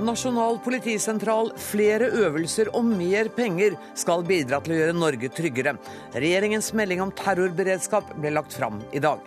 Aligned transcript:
Nasjonal 0.00 0.56
politisentral, 0.64 1.50
flere 1.60 2.08
øvelser 2.22 2.70
og 2.76 2.86
mer 2.88 3.28
penger 3.36 3.74
skal 3.98 4.24
bidra 4.24 4.60
til 4.64 4.72
å 4.72 4.78
gjøre 4.78 4.96
Norge 4.96 5.28
tryggere. 5.36 5.74
Regjeringens 6.14 6.70
melding 6.76 7.02
om 7.04 7.12
terrorberedskap 7.16 8.14
ble 8.16 8.32
lagt 8.32 8.56
fram 8.56 8.80
i 8.96 9.02
dag. 9.02 9.20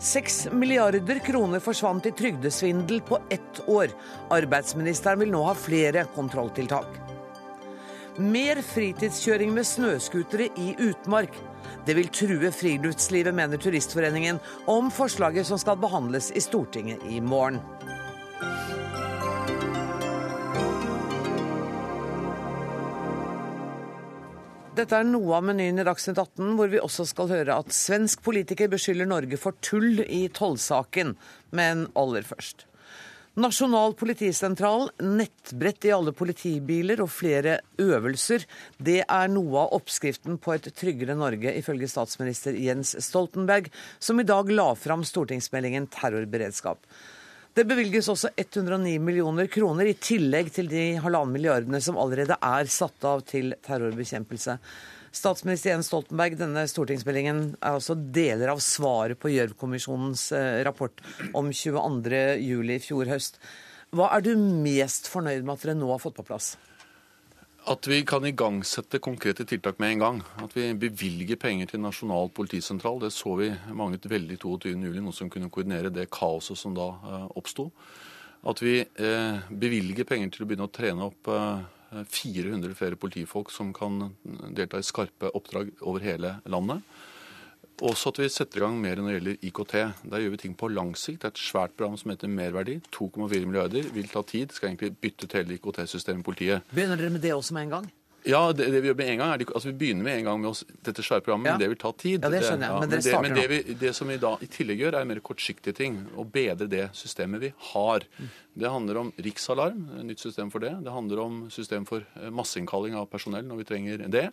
Seks 0.00 0.46
milliarder 0.56 1.20
kroner 1.22 1.60
forsvant 1.62 2.08
i 2.08 2.14
trygdesvindel 2.16 3.02
på 3.06 3.20
ett 3.30 3.60
år. 3.68 3.92
Arbeidsministeren 4.32 5.20
vil 5.22 5.30
nå 5.34 5.44
ha 5.44 5.54
flere 5.54 6.06
kontrolltiltak. 6.16 6.98
Mer 8.18 8.58
fritidskjøring 8.64 9.52
med 9.54 9.68
snøscootere 9.68 10.48
i 10.58 10.72
utmark. 10.88 11.36
Det 11.86 11.94
vil 11.96 12.10
true 12.12 12.50
friluftslivet, 12.52 13.36
mener 13.36 13.60
Turistforeningen, 13.60 14.40
om 14.68 14.90
forslaget 14.92 15.46
som 15.46 15.60
skal 15.60 15.78
behandles 15.80 16.32
i 16.34 16.42
Stortinget 16.42 17.04
i 17.08 17.20
morgen. 17.20 17.60
Dette 24.70 24.94
er 24.94 25.02
noe 25.02 25.34
av 25.34 25.42
menyen 25.42 25.82
i 25.82 25.84
Dagsnytt 25.86 26.18
18, 26.20 26.52
hvor 26.54 26.70
vi 26.70 26.78
også 26.78 27.02
skal 27.10 27.30
høre 27.32 27.56
at 27.58 27.74
svensk 27.74 28.20
politiker 28.22 28.70
beskylder 28.70 29.08
Norge 29.10 29.38
for 29.40 29.58
tull 29.66 29.98
i 30.04 30.28
tollsaken. 30.30 31.16
Men 31.50 31.88
aller 31.98 32.22
først. 32.26 32.68
Nasjonal 33.40 33.96
politisentral, 33.98 34.88
nettbrett 35.02 35.88
i 35.88 35.92
alle 35.94 36.14
politibiler 36.14 37.02
og 37.02 37.10
flere 37.10 37.58
øvelser. 37.82 38.46
Det 38.78 39.00
er 39.02 39.30
noe 39.34 39.64
av 39.64 39.74
oppskriften 39.80 40.38
på 40.42 40.54
et 40.54 40.70
tryggere 40.78 41.18
Norge, 41.18 41.50
ifølge 41.58 41.90
statsminister 41.90 42.54
Jens 42.54 42.94
Stoltenberg, 43.02 43.72
som 43.98 44.22
i 44.22 44.26
dag 44.28 44.50
la 44.54 44.70
fram 44.78 45.02
stortingsmeldingen 45.06 45.90
Terrorberedskap. 45.94 46.86
Det 47.50 47.64
bevilges 47.66 48.06
også 48.06 48.30
109 48.38 48.92
millioner 49.02 49.48
kroner, 49.50 49.88
i 49.90 49.96
tillegg 49.98 50.52
til 50.54 50.68
de 50.70 50.84
halvannen 51.02 51.34
milliardene 51.34 51.80
som 51.82 51.98
allerede 51.98 52.36
er 52.38 52.70
satt 52.70 53.06
av 53.08 53.24
til 53.26 53.56
terrorbekjempelse. 53.66 54.54
Statsminister 55.10 55.72
Jens 55.72 55.88
Stoltenberg, 55.90 56.36
denne 56.38 56.62
stortingsmeldingen 56.70 57.42
er 57.58 57.74
altså 57.80 57.96
deler 57.98 58.52
av 58.52 58.62
svaret 58.62 59.18
på 59.18 59.32
Gjørv-kommisjonens 59.34 60.28
eh, 60.38 60.60
rapport 60.66 61.02
om 61.34 61.50
22.07. 61.50 62.38
i 62.70 62.78
fjor 62.84 63.10
høst. 63.10 63.42
Hva 63.90 64.12
er 64.14 64.22
du 64.22 64.36
mest 64.38 65.10
fornøyd 65.10 65.42
med 65.42 65.56
at 65.56 65.66
dere 65.66 65.80
nå 65.80 65.90
har 65.90 65.98
fått 65.98 66.20
på 66.20 66.28
plass? 66.30 66.52
At 67.70 67.86
vi 67.86 68.00
kan 68.02 68.24
igangsette 68.26 68.98
konkrete 68.98 69.44
tiltak 69.46 69.78
med 69.78 69.92
en 69.92 70.00
gang. 70.02 70.16
At 70.42 70.56
vi 70.56 70.72
bevilger 70.74 71.38
penger 71.38 71.70
til 71.70 71.82
Nasjonal 71.84 72.32
politisentral. 72.34 72.98
Det 72.98 73.12
så 73.14 73.36
vi 73.38 73.50
manglet 73.78 74.08
veldig 74.10 74.40
22.07, 74.42 74.96
noe 74.98 75.14
som 75.14 75.30
kunne 75.30 75.50
koordinere 75.54 75.92
det 75.94 76.08
kaoset 76.10 76.58
som 76.58 76.74
da 76.74 76.88
eh, 76.90 77.28
oppsto. 77.38 77.68
At 78.50 78.62
vi 78.64 78.80
eh, 78.80 79.52
bevilger 79.54 80.08
penger 80.08 80.34
til 80.34 80.42
å 80.42 80.50
begynne 80.50 80.66
å 80.66 80.72
trene 80.74 81.06
opp 81.12 81.30
400 81.90 82.74
flere 82.78 82.98
politifolk 82.98 83.50
som 83.50 83.72
kan 83.74 84.12
delta 84.54 84.78
i 84.78 84.86
skarpe 84.86 85.30
oppdrag 85.34 85.70
over 85.82 86.02
hele 86.06 86.36
landet. 86.50 86.82
Også 87.80 88.12
at 88.12 88.20
vi 88.20 88.28
setter 88.32 88.60
i 88.60 88.64
gang 88.64 88.76
mer 88.80 89.00
når 89.00 89.08
det 89.08 89.14
gjelder 89.16 89.46
IKT. 89.48 89.76
Der 90.12 90.24
gjør 90.24 90.34
vi 90.34 90.42
ting 90.42 90.56
på 90.58 90.68
lang 90.72 90.92
sikt. 90.98 91.22
Det 91.22 91.30
er 91.30 91.36
et 91.36 91.44
svært 91.44 91.76
program 91.76 91.96
som 92.00 92.12
heter 92.12 92.28
Merverdi. 92.28 92.80
2,4 92.92 93.46
milliarder. 93.46 93.88
Vil 93.94 94.10
ta 94.10 94.22
tid. 94.26 94.52
Skal 94.52 94.72
egentlig 94.72 94.92
bytte 95.00 95.28
ut 95.28 95.38
hele 95.38 95.56
IKT-systemet 95.56 96.20
i 96.20 96.28
politiet. 96.28 96.68
Begynner 96.74 97.00
dere 97.00 97.14
med 97.14 97.24
det 97.24 97.32
også 97.36 97.56
med 97.56 97.68
en 97.68 97.74
gang? 97.78 97.90
Ja, 98.28 98.52
det, 98.52 98.66
det, 98.72 98.82
vi 98.84 98.90
gjør 98.90 98.96
med 98.98 99.10
en 99.14 99.20
gang 99.22 99.30
er 99.32 99.42
altså 99.48 99.70
Vi 99.70 99.76
begynner 99.80 100.04
med 100.04 100.18
en 100.18 100.26
gang 100.28 100.40
med 100.42 100.50
oss, 100.50 100.64
dette 100.84 101.02
svære 101.04 101.24
programmet, 101.24 101.48
ja. 101.48 101.54
men 101.54 101.62
det 101.62 101.68
vil 101.72 101.80
ta 101.80 101.92
tid. 101.96 102.18
Ja, 102.20 102.30
Det 102.32 102.42
skjønner 102.44 102.66
jeg, 102.66 102.80
men 102.82 102.92
dere 102.92 103.04
starter 103.06 103.24
men 103.24 103.36
det, 103.36 103.44
men 103.48 103.56
det, 103.56 103.68
vi, 103.68 103.76
det 103.80 103.92
som 103.96 104.12
vi 104.12 104.16
da 104.20 104.32
i 104.44 104.48
tillegg 104.52 104.82
gjør, 104.84 104.98
er 105.00 105.08
mer 105.08 105.22
kortsiktige 105.24 105.76
ting. 105.76 105.96
Å 106.20 106.26
bedre 106.28 106.68
det 106.70 106.84
systemet 106.98 107.44
vi 107.46 107.52
har. 107.72 108.04
Det 108.52 108.66
handler 108.66 108.98
om 108.98 109.10
riksalarm, 109.22 109.84
nytt 110.02 110.18
system 110.18 110.48
for 110.50 110.62
det. 110.64 110.72
Det 110.82 110.90
handler 110.90 111.20
om 111.22 111.36
system 111.54 111.84
for 111.86 112.02
eh, 112.18 112.30
masseinnkalling 112.34 112.96
av 112.98 113.06
personell 113.06 113.46
når 113.46 113.60
vi 113.60 113.66
trenger 113.68 114.02
det. 114.10 114.24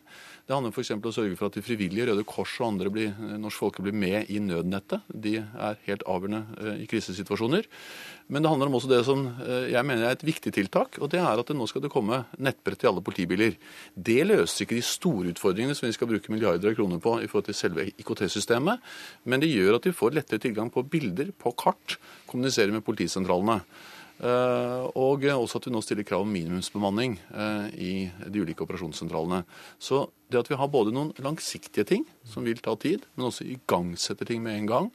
Det 0.48 0.56
handler 0.56 0.74
f.eks. 0.74 0.96
å 0.98 1.14
sørge 1.14 1.38
for 1.38 1.52
at 1.52 1.58
de 1.60 1.62
frivillige, 1.62 2.08
Røde 2.10 2.26
Kors 2.26 2.56
og 2.58 2.72
andre 2.72 2.90
blir, 2.94 3.12
eh, 3.14 3.36
norsk 3.38 3.62
folke 3.62 3.86
blir 3.86 3.94
med 3.94 4.32
i 4.34 4.40
nødnettet. 4.42 5.06
De 5.14 5.36
er 5.44 5.78
helt 5.86 6.06
avgjørende 6.10 6.42
eh, 6.58 6.82
i 6.82 6.90
krisesituasjoner. 6.90 7.70
Men 8.34 8.44
det 8.44 8.52
handler 8.52 8.72
om 8.72 8.80
også 8.80 8.90
det 8.92 9.04
som 9.08 9.22
jeg 9.72 9.88
mener 9.88 10.04
er 10.04 10.18
et 10.18 10.24
viktig 10.28 10.52
tiltak, 10.52 10.98
og 11.00 11.08
det 11.14 11.22
er 11.22 11.40
at 11.40 11.52
nå 11.56 11.64
skal 11.72 11.86
det 11.86 11.92
komme 11.94 12.18
nettbrett 12.44 12.82
i 12.84 12.90
alle 12.90 13.04
politibiler. 13.06 13.54
Det 13.96 14.18
løser 14.28 14.66
ikke 14.66 14.76
de 14.76 14.84
store 14.84 15.32
utfordringene 15.32 15.78
som 15.78 15.88
vi 15.88 15.96
skal 15.96 16.10
bruke 16.10 16.34
milliarder 16.34 16.74
av 16.74 16.76
kroner 16.76 17.00
på 17.00 17.14
i 17.22 17.30
forhold 17.32 17.48
til 17.48 17.56
selve 17.56 17.86
IKT-systemet, 17.94 18.84
men 19.24 19.40
det 19.40 19.54
gjør 19.54 19.78
at 19.78 19.88
vi 19.88 19.96
får 19.96 20.18
lettere 20.18 20.44
tilgang 20.44 20.74
på 20.74 20.84
bilder, 20.92 21.32
på 21.40 21.56
kart, 21.56 21.96
kommuniserer 22.28 22.76
med 22.76 22.84
politisentralene. 22.84 23.62
Eh, 24.18 24.84
og 24.98 25.22
også 25.30 25.60
at 25.60 25.68
vi 25.68 25.74
nå 25.76 25.82
stiller 25.86 26.06
krav 26.08 26.24
om 26.26 26.32
minimumsbemanning 26.34 27.20
eh, 27.30 27.68
i 27.78 27.92
de 28.26 28.42
ulike 28.42 28.66
operasjonssentralene. 28.66 29.44
Så 29.78 30.08
det 30.32 30.42
at 30.42 30.50
vi 30.50 30.58
har 30.58 30.72
både 30.74 30.94
noen 30.96 31.14
langsiktige 31.22 31.86
ting 31.86 32.06
som 32.26 32.48
vil 32.48 32.62
ta 32.64 32.74
tid, 32.82 33.06
men 33.16 33.30
også 33.30 33.46
igangsetter 33.46 34.30
ting 34.30 34.42
med 34.46 34.58
en 34.58 34.70
gang, 34.72 34.92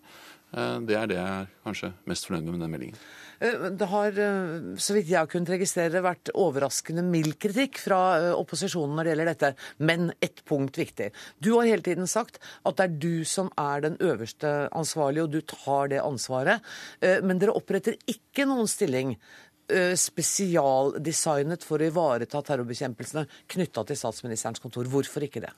eh, 0.57 0.79
det 0.89 0.99
er 0.99 1.11
det 1.11 1.21
jeg 1.21 1.43
er 1.45 1.53
kanskje 1.67 1.93
mest 2.11 2.27
fornøyd 2.27 2.49
med 2.49 2.57
med 2.57 2.67
den 2.67 2.75
meldingen. 2.75 3.05
Eh, 3.43 3.71
det 3.71 3.85
har, 3.91 4.09
eh, 4.09 4.77
så 4.79 4.95
vidt 4.95 5.11
jeg 5.11 5.19
har 5.19 5.31
kunnet 5.31 5.51
registrere, 5.57 6.03
vært 6.05 6.31
overraskende 6.39 7.03
mild 7.03 7.39
kritikk 7.43 7.81
fra 7.83 8.01
eh, 8.19 8.31
opposisjonen 8.39 8.95
når 8.97 9.05
det 9.05 9.13
gjelder 9.13 9.31
dette, 9.33 9.53
men 9.83 10.13
ett 10.23 10.45
punkt 10.49 10.79
viktig. 10.79 11.11
Du 11.43 11.55
har 11.57 11.67
hele 11.67 11.83
tiden 11.83 12.07
sagt 12.07 12.39
at 12.63 12.79
det 12.79 12.87
er 12.87 12.99
du 13.03 13.25
som 13.27 13.51
er 13.59 13.83
den 13.89 13.99
øverste 13.99 14.69
ansvarlige, 14.71 15.27
og 15.27 15.33
du 15.35 15.41
tar 15.43 15.91
det 15.91 16.03
ansvaret. 16.03 16.63
Men 17.01 17.39
dere 17.41 17.55
oppretter 17.57 17.97
ikke 18.11 18.47
noen 18.47 18.69
stilling 18.71 19.17
spesialdesignet 19.73 21.65
for 21.65 21.81
å 21.81 21.89
ivareta 21.89 22.43
terrorbekjempelsene 22.45 23.25
knytta 23.55 23.85
til 23.89 23.99
statsministerens 23.99 24.63
kontor. 24.63 24.91
Hvorfor 24.91 25.25
ikke 25.27 25.45
det? 25.47 25.53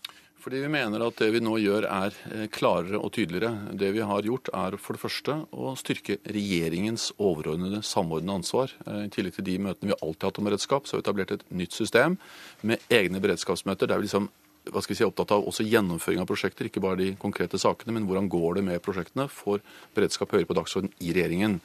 Fordi 0.44 0.58
vi 0.60 0.68
mener 0.68 1.00
at 1.00 1.16
det 1.16 1.30
vi 1.32 1.40
nå 1.40 1.54
gjør 1.56 1.86
er 1.88 2.16
eh, 2.28 2.48
klarere 2.52 2.98
og 3.00 3.14
tydeligere. 3.16 3.72
Det 3.80 3.88
vi 3.96 4.02
har 4.04 4.26
gjort 4.26 4.50
er 4.52 4.74
for 4.76 4.92
det 4.92 5.00
første 5.00 5.36
å 5.56 5.72
styrke 5.80 6.18
regjeringens 6.28 7.06
overordnede 7.16 7.80
samordnede 7.80 8.42
ansvar. 8.42 8.74
Eh, 8.84 9.06
I 9.06 9.12
tillegg 9.14 9.38
til 9.38 9.46
de 9.48 9.54
møtene 9.64 9.94
vi 9.94 9.96
alltid 9.96 10.26
har 10.26 10.34
hatt 10.34 10.40
om 10.42 10.50
beredskap, 10.50 10.84
så 10.84 10.98
har 10.98 11.00
vi 11.00 11.06
etablert 11.06 11.32
et 11.38 11.46
nytt 11.48 11.72
system 11.72 12.18
med 12.60 12.84
egne 12.92 13.24
beredskapsmøter. 13.24 13.88
der 13.88 14.02
vi 14.02 14.10
liksom 14.10 14.28
hva 14.68 14.80
skal 14.80 14.94
vi 14.94 14.98
si, 15.00 15.08
opptatt 15.08 15.32
av 15.32 15.48
også 15.48 15.64
gjennomføring 15.64 16.20
av 16.20 16.28
prosjekter, 16.28 16.68
ikke 16.68 16.80
bare 16.80 17.00
de 17.00 17.10
konkrete 17.20 17.60
sakene, 17.60 17.96
men 17.96 18.06
hvordan 18.08 18.30
går 18.32 18.60
det 18.60 18.68
med 18.68 18.84
prosjektene, 18.84 19.28
får 19.28 19.60
beredskap 19.96 20.32
høyere 20.32 20.48
på 20.48 20.56
dagsorden 20.56 20.92
i 21.04 21.12
regjeringen. 21.12 21.58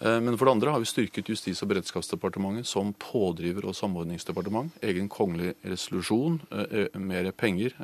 Eh, 0.00 0.20
men 0.20 0.38
for 0.38 0.46
det 0.46 0.52
andre 0.52 0.70
har 0.70 0.82
vi 0.82 0.86
styrket 0.86 1.28
Justis- 1.28 1.62
og 1.64 1.72
beredskapsdepartementet 1.72 2.66
som 2.66 2.92
pådriver 2.94 3.66
og 3.66 3.74
samordningsdepartement. 3.74 4.70
Egen 4.82 5.08
kongelig 5.10 5.54
resolusjon, 5.64 6.40
eh, 6.52 6.86
eh, 6.94 6.98
mer 6.98 7.30
penger, 7.32 7.74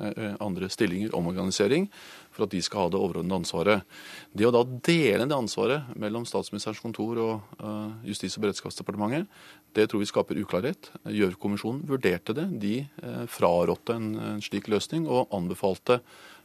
andre 0.41 0.69
stillinger, 0.69 1.15
omorganisering, 1.15 1.89
for 2.31 2.45
at 2.45 2.51
de 2.51 2.63
skal 2.63 2.81
ha 2.81 2.89
det 2.89 3.01
overordnede 3.01 3.41
ansvaret. 3.43 3.83
Det 4.35 4.47
å 4.47 4.53
da 4.53 4.65
dele 4.65 5.27
det 5.27 5.37
ansvaret 5.37 5.97
mellom 5.97 6.25
Statsministerens 6.25 6.81
kontor 6.81 7.19
og 7.19 7.41
Justis- 8.05 8.37
og 8.37 8.45
beredskapsdepartementet, 8.45 9.27
det 9.75 9.89
tror 9.89 10.01
vi 10.01 10.07
skaper 10.07 10.37
uklarhet. 10.37 10.91
Gjørv-kommisjonen 11.05 11.87
vurderte 11.87 12.35
det. 12.35 12.61
De 12.61 12.89
frarådte 13.27 13.95
en 13.95 14.41
slik 14.41 14.69
løsning 14.69 15.07
og 15.09 15.29
anbefalte 15.31 16.01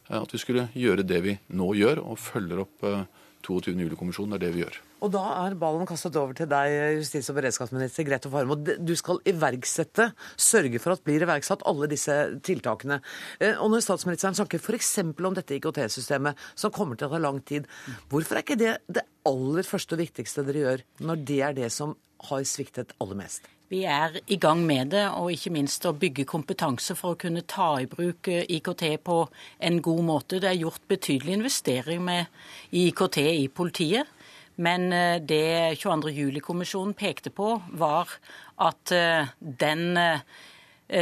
at 0.10 0.32
vi 0.32 0.38
skulle 0.38 0.70
gjøre 0.74 1.06
det 1.06 1.24
vi 1.24 1.40
nå 1.50 1.74
gjør, 1.74 2.04
og 2.04 2.18
følger 2.18 2.60
opp 2.60 3.08
22. 3.44 3.78
juli-kommisjonen. 3.78 4.32
Det 4.32 4.44
er 4.44 4.48
det 4.48 4.54
vi 4.56 4.64
gjør. 4.64 4.89
Og 5.00 5.12
da 5.14 5.22
er 5.46 5.56
ballen 5.60 5.88
kastet 5.88 6.18
over 6.20 6.36
til 6.36 6.50
deg, 6.52 6.74
justis- 7.00 7.30
og 7.32 7.38
beredskapsminister 7.38 8.08
Grete 8.08 8.32
Farmo. 8.32 8.58
Du 8.60 8.96
skal 9.00 9.22
iverksette, 9.30 10.10
sørge 10.36 10.82
for 10.84 10.96
at 10.96 11.06
blir 11.08 11.24
iverksatt 11.24 11.64
alle 11.70 11.88
disse 11.92 12.16
tiltakene. 12.46 13.00
Eh, 13.40 13.56
og 13.56 13.72
når 13.72 13.86
statsministeren 13.86 14.36
snakker 14.36 14.60
f.eks. 14.60 14.92
om 15.00 15.38
dette 15.38 15.56
IKT-systemet, 15.56 16.40
som 16.60 16.74
kommer 16.76 17.00
til 17.00 17.08
å 17.08 17.16
ta 17.16 17.22
lang 17.24 17.40
tid, 17.48 17.70
hvorfor 18.12 18.40
er 18.40 18.46
ikke 18.46 18.60
det 18.60 18.76
det 18.92 19.06
aller 19.30 19.68
første 19.68 19.96
og 19.96 20.04
viktigste 20.04 20.44
dere 20.48 20.66
gjør, 20.66 20.84
når 21.08 21.24
det 21.32 21.40
er 21.48 21.56
det 21.64 21.72
som 21.76 21.96
har 22.30 22.44
sviktet 22.48 22.92
aller 23.00 23.20
mest? 23.22 23.48
Vi 23.70 23.84
er 23.86 24.16
i 24.34 24.40
gang 24.42 24.64
med 24.66 24.90
det, 24.96 25.04
og 25.14 25.30
ikke 25.30 25.52
minst 25.54 25.84
å 25.86 25.94
bygge 25.94 26.26
kompetanse 26.26 26.96
for 26.98 27.14
å 27.14 27.20
kunne 27.22 27.44
ta 27.46 27.76
i 27.78 27.86
bruk 27.88 28.28
eh, 28.34 28.48
IKT 28.58 28.86
på 29.06 29.20
en 29.68 29.82
god 29.86 30.06
måte. 30.08 30.40
Det 30.42 30.50
er 30.50 30.64
gjort 30.64 30.88
betydelig 30.90 31.36
investering 31.38 32.02
med 32.04 32.26
IKT 32.74 33.20
i 33.22 33.46
politiet. 33.54 34.10
Men 34.60 34.92
eh, 34.94 35.22
det 35.24 35.80
22. 35.80 36.12
juli-kommisjonen 36.12 36.96
pekte 36.98 37.32
på, 37.32 37.56
var 37.80 38.12
at 38.60 38.92
eh, 38.92 39.32
den 39.40 39.98
eh, 39.98 40.20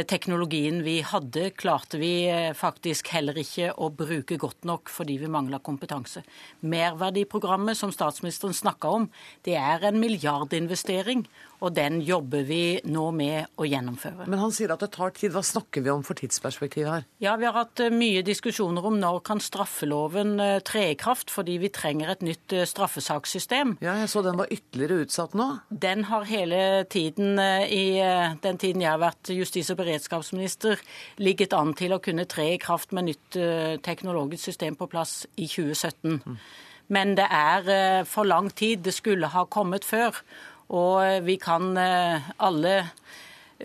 teknologien 0.06 0.82
vi 0.84 0.98
hadde, 1.02 1.48
klarte 1.56 1.98
vi 1.98 2.28
faktisk 2.54 3.08
heller 3.14 3.38
ikke 3.40 3.70
å 3.72 3.88
bruke 3.88 4.36
godt 4.38 4.66
nok 4.68 4.92
fordi 4.92 5.16
vi 5.22 5.30
mangla 5.32 5.62
kompetanse. 5.64 6.22
Merverdiprogrammet 6.60 7.78
som 7.80 7.94
statsministeren 7.94 8.54
snakka 8.54 8.92
om, 8.98 9.08
det 9.48 9.56
er 9.56 9.88
en 9.88 9.96
milliardinvestering. 10.02 11.24
Og 11.58 11.74
den 11.74 11.98
jobber 12.06 12.44
vi 12.46 12.78
nå 12.86 13.08
med 13.14 13.58
å 13.58 13.66
gjennomføre. 13.66 14.28
Men 14.30 14.42
han 14.42 14.52
sier 14.54 14.70
at 14.70 14.82
det 14.84 14.90
tar 14.94 15.10
tid. 15.16 15.32
Hva 15.34 15.42
snakker 15.46 15.82
vi 15.82 15.90
om 15.90 16.04
for 16.06 16.18
tidsperspektiv 16.18 16.86
her? 16.86 17.06
Ja, 17.22 17.34
Vi 17.38 17.46
har 17.48 17.56
hatt 17.56 17.80
eh, 17.82 17.94
mye 17.94 18.22
diskusjoner 18.26 18.84
om 18.86 18.98
når 19.00 19.20
kan 19.26 19.42
straffeloven 19.42 20.38
eh, 20.42 20.58
tre 20.66 20.84
i 20.92 20.98
kraft, 20.98 21.32
fordi 21.34 21.58
vi 21.62 21.72
trenger 21.74 22.12
et 22.14 22.22
nytt 22.26 22.54
eh, 22.54 22.66
straffesakssystem. 22.68 23.76
Ja, 23.84 23.96
jeg 23.98 24.10
så 24.12 24.22
den 24.26 24.38
var 24.38 24.52
ytterligere 24.54 25.02
utsatt 25.04 25.34
nå. 25.38 25.48
Den 25.70 26.06
har 26.12 26.28
hele 26.28 26.84
tiden, 26.90 27.38
i 27.38 27.98
den 28.42 28.58
tiden 28.60 28.82
jeg 28.82 28.90
har 28.90 29.02
vært 29.02 29.30
justis- 29.34 29.70
og 29.72 29.80
beredskapsminister, 29.80 30.78
ligget 31.18 31.54
an 31.56 31.74
til 31.78 31.94
å 31.94 32.00
kunne 32.02 32.26
tre 32.30 32.52
i 32.54 32.62
kraft 32.62 32.94
med 32.94 33.08
nytt 33.10 33.38
teknologisk 33.84 34.50
system 34.50 34.76
på 34.78 34.88
plass 34.90 35.24
i 35.36 35.48
2017. 35.50 36.20
Mm. 36.22 36.38
Men 36.94 37.16
det 37.18 37.26
er 37.34 38.04
for 38.08 38.28
lang 38.28 38.48
tid. 38.50 38.84
Det 38.86 38.94
skulle 38.96 39.28
ha 39.34 39.44
kommet 39.44 39.84
før. 39.84 40.16
Og 40.68 41.24
vi 41.24 41.38
kan 41.40 41.72
alle 41.78 42.74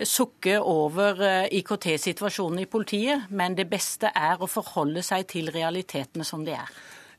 sukke 0.02 0.58
over 0.60 1.20
eh, 1.22 1.58
IKT-situasjonen 1.60 2.64
i 2.64 2.66
politiet, 2.70 3.28
men 3.30 3.54
det 3.54 3.68
beste 3.70 4.10
er 4.10 4.42
å 4.42 4.50
forholde 4.50 5.04
seg 5.06 5.28
til 5.30 5.50
realitetene 5.54 6.26
som 6.26 6.42
de 6.46 6.56
er. 6.56 6.70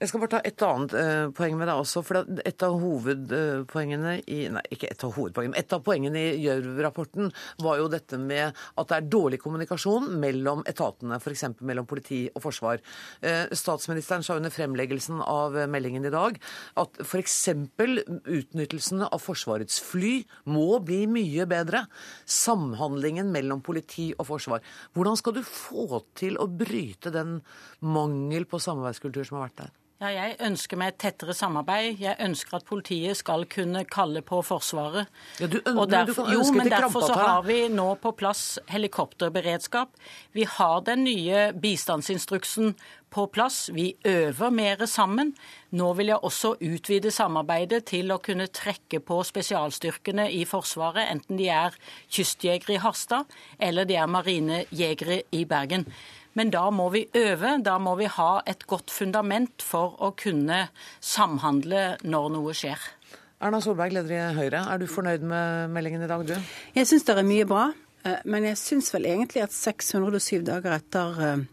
Jeg 0.06 0.12
skal 0.12 0.22
bare 0.22 0.34
ta 0.36 0.40
et 0.46 0.62
annet 0.62 0.92
uh, 0.94 1.32
poeng 1.34 1.56
med 1.58 1.66
deg 1.66 1.80
også. 1.82 2.04
for 2.06 2.20
Et 2.46 2.64
av 2.68 2.76
hovedpoengene 2.78 4.12
i 4.30 4.44
Nei, 4.54 4.62
ikke 4.76 4.92
et 4.94 5.02
av 5.02 5.16
hovedpoengene, 5.16 5.58
et 5.58 5.72
av 5.74 5.82
poengene 5.82 6.20
i 6.22 6.44
Gjørv-rapporten 6.44 7.32
var 7.66 7.80
jo 7.80 7.88
dette 7.90 8.20
med 8.22 8.52
at 8.54 8.92
det 8.92 9.00
er 9.00 9.08
dårlig 9.10 9.40
kommunikasjon 9.42 10.12
mellom 10.22 10.62
etatene, 10.70 11.18
f.eks. 11.18 11.46
mellom 11.66 11.88
politi 11.90 12.20
og 12.36 12.44
forsvar. 12.44 12.84
Uh, 13.24 13.50
statsministeren 13.58 14.22
sa 14.28 14.38
under 14.38 14.54
fremleggelsen 14.54 15.24
av 15.26 15.58
meldingen 15.74 16.06
i 16.06 16.12
dag 16.14 16.38
at 16.84 17.02
f.eks. 17.02 17.40
utnyttelsen 17.82 19.08
av 19.08 19.18
Forsvarets 19.24 19.80
fly 19.88 20.20
må 20.54 20.68
bli 20.86 21.00
mye 21.10 21.48
bedre. 21.50 21.82
Samhandlingen 22.30 23.34
mellom 23.34 23.66
politi 23.66 24.12
og 24.20 24.30
forsvar. 24.30 24.62
Hvordan 24.94 25.18
skal 25.18 25.40
du 25.40 25.42
få 25.42 26.04
til 26.14 26.38
å 26.38 26.46
bryte 26.46 27.10
den 27.16 27.40
mangel 27.82 28.46
på 28.46 28.62
samarbeidskultur 28.62 29.26
som 29.26 29.40
har 29.40 29.48
vært 29.48 29.64
der? 29.64 29.74
Ja, 29.96 30.10
jeg 30.12 30.34
ønsker 30.44 30.76
meg 30.76 30.90
et 30.92 30.98
tettere 31.00 31.32
samarbeid. 31.32 32.02
Jeg 32.04 32.20
ønsker 32.20 32.58
at 32.58 32.66
politiet 32.68 33.16
skal 33.16 33.46
kunne 33.48 33.86
kalle 33.88 34.20
på 34.28 34.42
Forsvaret. 34.44 35.08
Ja, 35.40 35.48
du, 35.48 35.62
og 35.72 35.88
derfor, 35.88 36.28
jo, 36.34 36.42
men 36.52 36.68
derfor 36.68 37.06
så 37.08 37.16
har 37.16 37.46
vi 37.48 37.62
nå 37.72 37.88
på 38.04 38.12
plass 38.20 38.58
helikopterberedskap. 38.74 39.94
Vi 40.36 40.44
har 40.58 40.84
den 40.84 41.06
nye 41.08 41.46
bistandsinstruksen 41.64 42.76
på 43.16 43.26
plass. 43.32 43.70
Vi 43.72 43.94
øver 44.04 44.52
mer 44.52 44.84
sammen. 44.86 45.32
Nå 45.72 45.94
vil 45.96 46.12
jeg 46.12 46.20
også 46.28 46.58
utvide 46.60 47.14
samarbeidet 47.16 47.86
til 47.94 48.12
å 48.12 48.20
kunne 48.20 48.50
trekke 48.52 49.00
på 49.00 49.22
spesialstyrkene 49.24 50.28
i 50.36 50.44
Forsvaret, 50.50 51.08
enten 51.08 51.40
de 51.40 51.48
er 51.56 51.80
kystjegere 52.12 52.76
i 52.76 52.84
Harstad 52.84 53.32
eller 53.64 53.88
de 53.88 53.96
er 53.96 54.12
marinejegere 54.12 55.22
i 55.32 55.46
Bergen. 55.48 55.88
Men 56.36 56.52
da 56.52 56.66
må 56.74 56.90
vi 56.92 57.06
øve, 57.16 57.56
da 57.64 57.78
må 57.80 57.96
vi 58.00 58.10
ha 58.12 58.42
et 58.48 58.66
godt 58.68 58.92
fundament 58.92 59.64
for 59.64 59.96
å 60.04 60.12
kunne 60.20 60.66
samhandle 61.00 61.96
når 62.04 62.28
noe 62.34 62.56
skjer. 62.58 62.82
Erna 63.46 63.62
Solberg, 63.64 63.96
leder 63.96 64.16
i 64.16 64.36
Høyre. 64.36 64.66
Er 64.72 64.80
du 64.80 64.88
fornøyd 64.90 65.24
med 65.28 65.72
meldingen 65.76 66.04
i 66.04 66.10
dag, 66.12 66.26
du? 66.28 66.36
Jeg 66.76 66.90
syns 66.90 67.08
det 67.08 67.16
er 67.16 67.28
mye 67.28 67.48
bra. 67.48 67.70
Eh, 68.04 68.20
men 68.28 68.48
jeg 68.50 68.60
syns 68.60 68.92
vel 68.96 69.08
egentlig 69.10 69.46
at 69.46 69.56
607 69.56 70.44
dager 70.48 70.76
etter 70.76 71.46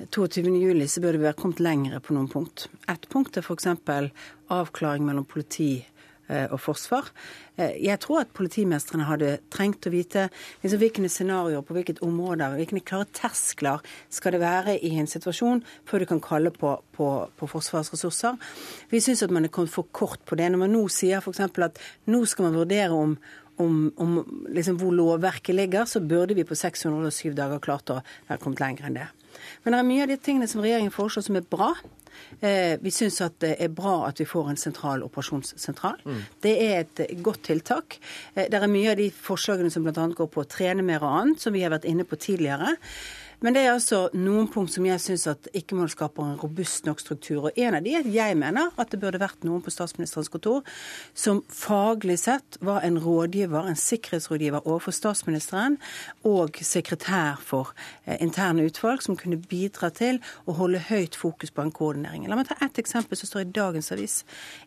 22.07 0.00 0.48
eh, 0.48 0.88
så 0.88 1.04
burde 1.04 1.20
vi 1.20 1.28
ha 1.28 1.36
kommet 1.36 1.60
lengre 1.64 2.00
på 2.04 2.16
noen 2.16 2.30
punkt. 2.32 2.68
Ett 2.88 3.08
punkt 3.12 3.36
er 3.36 3.44
f.eks. 3.44 3.68
avklaring 4.52 5.04
mellom 5.08 5.28
politi 5.28 5.72
Eh, 5.80 5.97
og 6.52 6.60
forsvar. 6.60 7.08
Eh, 7.58 7.74
jeg 7.84 7.98
tror 8.04 8.22
at 8.22 8.34
politimestrene 8.36 9.06
hadde 9.08 9.32
trengt 9.54 9.88
å 9.88 9.92
vite 9.92 10.28
liksom, 10.62 10.78
hvilke 10.82 11.10
scenarioer 11.10 11.64
på 11.66 11.76
hvilket 11.76 12.02
områder, 12.04 12.58
hvilke 12.58 12.84
klare 12.86 13.08
terskler 13.16 13.82
skal 14.12 14.36
det 14.36 14.42
være 14.44 14.76
i 14.84 14.94
en 15.00 15.10
situasjon 15.10 15.64
før 15.88 16.04
du 16.04 16.10
kan 16.12 16.22
kalle 16.24 16.52
på, 16.54 16.76
på, 16.96 17.10
på 17.38 17.50
Forsvarets 17.50 17.92
ressurser. 17.94 18.38
Vi 18.92 19.02
syns 19.04 19.24
at 19.26 19.34
man 19.34 19.48
er 19.48 19.54
kommet 19.54 19.74
for 19.74 19.88
kort 19.92 20.22
på 20.28 20.38
det. 20.38 20.50
Når 20.52 20.64
man 20.66 20.74
nå 20.76 20.86
sier 20.92 21.22
f.eks. 21.22 21.44
at 21.48 21.82
nå 22.12 22.24
skal 22.28 22.48
man 22.48 22.58
vurdere 22.62 22.94
om 22.94 23.18
om, 23.58 23.92
om 23.98 24.18
liksom 24.54 24.76
hvor 24.78 24.92
lovverket 24.94 25.56
ligger, 25.56 25.86
så 25.90 25.98
burde 25.98 26.36
vi 26.38 26.44
på 26.46 26.54
607 26.54 27.32
dager 27.34 27.58
klart 27.62 27.90
å 27.90 27.96
være 28.28 28.38
kommet 28.42 28.62
lenger 28.62 28.86
enn 28.86 28.98
det. 29.00 29.08
Men 29.62 29.74
det 29.74 29.80
er 29.80 29.88
mye 29.88 30.04
av 30.04 30.12
de 30.12 30.18
tingene 30.22 30.48
som 30.50 30.62
regjeringen 30.62 30.94
foreslår 30.94 31.26
som 31.26 31.38
er 31.38 31.46
bra. 31.50 31.72
Eh, 32.40 32.76
vi 32.82 32.92
syns 32.94 33.20
at 33.24 33.38
det 33.42 33.54
er 33.58 33.72
bra 33.74 34.08
at 34.08 34.20
vi 34.20 34.26
får 34.28 34.50
en 34.52 34.60
sentral 34.60 35.04
operasjonssentral. 35.06 36.00
Mm. 36.04 36.20
Det 36.44 36.54
er 36.64 36.82
et 36.82 37.22
godt 37.24 37.46
tiltak. 37.50 37.98
Eh, 38.34 38.46
det 38.50 38.60
er 38.60 38.70
mye 38.70 38.92
av 38.92 39.00
de 39.00 39.08
forslagene 39.10 39.72
som 39.74 39.86
bl.a. 39.86 40.08
går 40.14 40.30
på 40.34 40.44
å 40.44 40.50
trene 40.50 40.84
mer 40.86 41.04
og 41.04 41.22
annet, 41.22 41.42
som 41.42 41.56
vi 41.56 41.64
har 41.64 41.74
vært 41.74 41.88
inne 41.88 42.06
på 42.08 42.20
tidligere. 42.20 42.76
Men 43.38 43.54
det 43.54 43.60
er 43.62 43.76
altså 43.76 44.08
noen 44.18 44.48
punkt 44.50 44.72
som 44.74 44.86
jeg 44.88 44.98
syns 44.98 45.28
at 45.30 45.46
ikke 45.54 45.76
må 45.78 45.84
skape 45.90 46.24
en 46.24 46.38
robust 46.40 46.88
nok 46.88 46.98
struktur. 46.98 47.44
Og 47.46 47.60
en 47.60 47.76
av 47.78 47.84
de 47.84 47.92
er 47.94 48.02
at 48.02 48.10
jeg 48.10 48.38
mener 48.38 48.72
at 48.74 48.90
det 48.90 48.98
burde 48.98 49.20
vært 49.22 49.46
noen 49.46 49.62
på 49.62 49.70
statsministerens 49.70 50.30
kontor 50.32 50.66
som 51.14 51.44
faglig 51.46 52.16
sett 52.24 52.58
var 52.66 52.82
en 52.82 52.98
rådgiver, 52.98 53.68
en 53.70 53.78
sikkerhetsrådgiver 53.78 54.66
overfor 54.66 54.96
statsministeren 54.96 55.78
og 56.26 56.58
sekretær 56.66 57.38
for 57.38 57.70
eh, 58.08 58.18
interne 58.24 58.66
utvalg, 58.66 59.06
som 59.06 59.18
kunne 59.18 59.38
bidra 59.38 59.92
til 59.94 60.18
å 60.50 60.58
holde 60.58 60.82
høyt 60.90 61.14
fokus 61.18 61.54
på 61.54 61.62
en 61.62 61.72
koordinering. 61.74 62.26
La 62.26 62.38
meg 62.38 62.50
ta 62.50 62.58
ett 62.64 62.82
eksempel 62.82 63.20
som 63.20 63.30
står 63.30 63.46
i 63.46 63.52
dagens 63.54 63.92
avis. 63.94 64.18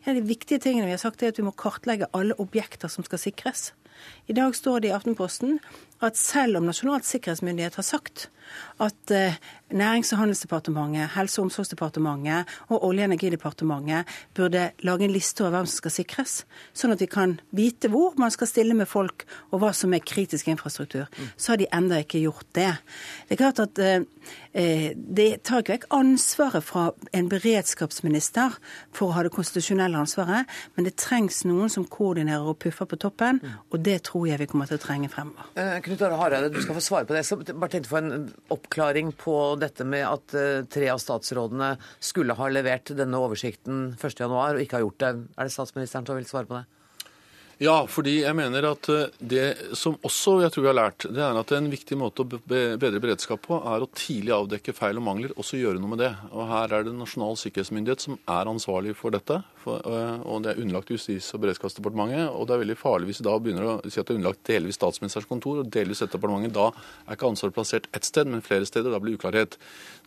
En 0.06 0.14
av 0.14 0.22
de 0.22 0.26
viktige 0.32 0.64
tingene 0.64 0.88
vi 0.88 0.96
har 0.96 1.04
sagt, 1.04 1.20
er 1.20 1.34
at 1.34 1.40
vi 1.40 1.44
må 1.44 1.52
kartlegge 1.52 2.08
alle 2.16 2.40
objekter 2.40 2.88
som 2.88 3.04
skal 3.04 3.20
sikres. 3.20 3.74
I 4.26 4.34
dag 4.34 4.56
står 4.56 4.82
det 4.82 4.90
i 4.90 4.96
Aftenposten 4.96 5.58
at 6.06 6.18
selv 6.18 6.58
om 6.58 6.68
Nasjonal 6.68 7.04
sikkerhetsmyndighet 7.06 7.78
har 7.78 7.86
sagt 7.86 8.28
at 8.82 9.10
eh, 9.10 9.34
Nærings- 9.72 10.12
og 10.12 10.18
handelsdepartementet, 10.18 11.08
Helse- 11.14 11.40
og 11.40 11.44
omsorgsdepartementet 11.44 12.44
og 12.68 12.84
Olje- 12.84 13.04
og 13.04 13.04
energidepartementet 13.04 14.04
burde 14.34 14.70
lage 14.84 15.04
en 15.04 15.10
liste 15.10 15.40
over 15.40 15.50
hvem 15.50 15.66
som 15.66 15.76
skal 15.76 15.90
sikres, 15.90 16.34
sånn 16.76 16.92
at 16.92 17.00
vi 17.00 17.08
kan 17.08 17.38
vite 17.56 17.88
hvor 17.88 18.12
man 18.20 18.30
skal 18.30 18.50
stille 18.50 18.74
med 18.76 18.90
folk 18.90 19.24
og 19.50 19.62
hva 19.62 19.72
som 19.72 19.94
er 19.94 20.04
kritisk 20.04 20.48
infrastruktur. 20.52 21.06
Så 21.36 21.52
har 21.52 21.62
de 21.62 21.70
ennå 21.72 22.02
ikke 22.02 22.20
gjort 22.20 22.46
det. 22.52 22.74
Det 23.28 23.38
er 23.38 23.40
klart 23.40 23.62
at 23.64 23.78
eh, 23.78 24.04
eh, 24.52 24.92
det 24.96 25.42
tar 25.44 25.62
ikke 25.62 25.78
vekk 25.78 25.88
ansvaret 25.96 26.64
fra 26.64 26.90
en 27.12 27.28
beredskapsminister 27.32 28.58
for 28.92 29.08
å 29.08 29.16
ha 29.16 29.24
det 29.24 29.32
konstitusjonelle 29.32 29.96
ansvaret, 29.96 30.44
men 30.76 30.84
det 30.84 30.98
trengs 31.00 31.44
noen 31.48 31.72
som 31.72 31.88
koordinerer 31.88 32.44
og 32.44 32.58
puffer 32.60 32.84
på 32.84 33.00
toppen, 33.00 33.40
og 33.70 33.80
det 33.80 34.02
tror 34.10 34.28
jeg 34.28 34.42
vi 34.42 34.50
kommer 34.52 34.68
til 34.68 34.76
å 34.76 34.84
trenge 34.84 35.08
fremover. 35.08 35.48
Knut 35.92 36.06
Are 36.06 36.16
Hareide, 36.16 36.48
du 36.48 36.62
skal 36.64 36.76
få 36.78 36.80
svare 36.80 37.04
på 37.04 37.12
det. 37.12 37.20
Jeg 37.20 37.28
skal 37.28 37.58
bare 37.60 37.72
tenkte 37.74 37.90
få 37.90 37.98
en 37.98 38.22
oppklaring 38.54 39.10
på 39.20 39.34
dette 39.60 39.84
med 39.84 40.06
at 40.08 40.32
uh, 40.32 40.62
tre 40.72 40.86
av 40.88 41.02
statsrådene 41.02 41.74
skulle 42.00 42.36
ha 42.38 42.48
levert 42.48 42.94
denne 42.96 43.20
oversikten 43.20 43.90
1.1 43.98 44.24
og 44.32 44.62
ikke 44.62 44.78
har 44.78 44.86
gjort 44.86 45.02
det. 45.04 45.10
Er 45.36 45.50
det 45.50 45.52
statsministeren 45.52 46.08
som 46.08 46.16
vil 46.16 46.28
svare 46.30 46.48
på 46.48 46.56
det? 46.56 46.64
Ja, 47.62 47.84
fordi 47.86 48.16
jeg 48.24 48.34
mener 48.34 48.64
at 48.72 48.88
eh, 48.90 49.12
det 49.22 49.42
som 49.78 49.94
også 50.02 50.40
jeg 50.42 50.50
tror 50.50 50.64
vi 50.64 50.68
har 50.72 50.74
lært, 50.80 51.04
det 51.14 51.22
er 51.22 51.36
at 51.38 51.52
en 51.54 51.68
viktig 51.70 51.94
måte 52.00 52.24
å 52.24 52.26
bedre 52.26 52.98
beredskap 52.98 53.44
på, 53.44 53.60
er 53.70 53.84
å 53.84 53.88
tidlig 53.94 54.32
avdekke 54.34 54.74
feil 54.74 54.98
og 54.98 55.04
mangler, 55.06 55.34
og 55.36 55.46
så 55.46 55.60
gjøre 55.60 55.78
noe 55.78 55.92
med 55.92 56.02
det. 56.02 56.10
Og 56.32 56.48
Her 56.50 56.74
er 56.74 56.88
det 56.88 56.96
Nasjonal 56.96 57.38
sikkerhetsmyndighet 57.38 58.02
som 58.02 58.18
er 58.18 58.50
ansvarlig 58.50 58.96
for 58.98 59.14
dette. 59.14 59.38
For, 59.62 59.78
eh, 59.78 60.26
og 60.26 60.42
Det 60.42 60.56
er 60.56 60.62
underlagt 60.64 60.90
Justis- 60.90 61.30
og 61.36 61.44
beredskapsdepartementet. 61.44 62.34
og 62.34 62.48
Det 62.48 62.56
er 62.56 62.64
veldig 62.64 62.78
farlig 62.82 63.12
hvis 63.12 63.22
vi 63.22 63.28
da 63.30 63.38
begynner 63.38 63.68
å 63.68 63.76
si 63.86 64.00
at 64.00 64.06
det 64.06 64.16
er 64.16 64.18
underlagt 64.18 64.50
delvis 64.50 64.80
statsministerens 64.80 65.30
kontor 65.30 65.62
og 65.62 65.70
delvis 65.70 66.02
dette 66.02 66.18
departementet. 66.18 66.58
Da 66.58 66.72
er 67.06 67.14
ikke 67.14 67.30
ansvaret 67.30 67.54
plassert 67.54 67.86
ett 67.94 68.02
sted, 68.02 68.26
men 68.26 68.42
flere 68.42 68.66
steder. 68.66 68.90
Da 68.90 68.98
blir 68.98 69.14
det 69.14 69.22
uklarhet. 69.22 69.58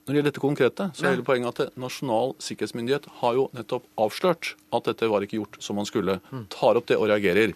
Når 0.05 0.13
det 0.13 0.19
gjelder 0.19 0.29
dette 0.29 0.41
konkrete, 0.43 0.85
så 0.93 1.05
er 1.07 1.15
hele 1.15 1.25
poenget 1.25 1.59
at 1.65 1.77
Nasjonal 1.81 2.35
sikkerhetsmyndighet 2.45 3.07
har 3.23 3.37
jo 3.39 3.47
nettopp 3.57 3.87
avslørt 3.97 4.51
at 4.77 4.85
dette 4.85 5.07
var 5.09 5.25
ikke 5.25 5.39
gjort 5.39 5.57
som 5.65 5.79
man 5.79 5.87
skulle. 5.89 6.19
Tar 6.53 6.77
opp 6.77 6.85
det 6.91 6.99
og 6.99 7.07
reagerer. 7.09 7.55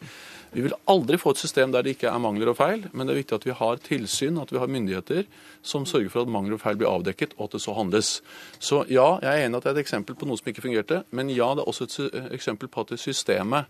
Vi 0.50 0.63
vil 0.65 0.74
aldri 0.89 1.20
få 1.22 1.36
et 1.36 1.41
system 1.44 1.70
der 1.70 1.86
det 1.86 1.94
ikke 1.94 2.10
er 2.10 2.22
mangler 2.24 2.50
og 2.50 2.58
feil, 2.58 2.88
men 2.89 3.06
det 3.06 3.13
er 3.13 3.20
viktig 3.20 3.38
at 3.38 3.46
vi 3.46 3.53
har 3.60 3.84
tilsyn, 3.86 4.39
at 4.41 4.50
vi 4.50 4.58
har 4.58 4.72
myndigheter 4.72 5.27
som 5.62 5.86
sørger 5.86 6.10
for 6.10 6.25
at 6.25 6.32
mangler 6.34 6.58
og 6.58 6.63
feil 6.63 6.79
blir 6.79 6.89
avdekket, 6.89 7.36
og 7.38 7.51
at 7.51 7.60
det 7.60 7.62
så 7.68 7.75
handles. 7.77 8.10
Så 8.58 8.82
ja, 8.89 9.20
jeg 9.22 9.29
er 9.29 9.46
enig 9.46 9.60
at 9.60 9.68
det 9.68 9.75
er 9.75 9.77
et 9.77 9.84
eksempel 9.86 10.18
på 10.18 10.25
noe 10.25 10.41
som 10.41 10.50
ikke 10.50 10.65
fungerte, 10.65 11.03
men 11.13 11.29
ja, 11.29 11.51
det 11.53 11.62
er 11.62 11.70
også 11.70 11.86
et 11.86 12.34
eksempel 12.34 12.72
på 12.72 12.82
at 12.82 12.96
det 12.96 13.01
systemet 13.03 13.70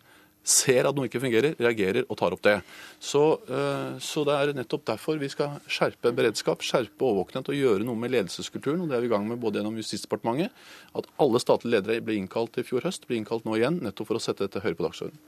ser 0.49 0.89
at 0.89 0.97
noe 0.97 1.09
ikke 1.09 1.21
fungerer, 1.21 1.55
reagerer 1.61 2.07
og 2.07 2.17
tar 2.19 2.35
opp 2.35 2.43
det. 2.45 2.57
Så, 2.99 3.23
eh, 3.47 3.97
så, 4.03 4.25
det 4.27 4.35
er 4.35 4.53
nettopp 4.57 4.85
derfor 4.89 5.21
vi 5.21 5.29
skal 5.31 5.59
skjerpe 5.69 6.13
beredskap, 6.15 6.65
skjerpe 6.65 7.05
overvåkenhet 7.05 7.51
og 7.53 7.59
gjøre 7.59 7.87
noe 7.87 7.99
med 7.99 8.13
ledelseskulturen. 8.15 8.81
og 8.81 8.89
Det 8.89 8.97
er 8.97 9.05
vi 9.05 9.11
i 9.11 9.15
gang 9.15 9.27
med 9.29 9.41
både 9.41 9.61
gjennom 9.61 9.77
Justisdepartementet, 9.79 10.53
at 10.95 11.09
alle 11.21 11.41
statlige 11.43 11.77
ledere 11.77 12.05
ble 12.05 12.17
innkalt 12.19 12.57
i 12.57 12.65
fjor 12.65 12.87
høst, 12.87 13.07
blir 13.07 13.21
innkalt 13.21 13.45
nå 13.45 13.59
igjen, 13.59 13.83
nettopp 13.85 14.09
for 14.09 14.19
å 14.19 14.23
sette 14.23 14.47
dette 14.47 14.63
høyere 14.65 14.79
på 14.79 14.89
dagsordenen. 14.89 15.27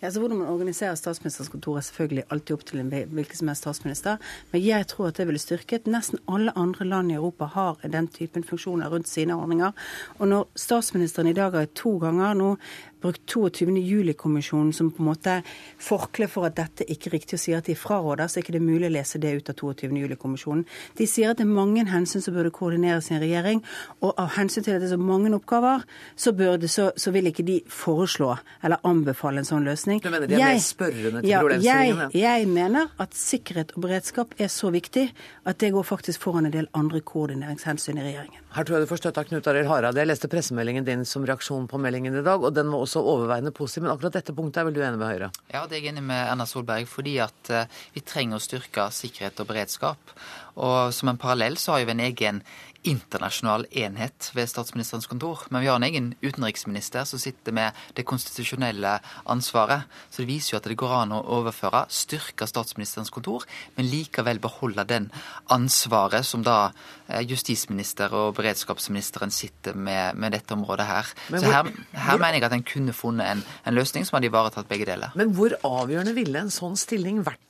Ja, 0.00 0.10
så 0.10 0.20
Hvordan 0.20 0.38
man 0.38 0.48
organiserer 0.48 0.94
statsministerens 0.96 1.50
kontor 1.52 1.76
er 1.76 1.84
selvfølgelig 1.84 2.22
alltid 2.32 2.54
opp 2.54 2.62
til 2.64 2.80
en 2.80 2.88
hvilken 2.88 3.36
som 3.36 3.50
helst 3.52 3.66
statsminister. 3.66 4.16
Men 4.52 4.62
jeg 4.64 4.86
tror 4.88 5.10
at 5.10 5.18
det 5.20 5.26
ville 5.28 5.42
styrket. 5.42 5.90
Nesten 5.92 6.22
alle 6.24 6.54
andre 6.56 6.86
land 6.88 7.12
i 7.12 7.18
Europa 7.18 7.50
har 7.52 7.76
den 7.84 8.08
typen 8.08 8.46
funksjoner 8.46 8.88
rundt 8.88 9.08
sine 9.08 9.36
ordninger. 9.36 9.76
Og 10.18 10.28
når 10.28 10.46
statsministeren 10.56 11.28
i 11.28 11.36
dag 11.36 11.52
har 11.52 11.68
to 11.76 11.98
ganger 12.00 12.32
nå 12.34 12.54
brukt 13.02 13.22
22. 13.30 13.74
juli-kommisjonen 13.78 14.72
som 14.76 14.90
på 14.94 15.02
en 15.02 15.10
måte 15.10 15.36
forkle 15.80 16.28
for 16.30 16.48
at 16.48 16.56
dette 16.58 16.86
ikke 16.90 17.10
er 17.10 17.16
riktig 17.18 17.38
å 17.38 17.42
si 17.42 17.54
at 17.56 17.68
de 17.70 17.76
fraråder, 17.78 18.28
så 18.28 18.38
er 18.38 18.44
ikke 18.44 18.56
det 18.56 18.62
mulig 18.64 18.88
å 18.90 18.94
lese 18.94 19.20
det 19.22 19.32
ut 19.36 19.50
av 19.52 19.58
22. 19.60 19.90
juli-kommisjonen. 20.02 20.64
De 20.98 21.06
sier 21.08 21.32
at 21.32 21.40
det 21.40 21.46
er 21.46 21.52
mange 21.52 21.84
hensyn 21.88 22.24
som 22.24 22.36
burde 22.36 22.52
koordineres 22.54 23.10
i 23.10 23.16
en 23.16 23.22
regjering, 23.24 23.62
og 24.04 24.14
av 24.20 24.34
hensyn 24.36 24.66
til 24.66 24.76
at 24.76 24.84
det 24.84 24.90
er 24.90 24.94
så 24.96 25.00
mange 25.00 25.32
oppgaver, 25.36 25.84
så, 26.16 26.34
burde, 26.36 26.68
så, 26.70 26.90
så 26.96 27.12
vil 27.14 27.30
ikke 27.30 27.46
de 27.46 27.60
foreslå 27.70 28.34
eller 28.64 28.82
anbefale 28.86 29.42
en 29.42 29.48
sånn 29.48 29.66
løsning. 29.68 30.02
Du 30.04 30.10
mener 30.12 30.28
de 30.30 30.36
er 30.36 30.44
jeg, 30.44 30.60
mer 30.60 30.64
spørrende 30.64 31.24
til 31.24 31.32
ja, 31.32 31.40
problemstillingen? 31.44 32.14
Jeg, 32.16 32.24
jeg 32.24 32.50
mener 32.50 32.92
at 33.00 33.16
sikkerhet 33.16 33.74
og 33.76 33.86
beredskap 33.86 34.36
er 34.40 34.52
så 34.52 34.72
viktig 34.74 35.06
at 35.48 35.60
det 35.62 35.72
går 35.74 35.86
faktisk 35.86 36.24
foran 36.24 36.48
en 36.48 36.54
del 36.54 36.68
andre 36.76 37.02
koordineringshensyn 37.04 38.00
i 38.00 38.06
regjeringen. 38.06 38.46
Her 38.50 38.66
tror 38.66 38.80
jeg 38.80 38.86
du 38.86 38.90
får 38.90 38.98
støtte 38.98 39.22
av 39.22 39.28
Knut 39.28 39.46
Arild 39.46 39.68
Hareide. 39.70 40.02
Jeg 40.02 40.10
leste 40.10 40.28
pressemeldingen 40.30 40.86
din 40.86 41.04
som 41.06 41.22
reaksjon 41.26 41.68
på 41.70 41.78
meldingen 41.78 42.16
i 42.18 42.24
dag, 42.26 42.42
og 42.42 42.54
den 42.56 42.72
var 42.72 42.82
også 42.82 42.89
overveiende 42.98 43.52
positiv. 43.54 43.84
Men 43.84 43.92
akkurat 43.94 44.16
dette 44.18 44.34
punktet 44.34 44.60
er 44.60 44.66
vel 44.66 44.74
du 44.74 44.82
enig 44.82 44.98
med 44.98 45.12
Høyre? 45.12 45.30
Ja, 45.52 45.62
det 45.70 45.78
er 45.78 45.84
jeg 45.84 45.92
enig 45.92 46.02
med 46.08 46.18
Erna 46.24 46.46
Solberg. 46.50 46.88
Fordi 46.90 47.14
at 47.22 47.52
uh, 47.54 47.80
vi 47.94 48.02
trenger 48.02 48.40
å 48.40 48.42
styrke 48.42 48.88
sikkerhet 48.94 49.38
og 49.44 49.50
beredskap. 49.52 50.14
Og 50.60 50.90
som 50.96 51.12
en 51.12 51.20
parallell 51.20 51.56
så 51.60 51.76
har 51.76 51.86
vi 51.86 51.94
en 51.94 52.02
egen 52.08 52.42
internasjonal 52.88 53.66
enhet 53.76 54.30
ved 54.34 54.48
statsministerens 54.48 55.08
kontor. 55.10 55.42
Men 55.50 55.62
vi 55.62 55.68
har 55.68 55.76
en 55.76 55.86
egen 55.86 56.08
utenriksminister 56.22 57.04
som 57.08 57.20
sitter 57.20 57.54
med 57.56 57.76
det 57.96 58.06
konstitusjonelle 58.08 58.96
ansvaret. 59.30 59.88
Så 60.10 60.22
det 60.22 60.30
viser 60.30 60.54
jo 60.54 60.60
at 60.60 60.68
det 60.70 60.78
går 60.80 60.94
an 61.02 61.14
å 61.16 61.20
overføre, 61.40 61.84
styrke 61.92 62.48
statsministerens 62.48 63.12
kontor, 63.12 63.44
men 63.76 63.90
likevel 63.90 64.40
beholde 64.42 64.86
den 64.88 65.10
ansvaret 65.52 66.26
som 66.26 66.44
da 66.46 66.72
eh, 67.08 67.20
justisminister 67.28 68.14
og 68.16 68.34
beredskapsministeren 68.38 69.34
sitter 69.34 69.76
med, 69.76 70.16
med 70.16 70.36
dette 70.36 70.56
området 70.56 70.88
her. 70.88 71.12
Hvor, 71.28 71.44
så 71.44 71.52
her, 71.52 71.70
her 71.92 72.16
hvor, 72.16 72.24
mener 72.24 72.40
jeg 72.40 72.48
at 72.48 72.56
en 72.56 72.66
kunne 72.72 72.96
funnet 72.96 73.28
en, 73.34 73.44
en 73.66 73.76
løsning 73.76 74.08
som 74.08 74.18
hadde 74.18 74.32
ivaretatt 74.32 74.70
begge 74.70 74.88
deler. 74.88 75.12
Men 75.20 75.34
hvor 75.36 75.56
avgjørende 75.66 76.16
ville 76.16 76.46
en 76.46 76.54
sånn 76.54 76.78
stilling 76.80 77.24
vært 77.26 77.44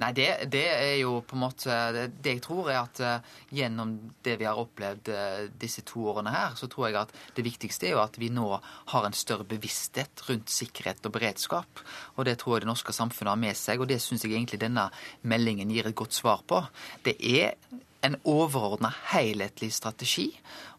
Nei, 0.00 0.08
det, 0.16 0.26
det, 0.52 0.64
er 0.72 0.94
jo 1.02 1.18
på 1.28 1.36
en 1.36 1.42
måte 1.42 1.74
Det, 1.92 2.30
jeg 2.30 2.40
tror, 2.44 2.70
er 2.72 2.78
at 2.80 3.02
uh, 3.04 3.34
gjennom 3.52 3.92
det 4.24 4.38
vi 4.40 4.46
har 4.48 4.58
opplevd 4.58 5.10
uh, 5.12 5.42
disse 5.60 5.84
to 5.88 6.06
årene 6.14 6.32
her, 6.32 6.56
så 6.56 6.68
tror 6.70 6.88
jeg 6.88 6.98
at 7.02 7.12
det 7.36 7.44
viktigste 7.44 7.90
er 7.90 7.96
jo 7.96 8.02
at 8.02 8.16
vi 8.20 8.30
nå 8.32 8.48
har 8.94 9.06
en 9.06 9.16
større 9.16 9.46
bevissthet 9.48 10.24
rundt 10.28 10.52
sikkerhet 10.52 11.04
og 11.06 11.14
beredskap. 11.18 11.84
Og 12.16 12.26
det 12.28 12.38
tror 12.40 12.56
jeg 12.56 12.64
det 12.64 12.72
norske 12.72 12.96
samfunnet 12.96 13.34
har 13.34 13.42
med 13.44 13.58
seg, 13.58 13.84
og 13.84 13.90
det 13.92 14.00
syns 14.02 14.24
jeg 14.24 14.34
egentlig 14.34 14.62
denne 14.64 14.88
meldingen 15.28 15.70
gir 15.72 15.90
et 15.90 15.98
godt 15.98 16.16
svar 16.16 16.44
på. 16.48 16.64
Det 17.04 17.18
er 17.20 17.58
en 18.02 18.16
overordna 18.28 18.90
helhetlig 19.12 19.70
strategi, 19.74 20.28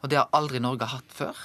og 0.04 0.12
det 0.12 0.18
har 0.20 0.34
aldri 0.36 0.60
Norge 0.60 0.90
hatt 0.92 1.14
før, 1.16 1.38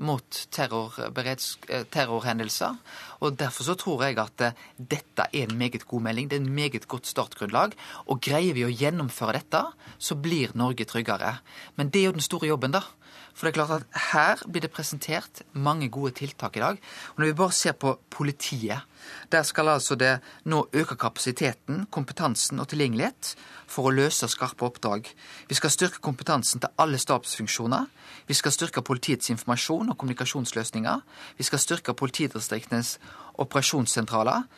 mot 0.00 0.38
eh, 0.56 1.84
terrorhendelser. 1.92 2.78
Og 3.20 3.36
Derfor 3.36 3.68
så 3.68 3.74
tror 3.76 4.06
jeg 4.06 4.18
at 4.22 4.44
eh, 4.46 4.56
dette 4.78 5.28
er 5.28 5.44
en 5.44 5.58
meget 5.58 5.84
god 5.86 6.06
melding. 6.08 6.30
Det 6.30 6.38
er 6.38 6.44
en 6.44 6.54
meget 6.54 6.88
godt 6.88 7.06
startgrunnlag. 7.06 7.76
Og 8.08 8.22
greier 8.24 8.56
vi 8.56 8.64
å 8.64 8.72
gjennomføre 8.72 9.36
dette, 9.36 9.62
så 9.98 10.16
blir 10.16 10.56
Norge 10.56 10.88
tryggere. 10.88 11.36
Men 11.76 11.92
det 11.92 12.00
er 12.00 12.08
jo 12.10 12.16
den 12.16 12.24
store 12.24 12.48
jobben, 12.54 12.72
da. 12.72 12.86
For 13.36 13.44
det 13.44 13.52
er 13.52 13.56
klart 13.58 13.82
at 13.82 13.96
her 14.14 14.40
blir 14.48 14.64
det 14.64 14.72
presentert 14.72 15.42
mange 15.52 15.90
gode 15.92 16.14
tiltak 16.16 16.54
i 16.56 16.62
dag. 16.62 16.78
Og 17.12 17.18
når 17.20 17.28
vi 17.28 17.36
bare 17.36 17.52
ser 17.52 17.74
på 17.76 17.98
politiet, 18.10 18.86
der 19.28 19.42
skal 19.44 19.68
altså 19.68 19.94
det 19.94 20.14
nå 20.48 20.62
øke 20.72 20.96
kapasiteten, 20.96 21.84
kompetansen 21.92 22.62
og 22.62 22.70
tilgjengelighet 22.72 23.34
for 23.68 23.90
å 23.90 23.92
løse 23.92 24.28
skarpe 24.32 24.64
oppdrag. 24.64 25.10
Vi 25.50 25.58
skal 25.58 25.74
styrke 25.74 26.00
kompetansen 26.00 26.64
til 26.64 26.72
alle 26.80 26.96
stabsfunksjoner. 26.98 27.84
Vi 28.26 28.38
skal 28.38 28.56
styrke 28.56 28.80
politiets 28.80 29.28
informasjon 29.34 29.92
og 29.92 29.98
kommunikasjonsløsninger. 30.00 31.04
Vi 31.36 31.44
skal 31.44 31.60
styrke 31.60 31.92
politidistriktenes 31.92 32.96
operasjonssentraler. 33.36 34.48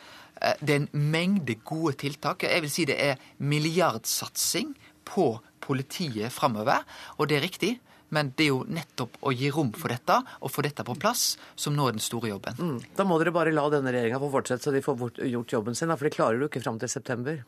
Eh, 0.41 0.55
det 0.63 0.75
er 0.75 0.81
en 0.85 1.11
mengde 1.11 1.59
gode 1.67 1.97
tiltak. 1.99 2.47
Jeg 2.47 2.63
vil 2.63 2.71
si 2.71 2.87
det 2.87 2.95
er 2.95 3.19
milliardsatsing 3.43 4.71
på 5.03 5.33
politiet 5.59 6.31
framover. 6.31 6.87
Og 7.17 7.27
det 7.27 7.37
er 7.37 7.47
riktig. 7.49 7.75
Men 8.15 8.31
det 8.37 8.47
er 8.47 8.51
jo 8.51 8.63
nettopp 8.69 9.19
å 9.21 9.33
gi 9.35 9.51
rom 9.53 9.71
for 9.77 9.93
dette 9.93 10.17
og 10.39 10.51
få 10.51 10.65
dette 10.65 10.85
på 10.85 10.95
plass 10.99 11.35
som 11.59 11.75
nå 11.77 11.87
er 11.89 11.97
den 11.97 12.03
store 12.03 12.31
jobben. 12.31 12.57
Mm. 12.57 12.79
Da 12.97 13.05
må 13.07 13.19
dere 13.21 13.33
bare 13.35 13.53
la 13.53 13.67
denne 13.73 13.93
regjeringa 13.93 14.21
få 14.21 14.31
fortsette, 14.33 14.65
så 14.65 14.73
de 14.73 14.83
får 14.85 15.21
gjort 15.29 15.55
jobben 15.57 15.77
sin. 15.77 15.93
For 15.95 16.09
det 16.09 16.15
klarer 16.15 16.41
du 16.41 16.47
ikke 16.49 16.63
fram 16.63 16.79
til 16.81 16.91
september. 16.91 17.41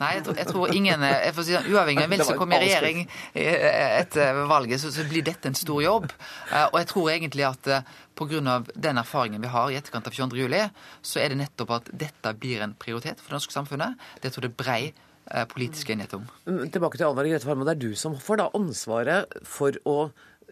Nei, 0.00 0.14
jeg 0.16 0.24
tror, 0.26 0.36
jeg 0.38 0.48
tror 0.50 0.72
ingen 0.74 1.02
jeg 1.06 1.34
får 1.36 1.46
si, 1.46 1.56
Uavhengig 1.70 2.04
av 2.04 2.12
hvem 2.12 2.22
som 2.24 2.38
kommer 2.38 2.62
i 2.62 2.68
regjering 2.68 3.02
eh, 3.38 3.98
etter 4.00 4.40
valget, 4.50 4.82
så, 4.82 4.92
så, 4.94 5.04
blir 5.08 5.24
dette 5.26 5.50
en 5.50 5.58
stor 5.58 5.82
jobb. 5.84 6.08
Eh, 6.50 6.66
og 6.66 6.78
jeg 6.80 6.88
tror 6.92 7.10
egentlig 7.12 7.46
at 7.48 7.70
eh, 7.70 7.92
pga. 8.18 8.56
den 8.74 9.00
erfaringen 9.00 9.44
vi 9.44 9.52
har 9.52 9.70
i 9.70 9.78
etterkant 9.78 10.10
av 10.10 10.16
22. 10.16 10.40
juli, 10.42 10.64
så 11.02 11.22
er 11.22 11.32
det 11.32 11.40
nettopp 11.42 11.76
at 11.78 11.92
dette 12.06 12.34
blir 12.40 12.64
en 12.64 12.74
prioritet 12.78 13.22
for 13.22 13.32
det 13.32 13.40
norske 13.40 13.56
samfunnet. 13.56 14.10
Det 14.22 14.34
tror 14.34 14.48
jeg 14.48 14.54
er 14.54 14.58
brei 14.64 14.82
Eh, 14.90 15.09
politisk 15.50 15.90
enighet 15.90 16.16
om. 16.18 16.26
Mm, 16.46 16.70
tilbake 16.74 16.98
til 16.98 17.06
Anne 17.06 17.26
Grete 17.28 17.46
Farmo. 17.46 17.66
Det 17.66 17.76
er 17.76 17.82
du 17.82 17.94
som 17.98 18.16
får 18.18 18.40
da 18.40 18.48
ansvaret 18.58 19.40
for 19.46 19.76
å 19.88 19.96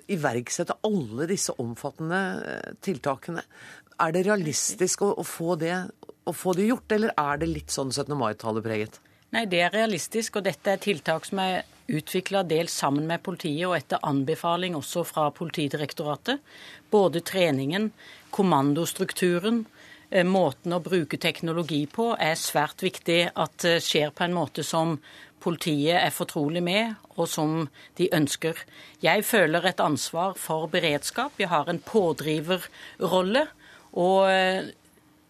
iverksette 0.09 0.79
alle 0.87 1.29
disse 1.29 1.55
omfattende 1.61 2.21
eh, 2.45 2.77
tiltakene. 2.85 3.45
Er 3.99 4.15
det 4.15 4.25
realistisk 4.29 5.03
å, 5.05 5.13
å, 5.19 5.25
få 5.27 5.57
det, 5.61 5.75
å, 6.25 6.33
få 6.33 6.55
det, 6.57 6.69
gjort, 6.71 6.93
eller 6.95 7.15
er 7.19 7.43
det 7.43 7.51
litt 7.51 7.75
sånn 7.75 7.91
17. 7.93 8.15
mai-tallet 8.19 8.65
preget? 8.65 9.01
Nei, 9.35 9.45
det 9.51 9.65
er 9.67 9.75
realistisk, 9.75 10.39
og 10.39 10.47
dette 10.47 10.73
er 10.73 10.81
tiltak 10.81 11.27
som 11.29 11.43
er 11.43 11.67
utvikla 11.89 12.45
dels 12.49 12.73
sammen 12.73 13.09
med 13.09 13.23
politiet 13.25 13.67
og 13.69 13.75
etter 13.77 14.01
anbefaling 14.07 14.77
også 14.77 15.05
fra 15.09 15.27
Politidirektoratet. 15.35 16.41
Både 16.93 17.21
treningen, 17.25 17.91
kommandostrukturen, 18.33 19.65
Eh, 19.67 19.78
måten 20.25 20.73
å 20.73 20.81
bruke 20.81 21.19
teknologi 21.21 21.83
på 21.91 22.15
er 22.17 22.39
svært 22.41 22.81
viktig 22.81 23.19
at 23.37 23.59
det 23.61 23.79
skjer 23.85 24.15
på 24.17 24.25
en 24.25 24.37
måte 24.37 24.65
som 24.65 24.97
politiet 25.43 26.01
er 26.01 26.15
fortrolig 26.15 26.63
med, 26.65 26.97
og 27.17 27.29
som 27.31 27.69
de 27.99 28.09
ønsker. 28.15 28.59
Jeg 29.05 29.25
føler 29.27 29.69
et 29.69 29.81
ansvar 29.81 30.35
for 30.41 30.67
beredskap. 30.73 31.37
Jeg 31.39 31.51
har 31.53 31.69
en 31.71 31.81
pådriverrolle. 31.85 33.47
Og 33.99 34.31
eh, 34.31 34.71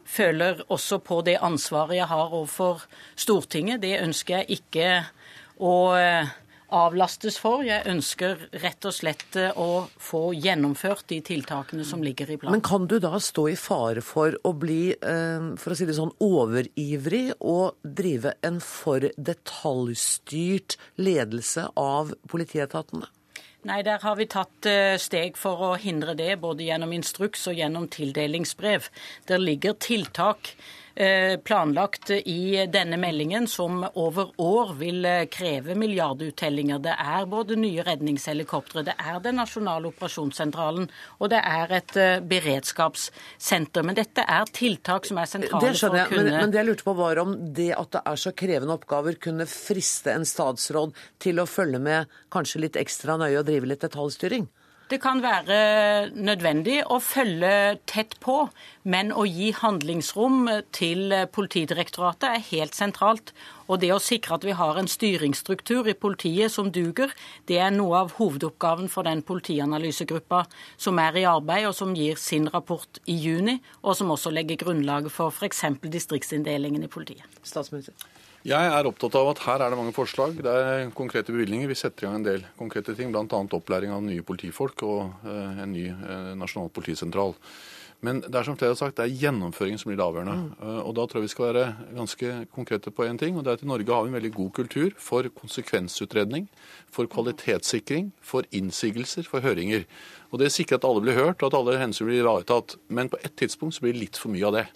føler 0.09 0.63
også 0.69 0.99
på 1.05 1.21
det 1.27 1.39
ansvaret 1.45 1.99
jeg 2.01 2.11
har 2.11 2.33
overfor 2.33 2.85
Stortinget. 3.17 3.83
Det 3.83 4.01
ønsker 4.01 4.41
jeg 4.41 4.61
ikke 4.61 4.91
å 5.61 5.75
eh, 5.99 6.33
avlastes 6.75 7.39
for. 7.41 7.63
Jeg 7.67 7.87
ønsker 7.89 8.49
rett 8.63 8.89
og 8.89 8.95
slett 8.95 9.37
eh, 9.41 9.57
å 9.57 9.87
få 10.03 10.33
gjennomført 10.37 11.07
de 11.13 11.21
tiltakene 11.25 11.87
som 11.87 12.03
ligger 12.05 12.31
i 12.31 12.39
planen. 12.41 12.59
Men 12.59 12.65
kan 12.67 12.89
du 12.91 12.99
da 13.03 13.15
stå 13.23 13.49
i 13.53 13.57
fare 13.59 14.03
for 14.05 14.37
å 14.45 14.55
bli, 14.57 14.93
eh, 14.93 15.53
for 15.61 15.75
å 15.75 15.79
si 15.79 15.89
det 15.89 15.97
sånn, 15.99 16.15
overivrig 16.25 17.39
og 17.41 17.79
drive 17.83 18.35
en 18.47 18.61
for 18.65 19.09
detaljstyrt 19.17 20.79
ledelse 21.01 21.69
av 21.79 22.13
politietatene? 22.29 23.09
Nei, 23.67 23.81
der 23.83 23.99
har 24.01 24.15
vi 24.17 24.29
tatt 24.31 24.67
eh, 24.71 24.95
steg 25.03 25.37
for 25.37 25.61
å 25.67 25.71
hindre 25.81 26.15
det, 26.17 26.37
både 26.41 26.69
gjennom 26.69 26.93
instruks 26.95 27.49
og 27.51 27.59
gjennom 27.59 27.89
tildelingsbrev. 27.91 28.87
Der 29.27 29.43
ligger 29.43 29.75
tiltak 29.75 30.53
planlagt 31.45 32.11
i 32.11 32.67
denne 32.67 32.99
meldingen, 32.99 33.47
som 33.47 33.85
over 33.95 34.33
år 34.43 34.75
vil 34.81 35.05
eh, 35.07 35.26
kreve 35.31 35.76
milliarduttellinger. 35.78 36.81
Det 36.83 36.95
er 36.99 37.28
både 37.31 37.59
nye 37.61 37.85
redningshelikoptre, 37.87 38.83
det 38.88 38.97
er 38.99 39.21
den 39.23 39.38
nasjonale 39.38 39.93
operasjonssentralen 39.93 40.88
og 41.19 41.31
det 41.33 41.40
er 41.45 41.75
et 41.78 41.97
eh, 41.99 42.19
beredskapssenter. 42.25 43.87
Men 43.87 43.99
dette 43.99 44.25
er 44.25 44.52
tiltak 44.55 45.09
som 45.09 45.21
er 45.21 45.31
sentrale 45.31 45.73
for 45.75 45.95
å 45.95 46.07
kunne 46.11 46.26
men, 46.28 46.40
men 46.43 46.55
det 46.55 46.62
jeg 46.62 46.71
lurte 46.71 46.87
på 46.87 46.97
var 46.99 47.23
om 47.23 47.35
det 47.55 47.71
at 47.76 47.93
det 47.95 48.05
er 48.12 48.21
så 48.21 48.35
krevende 48.37 48.76
oppgaver, 48.78 49.19
kunne 49.23 49.49
friste 49.50 50.14
en 50.14 50.26
statsråd 50.28 50.97
til 51.23 51.43
å 51.43 51.49
følge 51.49 51.81
med 51.83 52.19
kanskje 52.35 52.64
litt 52.67 52.78
ekstra 52.81 53.19
nøye 53.21 53.38
og 53.40 53.47
drive 53.49 53.71
litt 53.71 53.85
detaljstyring? 53.85 54.49
Det 54.88 54.97
kan 55.04 55.18
være 55.21 56.09
nødvendig 56.16 56.78
å 56.88 56.97
følge 57.04 57.76
tett 57.90 58.14
på, 58.25 58.47
men 58.88 59.11
å 59.12 59.26
gi 59.28 59.50
handlingsrom 59.52 60.47
til 60.73 61.12
Politidirektoratet 61.35 62.28
er 62.30 62.47
helt 62.47 62.78
sentralt. 62.78 63.35
Og 63.68 63.83
det 63.83 63.90
å 63.92 64.00
sikre 64.00 64.38
at 64.38 64.47
vi 64.49 64.54
har 64.57 64.80
en 64.80 64.88
styringsstruktur 64.88 65.90
i 65.92 65.97
politiet 65.99 66.54
som 66.54 66.71
duger, 66.73 67.12
det 67.50 67.59
er 67.61 67.75
noe 67.75 68.00
av 68.00 68.14
hovedoppgaven 68.16 68.88
for 68.88 69.04
den 69.04 69.21
politianalysegruppa 69.28 70.47
som 70.80 71.02
er 71.04 71.21
i 71.21 71.26
arbeid, 71.28 71.68
og 71.68 71.76
som 71.76 71.92
gir 71.92 72.16
sin 72.16 72.49
rapport 72.54 73.02
i 73.04 73.18
juni, 73.26 73.59
og 73.85 73.99
som 73.99 74.16
også 74.16 74.33
legger 74.33 74.62
grunnlaget 74.64 75.12
for 75.12 75.28
f.eks. 75.28 75.66
distriktsinndelingen 75.85 76.88
i 76.88 76.88
politiet. 76.88 77.28
Statsminister. 77.45 77.92
Jeg 78.49 78.69
er 78.73 78.87
opptatt 78.88 79.17
av 79.19 79.28
at 79.35 79.40
her 79.45 79.61
er 79.61 79.73
det 79.73 79.76
mange 79.76 79.93
forslag. 79.93 80.38
Det 80.40 80.49
er 80.49 80.93
konkrete 80.97 81.35
bevilgninger. 81.35 81.69
Vi 81.69 81.76
setter 81.76 82.07
i 82.07 82.09
gang 82.09 82.14
en 82.17 82.25
del 82.25 82.45
konkrete 82.57 82.95
ting, 82.97 83.11
bl.a. 83.12 83.25
opplæring 83.28 83.93
av 83.93 84.00
nye 84.00 84.25
politifolk 84.25 84.85
og 84.88 85.26
eh, 85.28 85.59
en 85.64 85.75
ny 85.75 85.83
eh, 85.90 86.31
nasjonal 86.38 86.71
politisentral. 86.73 87.35
Men 88.00 88.23
det 88.23 88.33
er 88.33 88.47
som 88.47 88.57
flere 88.57 88.73
har 88.73 88.78
sagt, 88.78 88.97
det 88.97 89.05
er 89.05 89.21
gjennomføringen 89.21 89.83
som 89.83 89.90
blir 89.90 89.99
det 89.99 90.07
avgjørende. 90.07 90.55
Uh, 90.62 90.81
Og 90.87 90.95
da 90.97 91.05
tror 91.05 91.19
jeg 91.21 91.26
vi 91.26 91.33
skal 91.35 91.49
være 91.49 91.64
ganske 91.97 92.31
konkrete 92.55 92.93
på 92.95 93.05
én 93.09 93.19
ting. 93.19 93.37
og 93.37 93.45
det 93.45 93.50
er 93.50 93.59
at 93.59 93.64
I 93.67 93.69
Norge 93.69 93.93
har 93.93 94.07
vi 94.07 94.12
en 94.12 94.17
veldig 94.17 94.33
god 94.37 94.52
kultur 94.61 94.95
for 94.97 95.28
konsekvensutredning, 95.40 96.47
for 96.95 97.11
kvalitetssikring, 97.11 98.12
for 98.23 98.47
innsigelser, 98.52 99.26
for 99.26 99.43
høringer. 99.43 99.85
Og 100.31 100.38
Det 100.38 100.52
sikrer 100.55 100.78
at 100.78 100.87
alle 100.88 101.02
blir 101.02 101.19
hørt 101.19 101.43
og 101.43 101.52
at 101.52 101.59
alle 101.59 101.76
hensyn 101.83 102.07
blir 102.07 102.23
ivaretatt. 102.23 102.78
Men 102.88 103.11
på 103.11 103.19
et 103.25 103.35
tidspunkt 103.37 103.75
så 103.75 103.83
blir 103.83 103.93
det 103.93 104.07
litt 104.07 104.17
for 104.17 104.31
mye 104.31 104.47
av 104.47 104.55
det. 104.55 104.67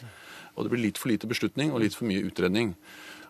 Og 0.57 0.65
det 0.65 0.71
blir 0.75 0.85
litt 0.91 0.99
for 0.99 1.09
lite 1.09 1.31
beslutning 1.31 1.73
og 1.73 1.81
litt 1.81 1.95
for 1.95 2.05
mye 2.05 2.27
utredning. 2.27 2.75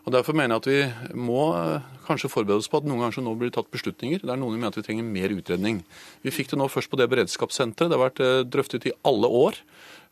Og 0.03 0.11
Derfor 0.11 0.35
mener 0.35 0.57
jeg 0.57 0.61
at 0.61 0.67
vi 0.67 1.15
må 1.15 1.43
eh, 1.55 1.85
kanskje 2.07 2.31
forberede 2.31 2.59
oss 2.59 2.67
på 2.71 2.81
at 2.81 2.87
noen 2.87 3.05
ganger 3.05 3.23
nå 3.23 3.35
blir 3.39 3.47
det 3.51 3.55
tatt 3.55 3.71
beslutninger. 3.71 4.19
Det 4.19 4.33
er 4.33 4.39
noen 4.41 4.57
mener 4.57 4.73
at 4.73 4.79
vi 4.81 4.83
trenger 4.83 5.07
mer 5.07 5.31
utredning. 5.31 5.79
Vi 6.25 6.33
fikk 6.35 6.51
det 6.51 6.59
nå 6.59 6.67
først 6.71 6.91
på 6.91 6.99
det 6.99 7.07
beredskapssenteret. 7.13 7.87
Det 7.87 7.95
har 7.95 8.03
vært 8.09 8.23
eh, 8.23 8.41
drøftet 8.43 8.89
i 8.91 8.95
alle 9.07 9.29
år. 9.31 9.61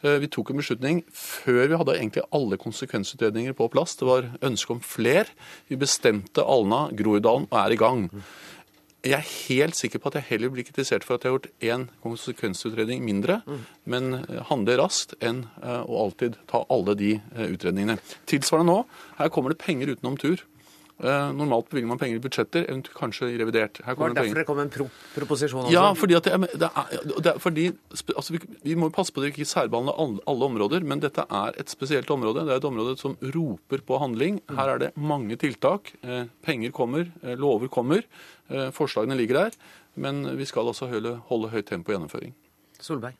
Eh, 0.05 0.15
Vi 0.23 0.29
tok 0.31 0.53
en 0.53 0.61
beslutning 0.61 1.03
før 1.11 1.65
vi 1.67 1.81
hadde 1.81 1.97
egentlig 1.97 2.23
alle 2.31 2.59
konsekvensutredninger 2.61 3.57
på 3.57 3.67
plass. 3.73 3.97
Det 3.99 4.07
var 4.07 4.31
ønske 4.47 4.77
om 4.77 4.79
fler. 4.79 5.27
Vi 5.67 5.79
bestemte 5.81 6.47
Alna, 6.47 6.85
Groruddalen 6.95 7.49
og 7.51 7.59
er 7.65 7.75
i 7.75 7.81
gang. 7.83 8.07
Jeg 9.01 9.17
er 9.17 9.29
helt 9.49 9.75
sikker 9.75 10.01
på 10.01 10.11
at 10.11 10.19
jeg 10.19 10.27
heller 10.29 10.51
blir 10.53 10.65
kritisert 10.67 11.05
for 11.05 11.17
at 11.17 11.23
jeg 11.25 11.31
har 11.31 11.39
gjort 11.39 11.63
én 11.65 11.87
konsekvensutredning 12.03 13.01
mindre, 13.01 13.39
men 13.89 14.13
handle 14.21 14.43
handler 14.51 14.81
raskt 14.83 15.15
enn 15.25 15.45
eh, 15.63 15.81
å 15.81 16.03
alltid 16.05 16.37
ta 16.49 16.61
alle 16.69 16.93
de 16.99 17.15
eh, 17.17 17.47
utredningene. 17.49 17.97
Tilsvarende 18.29 18.71
nå, 18.71 18.83
her 19.17 19.31
kommer 19.33 19.53
det 19.53 19.61
penger 19.63 19.95
utenom 19.95 20.19
tur. 20.21 20.43
Eh, 21.01 21.31
Normalt 21.33 21.65
bevilger 21.71 21.87
man 21.89 21.97
penger 21.97 22.19
i 22.19 22.21
budsjetter, 22.21 22.67
eventuelt 22.69 22.93
kanskje 22.97 23.31
i 23.33 23.37
revidert. 23.41 23.79
Her 23.81 23.95
Var 23.95 23.97
kommer 23.97 24.09
det 24.13 24.15
derfor 24.19 24.27
penger. 24.27 24.39
det 24.41 24.45
kom 24.45 24.59
en 24.61 24.69
pro 24.69 24.85
proposisjon 25.15 25.63
også? 25.65 25.73
Ja, 25.73 25.93
fordi 25.97 26.13
at 26.19 26.27
det 26.27 26.33
er, 26.35 26.37
det 26.61 26.69
er, 26.69 26.99
det 27.25 27.31
er 27.31 27.39
fordi, 27.41 27.65
altså 28.15 28.35
vi, 28.35 28.39
vi 28.63 28.75
må 28.77 28.91
passe 28.93 29.11
på 29.15 29.23
at 29.23 29.25
vi 29.25 29.31
ikke 29.33 29.49
særbehandler 29.49 29.97
alle, 29.97 30.19
alle 30.29 30.45
områder, 30.51 30.85
men 30.85 31.01
dette 31.01 31.25
er 31.25 31.57
et 31.57 31.73
spesielt 31.73 32.09
område. 32.13 32.45
Det 32.45 32.53
er 32.53 32.61
et 32.61 32.69
område 32.69 32.93
som 33.01 33.17
roper 33.33 33.81
på 33.87 33.97
handling. 34.03 34.41
Her 34.53 34.75
er 34.75 34.83
det 34.85 34.91
mange 34.97 35.35
tiltak. 35.41 35.89
Eh, 36.05 36.25
penger 36.45 36.71
kommer, 36.71 37.09
eh, 37.23 37.33
lover 37.35 37.67
kommer. 37.67 38.05
Forslagene 38.75 39.15
ligger 39.15 39.37
der. 39.45 39.51
Men 39.95 40.23
vi 40.37 40.45
skal 40.45 40.67
også 40.67 40.87
holde, 40.91 41.17
holde 41.29 41.49
høyt 41.51 41.65
tempo 41.71 41.91
i 41.91 41.95
gjennomføring. 41.95 42.33
Solberg. 42.79 43.15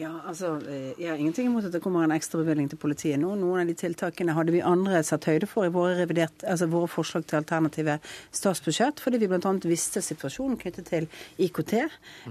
Ja, 0.00 0.10
altså, 0.26 0.54
eh, 0.68 0.94
Jeg 0.98 1.08
har 1.10 1.16
ingenting 1.20 1.48
imot 1.50 1.64
at 1.64 1.72
det 1.72 1.82
kommer 1.82 2.04
en 2.04 2.14
ekstra 2.14 2.38
bevilgning 2.40 2.70
til 2.70 2.78
politiet 2.80 3.20
nå. 3.20 3.34
Noen 3.36 3.60
av 3.60 3.66
de 3.68 3.74
tiltakene 3.76 4.32
hadde 4.32 4.52
vi 4.54 4.62
andre 4.64 5.02
satt 5.04 5.26
høyde 5.28 5.46
for 5.46 5.66
i 5.66 5.72
våre, 5.72 5.98
revidert, 5.98 6.44
altså 6.48 6.66
våre 6.72 6.88
forslag 6.88 7.26
til 7.26 7.36
alternative 7.42 7.98
statsbudsjett, 8.32 9.00
fordi 9.04 9.20
vi 9.20 9.28
bl.a. 9.28 9.52
visste 9.68 10.00
situasjonen 10.00 10.56
knyttet 10.56 10.88
til 10.88 11.08
IKT. 11.38 11.74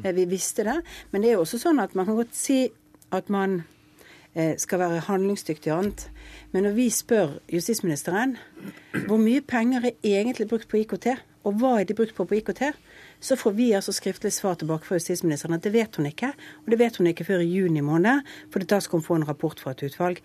Eh, 0.04 0.12
Vi 0.12 0.26
visste 0.26 0.64
det. 0.66 0.80
Men 1.12 1.22
det 1.22 1.30
er 1.30 1.34
jo 1.38 1.44
også 1.46 1.62
sånn 1.62 1.80
at 1.84 1.94
man 1.96 2.06
kan 2.10 2.18
godt 2.18 2.34
si 2.36 2.72
at 3.12 3.30
man 3.30 3.64
eh, 4.34 4.58
skal 4.58 4.80
være 4.80 5.06
handlingsdyktig 5.06 5.72
og 5.72 5.84
annet. 5.84 6.10
Men 6.52 6.64
når 6.64 6.74
vi 6.80 6.90
spør 6.90 7.38
justisministeren 7.52 8.38
hvor 9.06 9.22
mye 9.22 9.42
penger 9.42 9.86
er 9.86 9.94
egentlig 10.02 10.50
brukt 10.50 10.68
på 10.68 10.82
IKT, 10.82 11.14
og 11.44 11.58
hva 11.62 11.80
er 11.80 11.86
de 11.86 11.94
brukt 11.98 12.16
på 12.16 12.26
på 12.26 12.36
IKT, 12.42 12.62
så 13.22 13.38
får 13.38 13.54
vi 13.58 13.72
altså 13.78 13.94
skriftlig 13.94 14.34
svar 14.34 14.58
tilbake 14.60 14.88
fra 14.88 14.98
justisministeren 14.98 15.56
at 15.56 15.64
det 15.64 15.74
vet 15.76 15.96
hun 15.96 16.10
ikke. 16.10 16.32
Og 16.66 16.74
det 16.74 16.80
vet 16.82 16.98
hun 16.98 17.08
ikke 17.12 17.28
før 17.28 17.44
i 17.44 17.52
juni 17.52 17.84
måned, 17.86 18.26
for 18.52 18.66
da 18.66 18.82
skal 18.82 19.00
hun 19.00 19.06
få 19.06 19.20
en 19.20 19.28
rapport 19.28 19.62
fra 19.62 19.76
et 19.76 19.86
utvalg. 19.86 20.20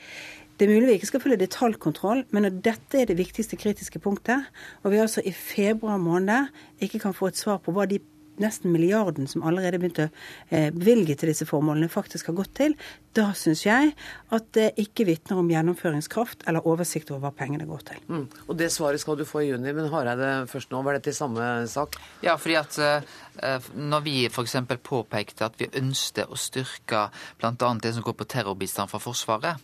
Det 0.56 0.64
er 0.64 0.72
mulig 0.72 0.88
vi 0.88 0.96
ikke 0.96 1.10
skal 1.10 1.20
følge 1.20 1.42
detaljkontroll, 1.44 2.24
men 2.32 2.48
at 2.48 2.60
dette 2.64 3.00
er 3.02 3.08
det 3.10 3.18
viktigste 3.18 3.58
kritiske 3.60 4.00
punktet, 4.00 4.48
og 4.82 4.92
vi 4.94 5.02
altså 5.02 5.20
i 5.20 5.32
februar 5.36 6.00
måned 6.00 6.48
ikke 6.80 7.02
kan 7.02 7.14
få 7.14 7.28
et 7.28 7.36
svar 7.36 7.60
på 7.60 7.76
hva 7.76 7.84
de 7.84 8.00
nesten 8.42 8.72
milliarden 8.74 9.28
som 9.30 9.44
allerede 9.46 9.80
begynte 9.80 10.08
å 10.08 10.12
eh, 10.50 10.70
bevilge 10.74 11.16
til 11.18 11.32
disse 11.32 11.48
formålene, 11.48 11.90
faktisk 11.92 12.30
har 12.30 12.38
gått 12.38 12.54
til, 12.58 12.76
da 13.16 13.30
syns 13.36 13.62
jeg 13.64 13.92
at 14.34 14.48
det 14.56 14.66
ikke 14.80 15.06
vitner 15.08 15.40
om 15.40 15.48
gjennomføringskraft 15.50 16.44
eller 16.48 16.66
oversikt 16.68 17.10
over 17.12 17.26
hva 17.26 17.32
pengene 17.36 17.68
går 17.68 17.84
til. 17.90 18.00
Mm. 18.10 18.24
Og 18.46 18.58
det 18.60 18.70
svaret 18.74 19.00
skal 19.02 19.18
du 19.18 19.24
få 19.28 19.44
i 19.44 19.50
juni, 19.50 19.72
men 19.76 19.90
Hareide 19.92 20.32
først 20.50 20.72
nå. 20.72 20.82
Var 20.86 20.98
dette 20.98 21.14
i 21.14 21.16
samme 21.16 21.46
sak? 21.70 21.96
Ja, 22.24 22.36
fordi 22.40 22.58
at 22.60 22.78
eh, 22.82 23.70
når 23.76 24.06
vi 24.06 24.16
f.eks. 24.28 24.58
påpekte 24.84 25.48
at 25.48 25.56
vi 25.60 25.70
ønsket 25.80 26.28
å 26.28 26.38
styrke 26.40 27.06
bl.a. 27.40 27.54
det 27.82 27.94
som 27.96 28.04
går 28.04 28.18
på 28.18 28.28
terrorbistand 28.36 28.92
fra 28.92 29.00
Forsvaret, 29.02 29.62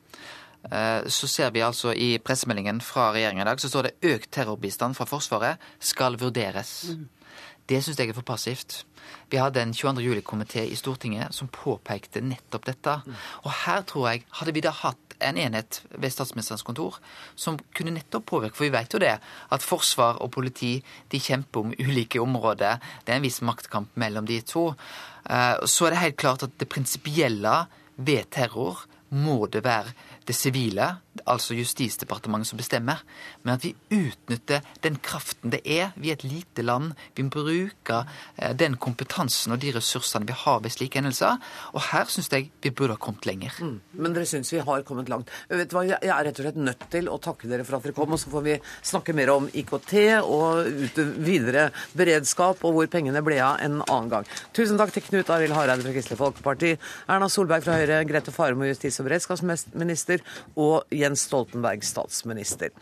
eh, 0.70 1.08
så 1.12 1.30
ser 1.30 1.52
vi 1.54 1.64
altså 1.64 1.92
i 1.92 2.14
pressemeldingen 2.24 2.80
fra 2.84 3.10
regjeringa 3.14 3.44
i 3.44 3.50
dag, 3.52 3.60
så 3.60 3.72
står 3.72 3.90
det 3.90 4.14
økt 4.14 4.32
terrorbistand 4.34 4.96
fra 4.98 5.08
Forsvaret 5.08 5.72
skal 5.92 6.16
vurderes. 6.20 6.78
Det 7.72 7.80
syns 7.80 8.00
jeg 8.00 8.10
er 8.10 8.16
for 8.16 8.26
passivt. 8.28 8.82
Vi 9.32 9.38
hadde 9.40 9.62
en 9.62 9.72
22. 9.72 10.02
juli-komité 10.04 10.64
i 10.68 10.76
Stortinget 10.76 11.32
som 11.32 11.48
påpekte 11.48 12.20
nettopp 12.20 12.66
dette. 12.68 12.98
Og 13.46 13.50
her 13.64 13.80
tror 13.88 14.10
jeg, 14.10 14.26
hadde 14.38 14.52
vi 14.52 14.60
da 14.64 14.74
hatt 14.76 15.16
en 15.22 15.38
enhet 15.38 15.78
ved 15.94 16.12
statsministerens 16.12 16.64
kontor 16.66 16.98
som 17.38 17.56
kunne 17.76 17.94
nettopp 17.94 18.26
påvirke, 18.28 18.58
for 18.58 18.66
vi 18.66 18.74
vet 18.74 18.92
jo 18.92 19.00
det, 19.00 19.14
at 19.54 19.64
forsvar 19.64 20.20
og 20.20 20.32
politi 20.35 20.74
de 21.12 21.20
kjemper 21.22 21.64
om 21.64 21.74
ulike 21.78 22.20
områder. 22.20 22.82
Det 23.06 23.14
er 23.14 23.20
en 23.22 23.26
viss 23.26 23.40
maktkamp 23.40 23.96
mellom 23.96 24.28
de 24.28 24.40
to. 24.42 24.74
Eh, 25.30 25.56
Så 25.64 25.87
er 25.87 25.90
det 25.90 26.04
helt 26.04 26.16
klart 26.16 26.42
at 26.42 26.58
det 26.58 26.68
prinsipielle 26.68 27.66
ved 27.96 28.28
terror 28.30 28.85
må 29.11 29.46
det 29.46 29.64
være 29.64 29.92
det 30.28 30.37
sivile, 30.37 30.88
altså 31.28 31.54
Justisdepartementet, 31.56 32.48
som 32.50 32.61
bestemmer. 32.61 33.02
Men 33.42 33.56
at 33.56 33.64
vi 33.64 33.74
utnytter 33.92 34.62
den 34.85 34.96
kraften 35.02 35.52
det 35.52 35.62
er. 35.64 35.92
Vi 35.96 36.11
er 36.11 36.18
et 36.18 36.26
lite 36.26 36.64
land. 36.64 36.92
Vi 37.16 37.24
må 37.26 37.32
bruke 37.35 37.98
eh, 38.37 38.52
den 38.58 38.76
kompetansen 38.80 39.54
og 39.54 39.61
de 39.62 39.72
ressursene 39.76 40.28
vi 40.28 40.37
har 40.44 40.62
ved 40.64 40.74
slike 40.74 41.00
hendelser. 41.00 41.40
Og 41.74 41.85
her 41.90 42.11
syns 42.12 42.30
jeg 42.32 42.50
vi 42.62 42.70
burde 42.70 42.96
ha 42.96 43.02
kommet 43.02 43.26
lenger. 43.28 43.58
Men 43.92 44.16
dere 44.16 44.28
syns 44.28 44.52
vi 44.54 44.62
har 44.62 44.87
kommet 44.88 45.11
langt. 45.12 45.30
Vet 45.50 45.70
du 45.70 45.76
hva, 45.76 45.85
Jeg 45.88 45.98
er 46.08 46.24
rett 46.28 46.38
og 46.40 46.46
slett 46.46 46.61
nødt 46.61 46.87
til 46.92 47.11
å 47.11 47.18
takke 47.22 47.50
dere 47.50 47.66
for 47.66 47.78
at 47.78 47.87
dere 47.87 47.96
kom, 47.96 48.14
og 48.14 48.20
så 48.20 48.32
får 48.32 48.46
vi 48.46 48.56
snakke 48.92 49.14
mer 49.16 49.35
om 49.35 49.48
IKT 49.52 49.94
og 50.22 50.96
videre 51.22 51.68
beredskap 51.98 52.62
og 52.64 52.76
hvor 52.76 52.90
pengene 52.92 53.22
ble 53.24 53.38
av 53.42 53.61
en 53.62 53.80
annen 53.82 54.11
gang. 54.12 54.28
Tusen 54.56 54.80
takk 54.80 54.94
til 54.94 55.04
Knut 55.06 55.30
Arild 55.32 55.54
Hareide 55.56 55.85
fra 55.85 55.94
Kristelig 55.94 56.20
Folkeparti, 56.20 56.74
Erna 57.11 57.28
Solberg 57.32 57.66
fra 57.66 57.78
Høyre, 57.80 58.02
Grete 58.08 58.35
Faremo 58.35 58.66
justis- 58.68 58.98
og 59.02 59.08
beredskapsminister 59.08 60.12
og 60.61 60.92
Jens 60.92 61.25
Stoltenberg 61.29 61.87
statsminister. 61.87 62.75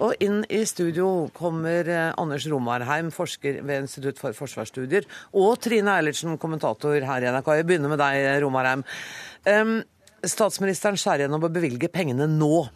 Og 0.00 0.16
inn 0.24 0.40
i 0.48 0.62
studio 0.68 1.28
kommer 1.36 1.88
eh, 1.90 2.08
Anders 2.16 2.48
Romarheim, 2.48 3.12
forsker 3.14 3.60
ved 3.60 3.84
Institutt 3.84 4.22
for 4.22 4.36
forsvarsstudier, 4.36 5.04
og 5.36 5.58
Trine 5.64 5.98
Eilertsen, 5.98 6.38
kommentator 6.40 6.96
her 7.10 7.26
i 7.26 7.32
NRK. 7.34 7.52
Jeg 7.58 7.68
begynner 7.68 7.92
med 7.92 8.02
deg, 8.02 8.30
Romarheim. 8.44 8.86
Statsministeren 10.26 10.98
skjærer 10.98 11.26
gjennom 11.26 11.44
å 11.46 11.52
bevilge 11.52 11.90
pengene 11.92 12.26
nå. 12.30 12.66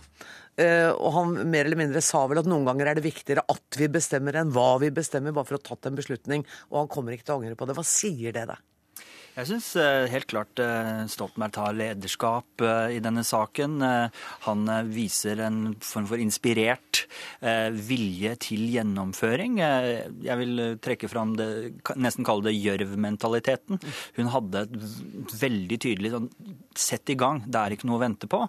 Uh, 0.53 0.93
og 1.01 1.15
han 1.17 1.31
mer 1.49 1.65
eller 1.65 1.79
mindre 1.81 2.03
sa 2.05 2.27
vel 2.29 2.43
at 2.43 2.49
noen 2.51 2.67
ganger 2.69 2.91
er 2.91 2.99
det 2.99 3.07
viktigere 3.07 3.41
at 3.49 3.79
vi 3.81 3.89
bestemmer 3.89 4.37
enn 4.37 4.51
hva 4.53 4.75
vi 4.83 4.91
bestemmer, 4.93 5.33
bare 5.33 5.49
for 5.49 5.57
å 5.57 5.63
ha 5.63 5.69
tatt 5.71 5.89
en 5.89 5.97
beslutning. 5.97 6.45
Og 6.71 6.83
han 6.83 6.93
kommer 6.93 7.17
ikke 7.17 7.31
til 7.31 7.35
å 7.35 7.41
angre 7.41 7.57
på 7.59 7.69
det. 7.69 7.77
Hva 7.79 7.87
sier 7.89 8.37
det 8.37 8.45
deg? 8.53 8.61
Jeg 9.33 9.49
syns 9.49 9.67
helt 10.13 10.27
klart 10.29 10.61
eh, 10.61 11.07
Stoltenberg 11.09 11.55
tar 11.57 11.73
lederskap 11.73 12.61
eh, 12.61 12.99
i 12.99 13.01
denne 13.01 13.23
saken. 13.25 13.79
Eh, 13.81 14.19
Han 14.45 14.67
eh, 14.69 14.83
viser 14.93 15.41
en 15.47 15.61
form 15.81 16.05
for 16.11 16.21
inspirert 16.21 17.07
eh, 17.41 17.71
vilje 17.73 18.35
til 18.45 18.67
gjennomføring. 18.75 19.57
Eh, 19.65 19.89
Jeg 20.27 20.37
vil 20.43 20.61
eh, 20.67 20.75
trekke 20.85 21.09
fram 21.09 21.33
det, 21.41 21.49
nesten 21.97 22.29
kalle 22.29 22.45
det 22.51 22.59
gjørv-mentaliteten. 22.59 23.81
Hun 24.21 24.31
hadde 24.37 24.67
et 24.67 25.35
veldig 25.41 25.81
tydelig 25.87 26.13
sånn 26.13 26.29
Sett 26.79 27.11
i 27.13 27.17
gang, 27.19 27.43
det 27.45 27.59
er 27.59 27.75
ikke 27.75 27.89
noe 27.89 27.99
å 27.99 28.03
vente 28.03 28.29
på. 28.31 28.41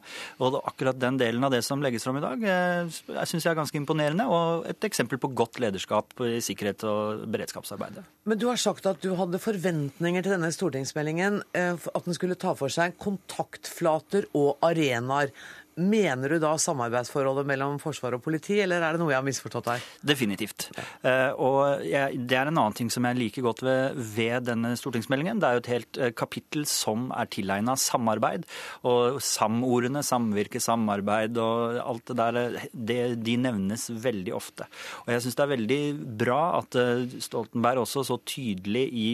Og 0.44 0.60
akkurat 0.64 1.00
den 1.00 1.18
delen 1.20 1.44
av 1.44 1.54
det 1.54 1.64
som 1.66 1.82
legges 1.84 2.06
fram 2.06 2.20
i 2.20 2.24
dag, 2.24 2.44
eh, 2.44 2.92
jeg 3.18 3.32
syns 3.32 3.46
jeg 3.46 3.52
er 3.52 3.60
ganske 3.60 3.80
imponerende. 3.80 4.28
Og 4.32 4.68
et 4.70 4.88
eksempel 4.88 5.20
på 5.22 5.32
godt 5.36 5.60
lederskap 5.64 6.14
i 6.26 6.40
sikkerhet 6.44 6.86
og 6.90 7.26
beredskapsarbeidet. 7.34 8.06
Men 8.30 8.40
du 8.40 8.48
har 8.50 8.62
sagt 8.62 8.88
at 8.90 9.02
du 9.04 9.14
hadde 9.20 9.42
forventninger 9.44 10.24
til 10.24 10.38
denne 10.38 10.52
stortingsmeldingen, 10.56 11.42
eh, 11.54 11.74
at 11.74 12.06
den 12.06 12.18
skulle 12.18 12.40
ta 12.40 12.54
for 12.56 12.72
seg 12.74 12.98
kontaktflater 13.02 14.30
og 14.34 14.58
arenaer. 14.64 15.34
Mener 15.80 16.36
du 16.36 16.38
da 16.42 16.52
samarbeidsforholdet 16.62 17.48
mellom 17.50 17.80
forsvar 17.82 18.18
og 18.18 18.22
politi, 18.26 18.60
eller 18.62 18.84
er 18.84 18.94
det 18.94 19.02
noe 19.02 19.10
jeg 19.14 19.20
har 19.20 19.26
misforstått 19.26 19.70
her? 19.72 19.86
Definitivt. 20.06 20.68
Eh, 21.02 21.32
og 21.34 21.82
det 21.82 22.38
er 22.38 22.50
en 22.50 22.60
annen 22.60 22.78
ting 22.78 22.92
som 22.94 23.08
jeg 23.08 23.18
liker 23.18 23.46
godt 23.46 23.64
ved, 23.66 23.98
ved 24.16 24.48
denne 24.50 24.76
stortingsmeldingen. 24.80 25.42
Det 25.42 25.50
er 25.50 25.58
jo 25.58 25.64
et 25.64 25.72
helt 25.72 26.00
eh, 26.00 26.14
kapittel 26.14 26.68
som 26.70 27.08
er 27.16 27.32
tilegna 27.34 27.76
samarbeid. 27.80 28.46
Og 28.90 29.18
SAM-ordene, 29.24 30.04
samvirke, 30.06 30.62
samarbeid 30.64 31.40
og 31.42 31.80
alt 31.82 32.06
det 32.12 32.20
der, 32.22 32.60
det, 32.74 33.02
de 33.26 33.38
nevnes 33.42 33.90
veldig 34.04 34.38
ofte. 34.38 34.70
Og 35.06 35.14
jeg 35.16 35.26
syns 35.26 35.40
det 35.40 35.48
er 35.48 35.54
veldig 35.56 35.82
bra 36.24 36.42
at 36.60 36.80
eh, 36.80 37.20
Stoltenberg 37.24 37.86
også 37.88 38.06
så 38.08 38.20
tydelig 38.30 38.88
i 38.94 39.10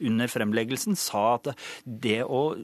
under 0.00 0.30
fremleggelsen 0.30 0.96
sa 0.98 1.36
at 1.36 1.52
det 1.84 2.22
å 2.24 2.54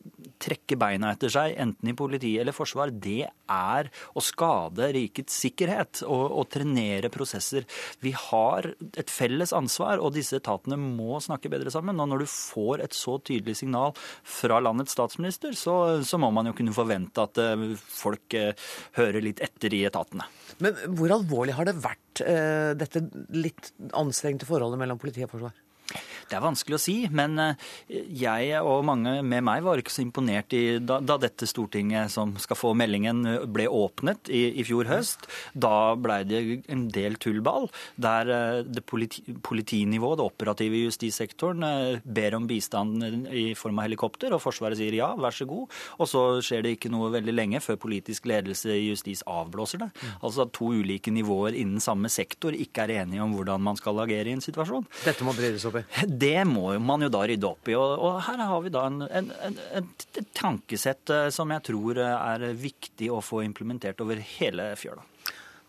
trekke 0.43 0.79
beina 0.81 1.13
etter 1.15 1.33
seg, 1.33 1.55
enten 1.61 1.91
i 1.91 1.97
politi 1.97 2.35
eller 2.41 2.57
forsvar, 2.57 2.93
det 2.93 3.29
er 3.51 3.91
å 4.15 4.23
skade 4.25 4.91
rikets 4.95 5.37
sikkerhet 5.43 6.03
og, 6.07 6.25
og 6.41 6.49
trenere 6.53 7.11
prosesser. 7.13 7.67
Vi 8.05 8.13
har 8.17 8.73
et 8.91 9.13
felles 9.13 9.55
ansvar, 9.57 10.01
og 10.01 10.15
disse 10.17 10.39
etatene 10.41 10.79
må 10.81 11.21
snakke 11.23 11.51
bedre 11.53 11.73
sammen. 11.73 12.01
Og 12.01 12.11
når 12.13 12.25
du 12.25 12.31
får 12.31 12.85
et 12.85 12.97
så 12.97 13.19
tydelig 13.23 13.61
signal 13.63 13.95
fra 14.27 14.61
landets 14.63 14.95
statsminister, 14.97 15.57
så, 15.59 15.77
så 16.07 16.21
må 16.21 16.33
man 16.35 16.51
jo 16.51 16.57
kunne 16.59 16.75
forvente 16.77 17.25
at 17.27 17.41
eh, 17.43 17.67
folk 17.81 18.39
eh, 18.39 18.53
hører 18.99 19.25
litt 19.25 19.43
etter 19.45 19.75
i 19.77 19.85
etatene. 19.89 20.27
Men 20.61 20.79
hvor 20.97 21.15
alvorlig 21.15 21.57
har 21.57 21.69
det 21.69 21.79
vært, 21.81 22.23
eh, 22.25 22.73
dette 22.79 23.05
litt 23.35 23.73
anstrengte 23.97 24.49
forholdet 24.49 24.81
mellom 24.81 25.01
politi 25.01 25.25
og 25.27 25.35
forsvar? 25.35 25.57
Det 26.31 26.39
er 26.39 26.45
vanskelig 26.45 26.77
å 26.77 26.83
si, 26.83 26.97
men 27.11 27.35
eh, 27.43 27.71
jeg 27.91 28.61
og 28.63 28.85
mange 28.87 29.17
med 29.27 29.43
meg 29.47 29.65
var 29.67 29.81
ikke 29.81 29.93
så 29.93 30.05
imponert 30.05 30.55
i, 30.55 30.79
da, 30.79 31.01
da, 31.03 31.17
dette 31.21 31.49
Stortinget 31.51 32.13
som 32.15 32.37
skal 32.39 32.59
få 32.59 32.71
meldingen, 32.79 33.25
ble 33.51 33.67
åpnet 33.67 34.31
i, 34.31 34.45
i 34.61 34.67
fjor 34.67 34.87
høst. 34.91 35.27
Da 35.53 35.97
blei 35.99 36.23
det 36.29 36.41
en 36.71 36.87
del 36.93 37.19
tullball, 37.21 37.67
der 38.01 38.31
eh, 38.31 38.61
det 38.63 38.85
politi, 38.87 39.25
politinivået, 39.43 40.21
det 40.21 40.29
operative 40.29 40.79
i 40.79 40.85
justissektoren, 40.87 41.67
eh, 41.67 41.99
ber 42.05 42.39
om 42.39 42.47
bistand 42.51 43.03
i 43.35 43.51
form 43.59 43.83
av 43.83 43.89
helikopter, 43.89 44.35
og 44.37 44.43
Forsvaret 44.45 44.79
sier 44.79 44.95
ja, 45.01 45.11
vær 45.19 45.35
så 45.35 45.49
god. 45.51 45.67
Og 45.99 46.11
så 46.11 46.25
skjer 46.45 46.65
det 46.65 46.77
ikke 46.77 46.93
noe 46.95 47.11
veldig 47.17 47.35
lenge 47.35 47.63
før 47.65 47.81
politisk 47.83 48.31
ledelse 48.31 48.71
i 48.77 48.87
justis 48.89 49.25
avblåser 49.27 49.83
det. 49.83 49.91
Mm. 49.99 50.15
Altså 50.29 50.47
at 50.47 50.55
to 50.55 50.71
ulike 50.79 51.11
nivåer 51.15 51.59
innen 51.59 51.83
samme 51.83 52.11
sektor 52.13 52.55
ikke 52.55 52.87
er 52.87 53.01
enige 53.03 53.25
om 53.25 53.35
hvordan 53.35 53.63
man 53.67 53.79
skal 53.81 53.99
agere 54.05 54.31
i 54.31 54.37
en 54.39 54.45
situasjon. 54.45 54.87
Dette 55.03 55.27
må 55.27 55.35
breddes 55.37 55.67
opp 55.69 55.81
i? 55.83 55.85
det 56.21 56.45
må 56.49 56.73
man 56.83 57.05
jo 57.05 57.11
da 57.13 57.23
rydde 57.29 57.49
opp 57.49 57.71
i. 57.71 57.77
Og, 57.79 57.95
og 57.99 58.19
her 58.27 58.43
har 58.51 58.65
vi 58.65 58.73
da 58.75 58.87
en, 58.89 59.03
en, 59.07 59.31
en, 59.49 59.89
et 60.21 60.33
tankesett 60.37 61.13
eh, 61.15 61.29
som 61.35 61.53
jeg 61.55 61.67
tror 61.71 62.03
er 62.05 62.47
viktig 62.59 63.11
å 63.13 63.23
få 63.25 63.45
implementert 63.47 64.03
over 64.05 64.21
hele 64.39 64.73
fjøla. 64.81 65.07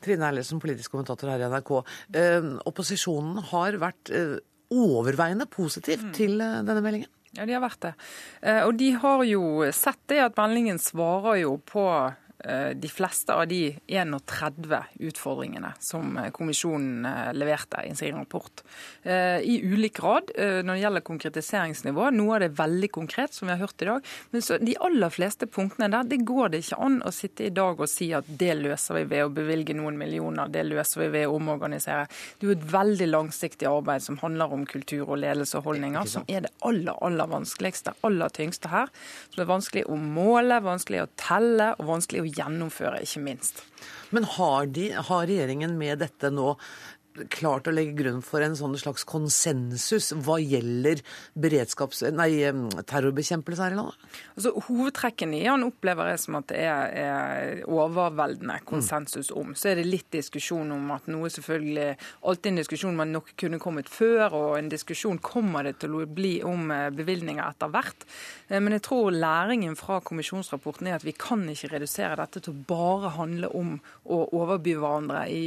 Trine 0.01 0.29
Eilertsen, 0.31 0.61
politisk 0.61 0.93
kommentator 0.95 1.29
her 1.29 1.43
i 1.43 1.49
NRK. 1.51 1.73
Eh, 2.17 2.47
opposisjonen 2.69 3.43
har 3.51 3.77
vært 3.81 4.13
eh, 4.15 4.39
overveiende 4.73 5.47
positiv 5.51 6.07
mm. 6.07 6.13
til 6.17 6.39
eh, 6.41 6.61
denne 6.65 6.81
meldingen? 6.81 7.11
Ja, 7.37 7.45
de 7.47 7.55
har 7.55 7.63
vært 7.63 7.85
det. 7.85 7.93
Eh, 8.43 8.63
og 8.65 8.75
de 8.79 8.89
har 8.99 9.21
jo 9.27 9.43
sett 9.75 10.01
det 10.11 10.19
at 10.25 10.39
meldingen 10.39 10.81
svarer 10.81 11.43
jo 11.43 11.55
på 11.63 11.85
Eh, 11.89 12.20
de 12.75 12.89
fleste 12.89 13.33
av 13.33 13.47
de 13.47 13.77
31 13.87 14.83
utfordringene 14.99 15.73
som 15.79 16.17
eh, 16.17 16.29
kommisjonen 16.33 17.05
eh, 17.05 17.33
leverte 17.33 17.83
i 17.87 17.95
sin 17.95 18.15
rapport. 18.15 18.63
I 19.03 19.55
ulik 19.63 19.97
grad 19.97 20.29
når 20.37 20.75
det 20.75 20.81
gjelder 20.81 21.03
konkretiseringsnivå. 21.05 22.09
Noe 22.13 22.35
av 22.35 22.43
det 22.43 22.49
er 22.51 22.57
veldig 22.59 22.89
konkret, 22.93 23.33
som 23.33 23.47
vi 23.47 23.55
har 23.55 23.61
hørt 23.63 23.81
i 23.81 23.87
dag. 23.87 24.07
Men 24.31 24.43
de 24.61 24.75
aller 24.85 25.13
fleste 25.13 25.47
punktene 25.49 25.89
der, 25.91 26.07
det 26.07 26.21
går 26.27 26.51
det 26.53 26.61
ikke 26.65 26.79
an 26.85 26.99
å 27.07 27.13
sitte 27.15 27.47
i 27.47 27.53
dag 27.53 27.81
og 27.81 27.89
si 27.89 28.11
at 28.15 28.27
det 28.27 28.53
løser 28.59 28.99
vi 28.99 29.03
ved 29.13 29.25
å 29.25 29.33
bevilge 29.33 29.75
noen 29.77 29.97
millioner, 29.99 30.51
det 30.51 30.63
løser 30.67 31.03
vi 31.03 31.09
ved 31.15 31.27
å 31.29 31.37
omorganisere. 31.39 32.07
Det 32.37 32.45
er 32.45 32.51
jo 32.51 32.57
et 32.57 32.67
veldig 32.73 33.09
langsiktig 33.09 33.69
arbeid 33.69 34.05
som 34.05 34.19
handler 34.21 34.53
om 34.53 34.67
kultur 34.69 35.07
og 35.07 35.21
ledelse 35.23 35.59
og 35.59 35.71
holdninger, 35.71 36.09
som 36.09 36.27
er 36.27 36.45
det 36.45 36.53
aller, 36.67 36.93
aller 37.01 37.31
vanskeligste, 37.31 37.95
aller 38.07 38.33
tyngste 38.37 38.71
her. 38.71 38.91
Som 39.33 39.43
er 39.43 39.51
vanskelig 39.51 39.87
å 39.89 39.97
måle, 39.99 40.61
vanskelig 40.63 41.03
å 41.03 41.09
telle 41.19 41.71
og 41.77 41.89
vanskelig 41.89 42.23
å 42.23 42.30
gjennomføre, 42.35 43.01
ikke 43.05 43.23
minst. 43.25 43.63
Men 44.15 44.27
har, 44.37 44.69
de, 44.73 44.89
har 44.95 45.27
regjeringen 45.27 45.77
med 45.79 46.01
dette 46.03 46.31
nå 46.33 46.55
klart 47.33 47.67
å 47.67 47.73
legge 47.73 47.95
grunn 47.97 48.21
for 48.25 48.43
en 48.43 48.55
sånn 48.57 48.77
slags 48.79 49.05
konsensus 49.07 50.11
hva 50.25 50.37
gjelder. 50.41 51.01
Nei, 52.15 52.29
terrorbekjempelse 52.87 53.65
her 53.65 53.75
i 53.75 53.79
landet? 53.79 54.07
Altså, 54.35 54.53
hovedtrekkene 54.67 55.41
i 55.41 55.47
han 55.49 55.65
opplever 55.67 56.11
jeg 56.13 56.23
som 56.23 56.39
at 56.39 56.49
det 56.51 56.61
er, 56.65 56.95
er 57.01 57.63
overveldende 57.67 58.59
konsensus 58.67 59.31
om. 59.35 59.55
Så 59.57 59.71
er 59.71 59.81
det 59.81 59.89
litt 59.89 60.09
diskusjon 60.13 60.71
om 60.75 60.91
at 60.95 61.09
noe 61.11 61.31
selvfølgelig 61.31 61.89
Alltid 62.27 62.51
en 62.51 62.59
diskusjon 62.59 62.95
man 62.95 63.11
nok 63.13 63.31
kunne 63.39 63.59
kommet 63.61 63.89
før, 63.89 64.33
og 64.37 64.51
en 64.57 64.69
diskusjon 64.71 65.19
kommer 65.23 65.65
det 65.65 65.77
til 65.81 65.95
å 65.97 66.03
bli 66.05 66.33
om 66.47 66.69
eh, 66.73 66.89
bevilgninger 66.93 67.41
etter 67.43 67.71
hvert. 67.73 68.05
Eh, 68.47 68.59
men 68.61 68.75
jeg 68.77 68.85
tror 68.87 69.11
læringen 69.15 69.75
fra 69.79 69.99
kommisjonsrapporten 70.05 70.89
er 70.89 70.99
at 70.99 71.05
vi 71.07 71.15
kan 71.17 71.43
ikke 71.49 71.71
redusere 71.75 72.17
dette 72.19 72.43
til 72.43 72.53
å 72.53 72.65
bare 72.69 73.13
handle 73.17 73.51
om 73.57 73.73
å 74.05 74.21
overby 74.37 74.75
hverandre 74.77 75.25
i, 75.33 75.43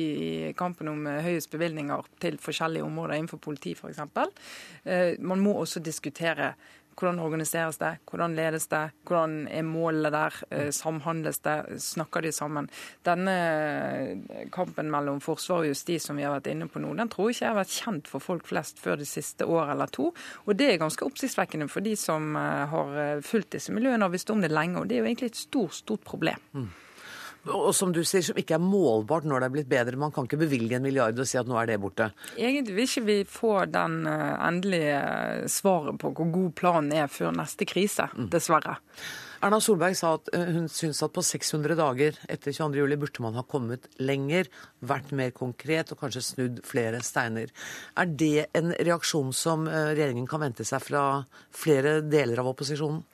i 0.50 0.52
kampen 0.58 0.90
om 0.92 1.06
eh, 1.10 1.22
høyest 1.24 1.53
bevilgninger 1.54 2.06
til 2.22 2.38
forskjellige 2.42 2.86
områder 2.86 3.18
innenfor 3.18 3.42
politi 3.42 3.74
f.eks. 3.78 4.00
Eh, 4.84 5.20
man 5.24 5.42
må 5.42 5.56
også 5.60 5.82
diskutere 5.84 6.54
hvordan 6.94 7.18
organiseres 7.18 7.80
det, 7.80 7.88
hvordan 8.06 8.36
ledes 8.38 8.68
det, 8.70 8.82
hvordan 9.08 9.48
er 9.50 9.64
målene 9.66 10.12
der, 10.14 10.36
eh, 10.54 10.68
samhandles 10.70 11.40
det, 11.42 11.56
snakker 11.82 12.22
de 12.22 12.30
sammen. 12.32 12.68
Denne 13.02 13.34
eh, 13.34 14.44
kampen 14.54 14.92
mellom 14.92 15.18
forsvar 15.24 15.64
og 15.64 15.72
justis 15.72 16.06
som 16.06 16.20
vi 16.20 16.22
har 16.22 16.36
vært 16.36 16.52
inne 16.52 16.68
på 16.70 16.78
nå, 16.78 16.92
den 16.94 17.10
tror 17.10 17.32
jeg 17.32 17.40
ikke 17.40 17.50
har 17.50 17.58
vært 17.58 17.74
kjent 17.80 18.12
for 18.12 18.22
folk 18.22 18.46
flest 18.46 18.78
før 18.78 19.02
det 19.02 19.10
siste 19.10 19.48
året 19.48 19.74
eller 19.74 19.90
to. 19.90 20.12
Og 20.46 20.54
det 20.54 20.70
er 20.70 20.80
ganske 20.84 21.08
oppsiktsvekkende 21.08 21.66
for 21.72 21.82
de 21.82 21.96
som 21.98 22.38
har 22.38 23.20
fulgt 23.26 23.56
disse 23.58 23.74
miljøene 23.74 24.06
og 24.06 24.14
visst 24.14 24.30
om 24.30 24.42
det 24.44 24.54
lenge. 24.54 24.78
Og 24.78 24.88
det 24.88 25.00
er 25.00 25.02
jo 25.02 25.10
egentlig 25.10 25.34
et 25.34 25.44
stort, 25.48 25.74
stort 25.82 26.06
problem. 26.06 26.38
Mm 26.54 26.70
og 27.52 27.74
som 27.76 27.92
du 27.92 28.00
sier, 28.06 28.24
som 28.24 28.38
ikke 28.40 28.56
er 28.56 28.62
målbart 28.62 29.26
når 29.28 29.42
det 29.42 29.48
er 29.48 29.54
blitt 29.56 29.70
bedre. 29.70 30.00
Man 30.00 30.14
kan 30.14 30.28
ikke 30.28 30.40
bevilge 30.40 30.78
en 30.78 30.84
milliard 30.84 31.18
og 31.20 31.28
si 31.28 31.38
at 31.40 31.48
nå 31.48 31.58
er 31.60 31.68
det 31.68 31.80
borte. 31.82 32.10
Egentlig 32.38 32.76
vil 32.76 32.88
ikke 32.88 33.04
vi 33.08 33.18
få 33.28 33.52
den 33.70 34.00
eh, 34.08 34.32
endelige 34.46 34.96
eh, 34.96 35.44
svaret 35.52 36.00
på 36.00 36.14
hvor 36.14 36.32
god 36.32 36.56
planen 36.56 36.96
er 36.96 37.12
før 37.12 37.34
neste 37.36 37.68
krise, 37.68 38.08
mm. 38.14 38.30
dessverre. 38.32 38.78
Erna 39.44 39.58
Solberg 39.60 39.96
sa 39.98 40.14
at 40.16 40.30
eh, 40.32 40.54
hun 40.56 40.70
syns 40.72 41.02
at 41.04 41.12
på 41.12 41.24
600 41.24 41.76
dager 41.76 42.16
etter 42.32 42.56
22.07 42.56 42.96
burde 43.04 43.26
man 43.26 43.36
ha 43.36 43.44
kommet 43.44 43.90
lenger, 44.00 44.48
vært 44.80 45.12
mer 45.12 45.34
konkret 45.36 45.92
og 45.92 46.00
kanskje 46.00 46.24
snudd 46.24 46.64
flere 46.64 47.04
steiner. 47.04 47.52
Er 48.00 48.08
det 48.08 48.48
en 48.56 48.72
reaksjon 48.72 49.34
som 49.36 49.68
regjeringen 49.68 50.28
kan 50.30 50.46
vente 50.46 50.64
seg 50.64 50.80
fra 50.84 51.04
flere 51.52 51.98
deler 52.08 52.40
av 52.40 52.54
opposisjonen? 52.54 53.04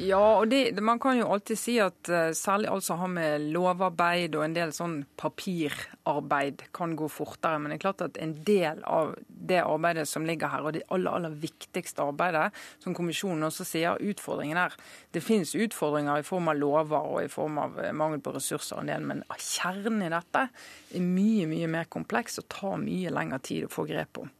Ja, 0.00 0.38
og 0.40 0.46
det, 0.48 0.80
man 0.80 0.96
kan 0.96 1.18
jo 1.18 1.26
alltid 1.34 1.58
si 1.60 1.74
at 1.82 2.08
uh, 2.08 2.30
særlig 2.32 2.70
alt 2.72 2.84
som 2.86 3.02
har 3.02 3.10
med 3.12 3.42
lovarbeid 3.52 4.38
og 4.38 4.46
en 4.46 4.54
del 4.56 4.72
sånn 4.72 5.02
papirarbeid 5.20 6.64
kan 6.72 6.94
gå 6.96 7.10
fortere. 7.12 7.58
Men 7.60 7.74
det 7.74 7.76
er 7.76 7.82
klart 7.84 8.04
at 8.06 8.16
en 8.22 8.32
del 8.46 8.80
av 8.88 9.12
det 9.28 9.60
arbeidet 9.60 10.06
som 10.08 10.24
ligger 10.24 10.48
her, 10.48 10.64
og 10.64 10.78
det 10.78 10.86
aller, 10.88 11.12
aller 11.12 11.36
viktigste 11.44 12.06
arbeidet, 12.08 12.48
som 12.80 12.96
kommisjonen 12.96 13.44
også 13.50 13.68
sier, 13.68 14.00
utfordringen 14.00 14.64
er 14.64 14.76
Det 15.12 15.20
finnes 15.20 15.52
utfordringer 15.52 16.22
i 16.22 16.24
form 16.24 16.48
av 16.48 16.56
lover 16.56 17.12
og 17.12 17.24
i 17.26 17.28
form 17.28 17.60
av 17.60 17.76
eh, 17.82 17.92
mangel 17.92 18.22
på 18.24 18.32
ressurser, 18.32 18.80
en 18.80 18.88
del, 18.88 19.04
men 19.04 19.24
kjernen 19.36 20.06
i 20.06 20.12
dette 20.12 20.46
er 20.48 21.04
mye, 21.04 21.44
mye 21.50 21.68
mer 21.68 21.90
kompleks 21.92 22.40
og 22.40 22.48
tar 22.48 22.80
mye 22.80 23.12
lengre 23.12 23.42
tid 23.44 23.68
å 23.68 23.72
få 23.72 23.84
grep 23.90 24.24
om. 24.24 24.32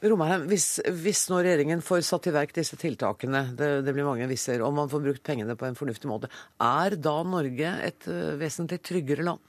Romarheim, 0.00 0.46
hvis, 0.48 0.78
hvis, 1.02 1.26
nå 1.28 1.42
regjeringen 1.44 1.82
får 1.84 2.06
satt 2.08 2.30
i 2.30 2.32
verk 2.32 2.54
disse 2.56 2.78
tiltakene, 2.80 3.50
det, 3.56 3.68
det 3.84 3.94
blir 3.96 4.08
mange 4.08 4.28
visser, 4.30 4.62
og 4.64 4.72
man 4.76 4.88
får 4.88 5.04
brukt 5.04 5.24
pengene 5.26 5.56
på 5.58 5.68
en 5.68 5.76
fornuftig 5.76 6.08
måte, 6.08 6.30
er 6.56 6.96
da 6.96 7.20
Norge 7.26 7.76
et 7.84 8.08
uh, 8.08 8.34
vesentlig 8.40 8.80
tryggere 8.86 9.26
land? 9.28 9.46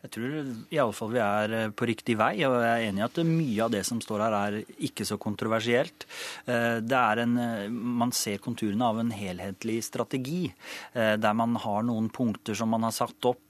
Jeg 0.00 0.12
tror 0.14 0.36
iallfall 0.72 1.10
vi 1.12 1.18
er 1.20 1.54
eh, 1.58 1.72
på 1.76 1.84
riktig 1.84 2.14
vei, 2.16 2.30
og 2.48 2.54
jeg 2.56 2.70
er 2.70 2.86
enig 2.86 3.02
i 3.02 3.04
at 3.04 3.18
mye 3.28 3.66
av 3.66 3.74
det 3.74 3.82
som 3.84 3.98
står 4.00 4.22
her 4.24 4.36
er 4.38 4.54
ikke 4.88 5.04
så 5.04 5.18
kontroversielt. 5.20 6.06
Eh, 6.48 6.78
en, 6.80 7.34
Man 7.68 8.14
ser 8.16 8.40
konturene 8.40 8.86
av 8.86 9.02
en 9.02 9.12
helhetlig 9.12 9.82
strategi, 9.84 10.46
der 10.94 11.36
man 11.36 11.52
har 11.60 11.84
noen 11.84 12.08
punkter 12.08 12.56
som 12.56 12.72
man 12.72 12.88
har 12.88 12.96
satt 12.96 13.28
opp 13.28 13.49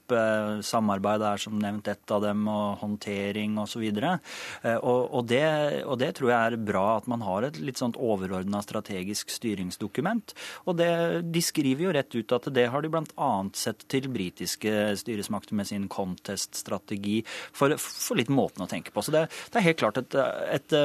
samarbeid 0.65 1.23
er 1.25 1.41
som 1.41 1.59
nevnt 1.59 1.87
ett 1.91 2.11
av 2.13 2.23
dem, 2.25 2.45
og 2.51 2.81
håndtering 2.81 3.57
osv. 3.61 3.83
Eh, 3.87 4.77
og, 4.77 5.01
og, 5.11 5.25
det, 5.29 5.43
og 5.85 5.99
det 6.01 6.13
tror 6.17 6.31
jeg 6.31 6.51
er 6.53 6.65
bra 6.71 6.85
at 6.97 7.09
man 7.11 7.23
har 7.25 7.47
et 7.47 7.59
litt 7.61 7.81
sånt 7.81 7.99
overordna 7.99 8.63
strategisk 8.65 9.31
styringsdokument. 9.33 10.35
Og 10.65 10.77
det, 10.81 10.91
de 11.31 11.43
skriver 11.43 11.87
jo 11.87 11.95
rett 11.95 12.17
ut 12.17 12.35
at 12.37 12.49
det 12.53 12.67
har 12.73 12.83
de 12.83 12.91
bl.a. 12.93 13.31
sett 13.57 13.85
til 13.91 14.09
britiske 14.11 14.95
styresmakter 15.01 15.57
med 15.57 15.69
sin 15.69 15.87
contest-strategi, 15.91 17.21
for, 17.55 17.77
for, 17.79 18.19
litt 18.19 18.31
måten 18.31 18.65
å 18.65 18.69
tenke 18.69 18.93
på. 18.93 19.03
Så 19.05 19.13
det, 19.15 19.27
det 19.51 19.61
er 19.61 19.69
helt 19.69 19.81
klart 19.81 20.01
et, 20.01 20.17
et, 20.59 20.77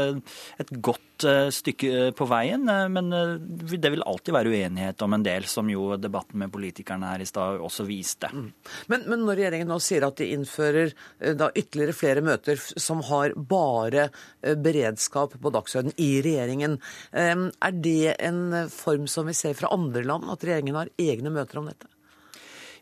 et 0.62 0.74
godt 0.84 1.16
Eh, 1.24 1.48
stykke 1.54 1.90
eh, 1.96 2.10
på 2.12 2.26
veien, 2.28 2.66
eh, 2.68 2.86
men 2.92 3.08
det 3.08 3.90
vil 3.92 4.04
alltid 4.04 4.34
være 4.36 4.50
uenighet 4.52 5.00
om 5.04 5.14
en 5.16 5.24
del, 5.24 5.46
som 5.48 5.68
jo 5.70 5.94
debatten 5.96 6.42
med 6.42 6.52
politikerne 6.52 7.08
her 7.08 7.24
i 7.24 7.28
stad 7.28 7.62
også 7.64 7.86
viste. 7.88 8.28
Mm. 8.28 8.50
Men, 8.92 9.06
men, 9.08 9.15
når 9.24 9.40
regjeringen 9.40 9.70
nå 9.72 9.78
sier 9.82 10.06
at 10.06 10.20
de 10.20 10.30
innfører 10.34 10.92
da 11.38 11.50
ytterligere 11.54 11.96
flere 11.96 12.24
møter 12.26 12.60
som 12.60 13.02
har 13.08 13.34
bare 13.36 14.08
beredskap 14.42 15.38
på 15.40 15.52
dagsordenen 15.54 15.96
i 16.02 16.20
regjeringen, 16.24 16.78
er 17.12 17.76
det 17.82 18.16
en 18.20 18.68
form 18.72 19.06
som 19.10 19.28
vi 19.28 19.36
ser 19.36 19.56
fra 19.58 19.72
andre 19.74 20.04
land, 20.06 20.28
at 20.32 20.44
regjeringen 20.44 20.78
har 20.78 20.92
egne 21.00 21.32
møter 21.34 21.62
om 21.62 21.70
dette? 21.70 21.88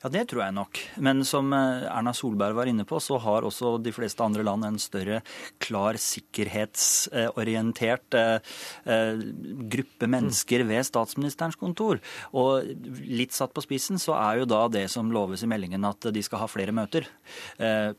Ja, 0.04 0.10
det 0.12 0.26
tror 0.28 0.42
jeg 0.42 0.52
nok. 0.52 0.76
Men 1.00 1.24
som 1.24 1.48
eh, 1.56 1.86
Erna 1.88 2.12
Solberg 2.12 2.52
var 2.58 2.68
inne 2.68 2.84
på, 2.84 2.98
så 3.00 3.16
har 3.24 3.40
også 3.48 3.80
de 3.80 3.88
fleste 3.96 4.20
andre 4.20 4.44
land 4.44 4.60
en 4.68 4.76
større 4.76 5.24
klar 5.64 5.96
sikkerhetsorientert 5.96 8.12
eh, 8.20 8.36
eh, 8.84 9.16
gruppe 9.72 10.04
mennesker 10.12 10.60
ved 10.68 10.84
statsministerens 10.84 11.56
kontor. 11.56 12.04
Og 12.36 12.68
litt 13.00 13.32
satt 13.32 13.56
på 13.56 13.64
spissen 13.64 13.96
så 14.02 14.12
er 14.18 14.42
jo 14.42 14.48
da 14.50 14.68
det 14.68 14.90
som 14.92 15.08
loves 15.08 15.40
i 15.40 15.48
meldingen 15.48 15.80
at 15.88 16.04
de 16.12 16.20
skal 16.26 16.42
ha 16.42 16.48
flere 16.52 16.74
møter 16.76 17.08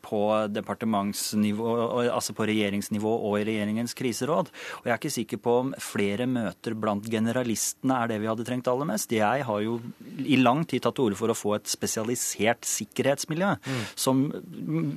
på 0.05 0.45
departementsnivå, 0.51 1.65
altså 2.11 2.33
på 2.37 2.45
regjeringsnivå 2.45 3.15
og 3.15 3.39
i 3.39 3.45
regjeringens 3.47 3.93
kriseråd. 3.97 4.49
Og 4.81 4.85
jeg 4.85 4.93
er 4.93 4.97
ikke 4.99 5.09
sikker 5.15 5.37
på 5.41 5.51
om 5.63 5.73
flere 5.81 6.27
møter 6.29 6.75
blant 6.77 7.09
generalistene 7.09 7.95
er 7.97 8.07
det 8.11 8.19
vi 8.21 8.29
hadde 8.29 8.45
trengt 8.45 8.67
aller 8.69 8.85
mest. 8.89 9.11
Jeg 9.15 9.43
har 9.47 9.59
jo 9.65 9.79
i 10.21 10.37
lang 10.37 10.65
tid 10.69 10.81
tatt 10.85 10.95
til 10.99 11.05
orde 11.09 11.19
for 11.19 11.29
å 11.31 11.37
få 11.37 11.55
et 11.57 11.67
spesielt 11.71 11.94
spesialisert 11.95 12.65
sikkerhetsmiljø, 12.67 13.55
mm. 13.65 13.83
som 13.95 14.25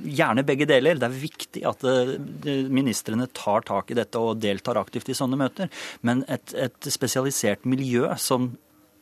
gjerne 0.03 0.45
begge 0.47 0.67
deler. 0.69 0.99
Det 0.99 1.07
er 1.07 1.19
viktig 1.19 1.65
at 1.67 1.83
eh, 1.87 2.15
ministrene 2.69 3.29
tar 3.33 3.65
tak 3.67 3.91
i 3.91 3.99
dette 3.99 4.19
og 4.19 4.39
deltar 4.43 4.79
aktivt 4.79 5.09
i 5.09 5.17
sånne 5.17 5.39
møter. 5.39 5.69
Men 6.01 6.25
et, 6.27 6.53
et 6.55 6.91
spesialisert 6.91 7.65
miljø 7.69 8.09
som 8.19 8.51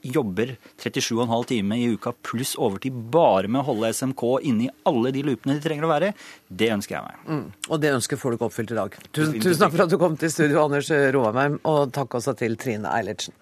jobber 0.08 0.54
37,5 0.78 1.48
timer 1.50 1.80
i 1.82 1.88
uka 1.98 2.14
pluss 2.24 2.54
overtid 2.62 2.96
bare 3.12 3.50
med 3.50 3.64
å 3.64 3.68
holde 3.72 3.90
SMK 3.98 4.24
inne 4.46 4.68
i 4.68 4.74
alle 4.88 5.12
de 5.12 5.24
loopene 5.26 5.58
de 5.58 5.64
trenger 5.64 5.88
å 5.88 5.90
være, 5.90 6.12
det 6.48 6.70
ønsker 6.76 6.96
jeg 6.96 7.08
meg. 7.08 7.24
Mm. 7.26 7.48
Og 7.68 7.82
det 7.82 7.96
ønsket 7.98 8.22
får 8.22 8.30
du 8.30 8.38
ikke 8.38 8.48
oppfylt 8.48 8.76
i 8.76 8.78
dag. 8.78 9.00
Tusen, 9.10 9.40
tusen 9.42 9.64
takk 9.64 9.74
for 9.74 9.88
at 9.88 9.96
du 9.96 9.98
kom 10.00 10.20
til 10.22 10.32
studio, 10.32 10.62
Anders 10.68 10.92
Roamheim 11.16 11.58
og 11.68 11.90
takk 11.98 12.20
også 12.22 12.38
til 12.40 12.56
Trine 12.62 12.94
Eilertsen. 12.94 13.36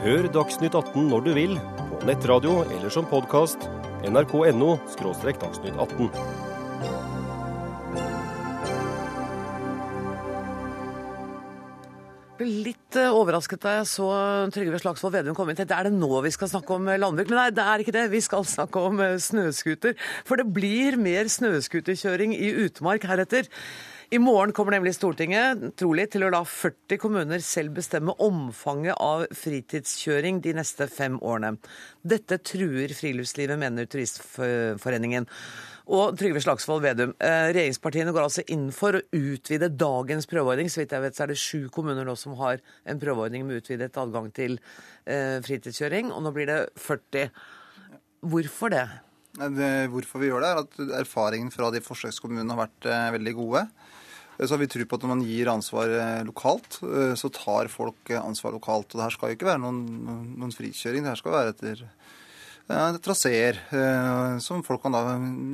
Hør 0.00 0.30
Dagsnytt 0.32 0.72
18 0.72 1.10
når 1.10 1.24
du 1.26 1.34
vil 1.36 1.50
på 1.60 2.06
nettradio 2.08 2.62
eller 2.64 2.88
som 2.88 3.04
podkast. 3.04 3.66
nrk.no– 4.08 4.78
dagsnytt 4.96 5.76
18. 5.76 6.08
litt 12.40 12.96
eh, 12.96 13.12
overrasket 13.12 13.60
da 13.60 13.74
jeg 13.76 13.88
så 13.90 14.08
Trygve 14.54 14.80
Slagsvold 14.80 15.12
Vedum 15.18 15.36
komme 15.36 15.52
inn. 15.52 15.60
Er 15.60 15.90
det 15.90 15.92
nå 15.92 16.22
vi 16.24 16.32
skal 16.32 16.48
snakke 16.48 16.78
om 16.78 16.88
eh, 16.88 16.96
landbruk? 17.00 17.28
Men 17.28 17.42
nei, 17.42 17.50
det 17.52 17.66
er 17.68 17.84
ikke 17.84 17.94
det. 17.94 18.08
Vi 18.14 18.22
skal 18.24 18.48
snakke 18.48 18.80
om 18.88 19.00
eh, 19.04 19.18
snøscooter. 19.20 19.96
For 20.24 20.40
det 20.40 20.48
blir 20.48 20.96
mer 20.96 21.28
snøscooterkjøring 21.28 22.32
i 22.36 22.54
utmark 22.64 23.04
heretter. 23.10 23.52
I 24.10 24.18
morgen 24.18 24.50
kommer 24.50 24.74
nemlig 24.74 24.96
Stortinget 24.96 25.60
trolig 25.78 26.08
til 26.10 26.24
å 26.26 26.32
la 26.34 26.40
40 26.42 26.98
kommuner 26.98 27.42
selv 27.46 27.76
bestemme 27.76 28.10
omfanget 28.18 28.96
av 28.98 29.20
fritidskjøring 29.38 30.40
de 30.42 30.54
neste 30.58 30.88
fem 30.90 31.14
årene. 31.22 31.52
Dette 32.02 32.40
truer 32.42 32.90
friluftslivet, 32.90 33.54
mener 33.60 33.86
Turistforeningen. 33.86 35.28
Og 35.94 36.16
Trygve 36.18 36.42
Slagsvold 36.42 36.82
Vedum, 36.82 37.12
eh, 37.22 37.52
regjeringspartiene 37.54 38.10
går 38.16 38.24
altså 38.24 38.42
inn 38.50 38.72
for 38.74 38.98
å 38.98 39.04
utvide 39.14 39.70
dagens 39.70 40.26
prøveordning. 40.26 40.66
Så 40.66 40.82
vidt 40.82 40.96
jeg 40.96 41.04
vet 41.06 41.14
så 41.14 41.22
er 41.22 41.30
det 41.30 41.38
sju 41.38 41.68
kommuner 41.70 42.02
nå 42.02 42.16
som 42.18 42.34
har 42.42 42.58
en 42.90 42.98
prøveordning 42.98 43.46
med 43.46 43.62
utvidet 43.62 43.94
adgang 43.94 44.26
til 44.34 44.58
eh, 45.06 45.38
fritidskjøring, 45.38 46.10
og 46.10 46.26
nå 46.26 46.34
blir 46.34 46.50
det 46.50 46.58
40. 46.82 47.30
Hvorfor 48.26 48.74
det? 48.74 48.88
Hvorfor 49.92 50.20
vi 50.22 50.28
gjør 50.30 50.44
det, 50.44 50.50
er 50.50 50.60
at 50.64 51.00
erfaringen 51.00 51.52
fra 51.54 51.70
de 51.72 51.82
forsøkskommunene 51.84 52.54
har 52.54 52.66
vært 52.66 52.90
eh, 52.90 53.08
veldig 53.16 53.34
gode. 53.38 53.64
Så 54.40 54.54
har 54.54 54.60
vi 54.62 54.70
tro 54.72 54.84
på 54.88 54.96
at 54.96 55.02
når 55.04 55.10
man 55.12 55.24
gir 55.26 55.50
ansvar 55.52 55.90
eh, 55.92 56.22
lokalt, 56.24 56.78
eh, 56.86 57.12
så 57.18 57.28
tar 57.34 57.68
folk 57.72 58.08
eh, 58.08 58.20
ansvar 58.20 58.54
lokalt. 58.56 58.88
Og 58.88 58.96
det 58.96 59.04
her 59.04 59.16
skal 59.16 59.32
jo 59.32 59.36
ikke 59.36 59.50
være 59.50 59.60
noen, 59.60 59.82
noen 60.40 60.54
frikjøring. 60.56 61.04
Det 61.04 61.12
her 61.12 61.20
skal 61.20 61.34
være 61.34 61.52
etter 61.52 61.82
traseer 63.02 63.58
som 64.40 64.62
folk 64.66 64.82
kan 64.84 64.94
da 64.94 65.02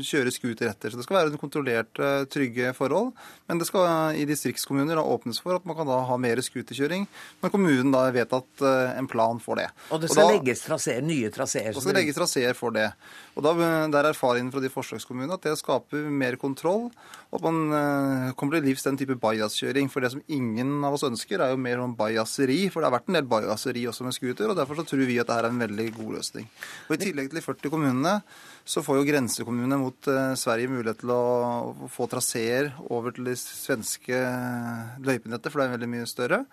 kjøre 0.04 0.32
scooter 0.34 0.70
etter. 0.70 0.92
Så 0.92 1.00
det 1.00 1.06
skal 1.06 1.18
være 1.18 1.40
kontrollerte, 1.40 2.10
trygge 2.32 2.72
forhold. 2.76 3.12
Men 3.48 3.60
det 3.60 3.68
skal 3.68 4.16
i 4.18 4.26
distriktskommuner 4.28 4.98
da 4.98 5.04
åpnes 5.06 5.40
for 5.42 5.56
at 5.56 5.66
man 5.68 5.78
kan 5.78 5.88
da 5.88 6.00
ha 6.08 6.18
mer 6.20 6.40
scooterkjøring 6.44 7.06
når 7.42 7.52
kommunen 7.54 7.92
da 7.94 8.06
vet 8.14 8.32
at 8.36 8.66
en 8.96 9.08
plan 9.10 9.40
for 9.42 9.60
det. 9.60 9.68
Og 9.90 10.02
det 10.02 10.10
skal 10.12 10.24
og 10.24 10.30
da, 10.30 10.38
legges 10.38 10.64
traseer, 10.66 11.04
nye 11.06 11.30
traseer? 11.34 11.72
Det 11.72 11.84
skal 11.84 11.98
legges 12.00 12.18
traseer 12.18 12.58
for 12.58 12.74
det. 12.74 12.90
Og 13.36 13.44
da, 13.44 13.52
Der 13.56 14.00
er 14.00 14.10
erfaringen 14.12 14.52
fra 14.52 14.62
de 14.64 14.72
forsøkskommunene 14.72 15.36
at 15.36 15.44
det 15.44 15.56
skaper 15.60 16.08
mer 16.08 16.38
kontroll, 16.40 16.90
og 17.30 17.38
at 17.40 17.44
man 17.44 18.34
kommer 18.38 18.56
til 18.56 18.68
livs 18.70 18.84
den 18.86 18.96
type 18.96 19.16
bajaskjøring. 19.20 19.90
For 19.92 20.04
det 20.04 20.12
som 20.14 20.22
ingen 20.32 20.84
av 20.86 20.94
oss 20.96 21.04
ønsker, 21.06 21.42
er 21.42 21.52
jo 21.52 21.60
mer 21.60 21.80
sånn 21.82 21.96
bajaseri. 21.98 22.58
For 22.72 22.80
det 22.80 22.88
har 22.88 22.96
vært 22.96 23.10
en 23.10 23.18
del 23.18 23.28
bajaseri 23.28 23.82
også 23.90 24.06
med 24.06 24.16
scooter, 24.16 24.48
og 24.52 24.56
derfor 24.58 24.78
så 24.78 24.86
tror 24.88 25.04
vi 25.04 25.18
at 25.20 25.26
dette 25.26 25.40
er 25.42 25.50
en 25.50 25.60
veldig 25.60 25.88
god 25.98 26.14
løsning. 26.18 26.46
Og 26.86 26.96
I 26.96 27.00
tillegg 27.06 27.32
til 27.32 27.40
de 27.40 27.46
40 27.46 27.72
kommunene, 27.72 28.14
så 28.66 28.82
får 28.84 29.00
jo 29.00 29.08
grensekommunene 29.08 29.80
mot 29.80 30.10
uh, 30.12 30.34
Sverige 30.38 30.72
mulighet 30.74 31.00
til 31.04 31.14
å 31.14 31.88
få 31.92 32.08
traseer 32.10 32.72
over 32.90 33.14
til 33.16 33.30
de 33.30 33.36
svenske 33.40 34.22
løypenettet, 35.06 35.48
for 35.48 35.62
det 35.62 35.68
er 35.68 35.78
veldig 35.78 35.94
mye 35.94 36.10
større. 36.10 36.44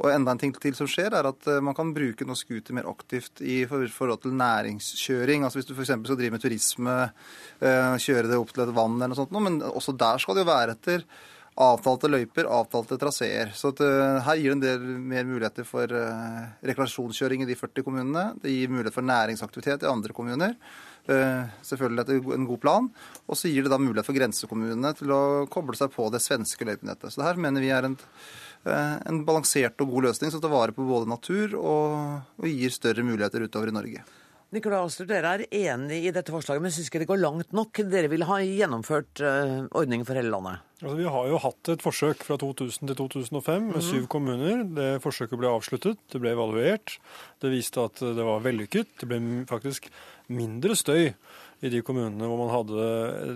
Og 0.00 0.08
enda 0.08 0.32
en 0.32 0.40
ting 0.40 0.52
til 0.56 0.76
som 0.76 0.88
skjer, 0.88 1.12
er 1.12 1.28
at 1.28 1.48
eh, 1.50 1.60
man 1.64 1.76
kan 1.76 1.92
bruke 1.92 2.24
nå 2.24 2.36
scooter 2.38 2.76
mer 2.76 2.88
aktivt 2.88 3.42
i 3.44 3.62
forhold 3.68 4.22
til 4.22 4.36
næringskjøring. 4.38 5.44
Altså 5.44 5.60
Hvis 5.60 5.68
du 5.68 5.74
f.eks. 5.74 5.92
skal 5.92 6.16
drive 6.16 6.36
med 6.36 6.44
turisme, 6.44 6.94
eh, 7.60 7.96
kjøre 8.00 8.30
det 8.30 8.38
opp 8.40 8.54
til 8.54 8.64
et 8.64 8.72
vann 8.76 8.96
eller 8.96 9.12
noe 9.12 9.20
sånt, 9.20 9.36
men 9.36 9.60
også 9.60 9.96
der 10.00 10.22
skal 10.22 10.38
det 10.38 10.46
jo 10.46 10.52
være 10.52 10.76
etter 10.78 11.04
avtalte 11.60 12.10
løyper, 12.10 12.48
avtalte 12.48 12.98
traseer. 13.00 13.54
Så 13.56 13.72
at, 13.74 13.82
uh, 13.84 14.20
her 14.26 14.40
gir 14.40 14.52
det 14.52 14.56
en 14.58 14.64
del 14.64 15.00
mer 15.12 15.26
muligheter 15.28 15.66
for 15.68 15.90
uh, 15.92 16.44
rekreasjonskjøring 16.66 17.44
i 17.44 17.48
de 17.50 17.58
40 17.58 17.86
kommunene. 17.86 18.26
Det 18.42 18.54
gir 18.54 18.72
mulighet 18.72 18.96
for 18.96 19.06
næringsaktivitet 19.06 19.86
i 19.86 19.90
andre 19.90 20.16
kommuner. 20.16 20.54
Uh, 21.10 21.48
selvfølgelig 21.66 22.04
etter 22.04 22.36
en 22.36 22.50
god 22.50 22.62
plan. 22.62 22.90
Og 23.26 23.38
så 23.40 23.52
gir 23.52 23.66
det 23.66 23.72
da 23.72 23.80
mulighet 23.80 24.08
for 24.08 24.16
grensekommunene 24.16 24.94
til 24.98 25.16
å 25.16 25.22
koble 25.52 25.78
seg 25.78 25.92
på 25.94 26.08
det 26.14 26.22
svenske 26.24 26.68
løypenettet. 26.68 27.12
Så 27.12 27.22
det 27.22 27.28
her 27.30 27.44
mener 27.48 27.64
vi 27.64 27.74
er 27.74 27.90
en 27.90 27.98
Eh, 28.60 28.96
en 29.08 29.22
balansert 29.24 29.80
og 29.80 29.94
god 29.94 30.10
løsning 30.10 30.32
som 30.32 30.40
tar 30.42 30.52
vare 30.52 30.74
på 30.76 30.84
både 30.84 31.08
natur 31.08 31.54
og, 31.56 31.94
og 32.36 32.48
gir 32.48 32.74
større 32.74 33.04
muligheter 33.06 33.46
utover 33.46 33.72
i 33.72 33.76
Norge. 33.76 34.02
Nikolai 34.50 34.80
Astrup, 34.82 35.06
dere 35.12 35.36
er 35.36 35.42
enig 35.54 36.00
i 36.08 36.10
dette 36.10 36.32
forslaget, 36.34 36.62
men 36.64 36.72
syns 36.74 36.88
ikke 36.90 37.04
det 37.04 37.06
går 37.06 37.20
langt 37.22 37.52
nok? 37.54 37.82
Dere 37.86 38.08
vil 38.10 38.24
ha 38.26 38.40
gjennomført 38.42 39.22
uh, 39.22 39.68
ordningen 39.78 40.02
for 40.08 40.18
hele 40.18 40.32
landet? 40.32 40.64
Altså, 40.80 40.94
vi 40.98 41.06
har 41.14 41.28
jo 41.30 41.38
hatt 41.44 41.70
et 41.70 41.84
forsøk 41.84 42.24
fra 42.26 42.38
2000 42.40 42.90
til 42.90 42.98
2005 42.98 43.68
med 43.68 43.78
mm. 43.78 43.84
syv 43.86 44.08
kommuner. 44.10 44.64
Det 44.74 44.88
forsøket 45.04 45.38
ble 45.38 45.52
avsluttet, 45.54 46.00
det 46.10 46.22
ble 46.22 46.32
evaluert. 46.34 46.96
Det 47.38 47.52
viste 47.54 47.84
at 47.84 48.02
det 48.02 48.26
var 48.26 48.42
vellykket. 48.42 48.90
Det 48.98 49.10
ble 49.12 49.20
faktisk 49.50 49.86
mindre 50.34 50.74
støy 50.78 51.12
i 51.60 51.70
de 51.72 51.80
kommunene 51.84 52.28
hvor 52.28 52.38
man 52.40 52.50
hadde 52.52 52.84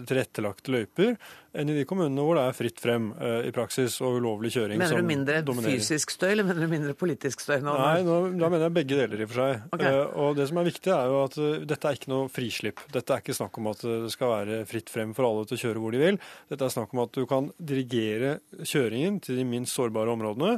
tilrettelagte 0.09 0.73
løyper, 0.73 1.15
enn 1.55 1.71
i 1.71 1.77
de 1.77 1.85
kommunene 1.87 2.25
hvor 2.25 2.39
det 2.39 2.45
er 2.49 2.57
fritt 2.57 2.81
frem 2.83 3.11
eh, 3.15 3.49
i 3.49 3.53
praksis 3.55 3.97
og 4.03 4.19
ulovlig 4.19 4.51
kjøring 4.55 4.81
mener 4.81 4.95
som 4.95 5.03
dominerer. 5.03 5.43
Mener 5.43 5.47
du 5.47 5.53
mindre 5.59 5.75
fysisk 5.77 6.15
støy, 6.15 6.31
eller 6.33 6.49
mener 6.49 6.65
du 6.65 6.73
mindre 6.73 6.95
politisk 6.99 7.45
støy? 7.45 7.59
Nå? 7.65 7.75
Nei, 7.79 7.99
nå, 8.07 8.17
da 8.41 8.51
mener 8.51 8.67
jeg 8.67 8.77
begge 8.79 9.01
deler 9.03 9.21
i 9.23 9.27
og 9.27 9.33
for 9.35 9.43
seg. 9.43 9.67
Okay. 9.77 9.91
Eh, 9.91 10.17
og 10.25 10.39
det 10.39 10.49
som 10.51 10.61
er 10.63 10.69
viktig, 10.71 10.95
er 10.95 11.13
jo 11.13 11.19
at 11.25 11.37
uh, 11.41 11.51
dette 11.75 11.91
er 11.91 12.01
ikke 12.01 12.13
noe 12.15 12.31
frislipp. 12.33 12.87
Dette 12.95 13.15
er 13.15 13.25
ikke 13.25 13.37
snakk 13.37 13.61
om 13.61 13.71
at 13.75 13.85
det 13.85 14.15
skal 14.15 14.33
være 14.33 14.63
fritt 14.71 14.93
frem 14.93 15.13
for 15.17 15.29
alle 15.29 15.45
til 15.51 15.59
å 15.59 15.63
kjøre 15.67 15.85
hvor 15.85 15.95
de 15.95 16.03
vil. 16.03 16.21
Dette 16.53 16.69
er 16.69 16.75
snakk 16.79 16.97
om 16.97 17.05
at 17.05 17.15
du 17.15 17.29
kan 17.31 17.53
dirigere 17.59 18.39
kjøringen 18.63 19.21
til 19.25 19.39
de 19.41 19.47
minst 19.49 19.77
sårbare 19.77 20.17
områdene, 20.17 20.57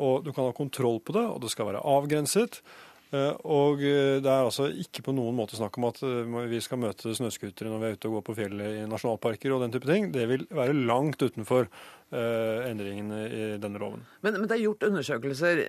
og 0.00 0.24
du 0.24 0.32
kan 0.32 0.48
ha 0.48 0.56
kontroll 0.56 1.02
på 1.04 1.14
det, 1.18 1.26
og 1.28 1.42
det 1.44 1.52
skal 1.52 1.68
være 1.68 1.84
avgrenset. 1.84 2.62
Eh, 3.12 3.32
og 3.44 3.82
eh, 3.84 4.18
det 4.24 4.28
er 4.30 4.46
altså 4.46 4.70
ikke 4.72 5.02
på 5.04 5.12
noen 5.12 5.36
måte 5.36 5.58
snakk 5.58 5.76
om 5.76 5.84
at 5.90 5.98
eh, 6.06 6.36
vi 6.48 6.60
skal 6.64 6.80
møte 6.80 7.12
snøscootere 7.12 7.68
når 7.68 7.82
vi 7.82 7.88
er 7.90 7.98
ute 7.98 8.08
og 8.08 8.14
går 8.16 8.24
på 8.28 8.36
fjellet 8.38 8.78
i 8.78 8.86
nasjonalparker 8.88 9.52
og 9.52 9.66
den 9.66 9.74
type 9.74 9.88
ting. 9.90 10.08
Det 10.14 10.24
vil 10.30 10.46
være 10.52 10.76
langt 10.78 11.20
utenfor 11.22 11.68
endringene 12.12 13.18
i 13.24 13.44
denne 13.56 13.80
loven. 13.80 14.02
Men, 14.20 14.34
men 14.36 14.44
det 14.44 14.58
er 14.58 14.66
gjort 14.66 14.82
undersøkelser 14.84 15.62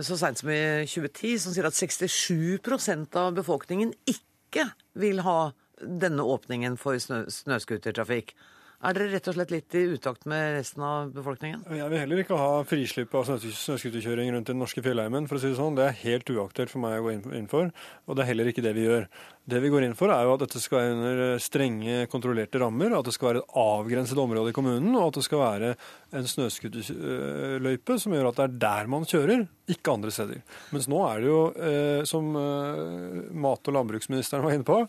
så 0.00 0.16
seint 0.16 0.40
som 0.40 0.48
i 0.48 0.86
2010 0.88 1.34
som 1.42 1.52
sier 1.52 1.68
at 1.68 1.76
67% 1.76 3.18
av 3.20 3.34
befolkningen 3.36 3.92
ikke 4.08 4.64
vil 4.96 5.20
ha 5.26 5.50
denne 5.76 6.24
åpningen 6.24 6.78
for 6.80 6.96
snø, 7.04 7.26
snøscootertrafikk. 7.28 8.32
Er 8.80 8.96
dere 8.96 9.10
rett 9.12 9.26
og 9.28 9.34
slett 9.36 9.50
litt 9.52 9.74
i 9.76 9.80
utakt 9.92 10.22
med 10.30 10.54
resten 10.54 10.80
av 10.80 11.10
befolkningen? 11.12 11.66
Jeg 11.76 11.88
vil 11.92 12.00
heller 12.00 12.22
ikke 12.22 12.36
ha 12.40 12.62
frislipp 12.64 13.12
av 13.18 13.26
snøscooterkjøring 13.28 14.30
rundt 14.32 14.48
den 14.48 14.56
norske 14.56 14.80
fjellheimen. 14.80 15.28
for 15.28 15.36
å 15.36 15.40
si 15.42 15.50
Det 15.50 15.58
sånn. 15.58 15.76
Det 15.76 15.84
er 15.84 15.98
helt 16.00 16.32
uaktuelt 16.32 16.72
for 16.72 16.80
meg 16.80 16.96
å 16.96 17.04
gå 17.04 17.34
inn 17.36 17.46
for, 17.46 17.68
og 18.08 18.16
det 18.16 18.24
er 18.24 18.30
heller 18.32 18.48
ikke 18.48 18.64
det 18.64 18.72
vi 18.72 18.86
gjør. 18.86 19.04
Det 19.44 19.60
vi 19.60 19.68
går 19.68 19.84
inn 19.84 19.98
for, 19.98 20.08
er 20.08 20.24
jo 20.24 20.32
at 20.32 20.40
dette 20.46 20.64
skal 20.64 20.78
være 20.78 20.96
under 20.96 21.38
strenge, 21.44 22.08
kontrollerte 22.08 22.56
rammer. 22.62 22.96
At 22.96 23.04
det 23.04 23.12
skal 23.18 23.28
være 23.28 23.44
et 23.44 23.54
avgrenset 23.60 24.16
område 24.24 24.48
i 24.48 24.56
kommunen, 24.56 24.96
og 24.96 25.10
at 25.10 25.20
det 25.20 25.26
skal 25.28 25.44
være 25.44 25.76
en 26.16 26.32
snøscooterløype 26.32 28.00
som 28.00 28.16
gjør 28.16 28.32
at 28.32 28.40
det 28.40 28.48
er 28.48 28.58
der 28.64 28.92
man 28.96 29.04
kjører, 29.04 29.44
ikke 29.68 29.92
andre 29.92 30.10
steder. 30.10 30.40
Mens 30.72 30.88
nå 30.88 31.04
er 31.04 31.20
det 31.20 31.28
jo, 31.28 31.40
eh, 31.52 32.02
som 32.08 32.32
eh, 32.32 33.28
mat- 33.36 33.68
og 33.68 33.76
landbruksministeren 33.76 34.46
var 34.46 34.56
inne 34.56 34.64
på, 34.64 34.86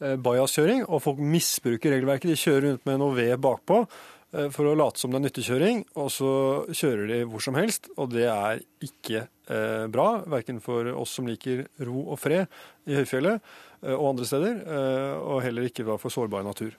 bajaskjøring, 0.00 0.84
og 0.88 1.02
folk 1.04 1.22
misbruker 1.22 1.94
regelverket. 1.94 2.32
De 2.32 2.40
kjører 2.40 2.68
rundt 2.68 2.84
med 2.88 3.00
noe 3.02 3.16
ved 3.16 3.34
bakpå 3.42 3.80
eh, 3.84 4.48
for 4.54 4.70
å 4.70 4.76
late 4.78 5.00
som 5.00 5.12
det 5.12 5.20
er 5.20 5.26
nyttekjøring, 5.26 5.84
og 6.00 6.10
så 6.12 6.32
kjører 6.70 7.12
de 7.12 7.20
hvor 7.30 7.44
som 7.44 7.58
helst, 7.58 7.90
og 7.96 8.14
det 8.14 8.26
er 8.30 8.62
ikke 8.84 9.26
eh, 9.26 9.84
bra, 9.92 10.08
verken 10.36 10.62
for 10.64 10.90
oss 10.94 11.16
som 11.18 11.28
liker 11.30 11.66
ro 11.86 12.08
og 12.08 12.20
fred 12.22 12.46
i 12.88 12.98
høyfjellet 12.98 13.38
eh, 13.84 13.94
og 13.94 14.10
andre 14.14 14.30
steder, 14.30 14.64
eh, 14.64 15.14
og 15.22 15.44
heller 15.46 15.70
ikke 15.70 15.86
for 15.94 16.12
sårbar 16.12 16.46
natur. 16.46 16.74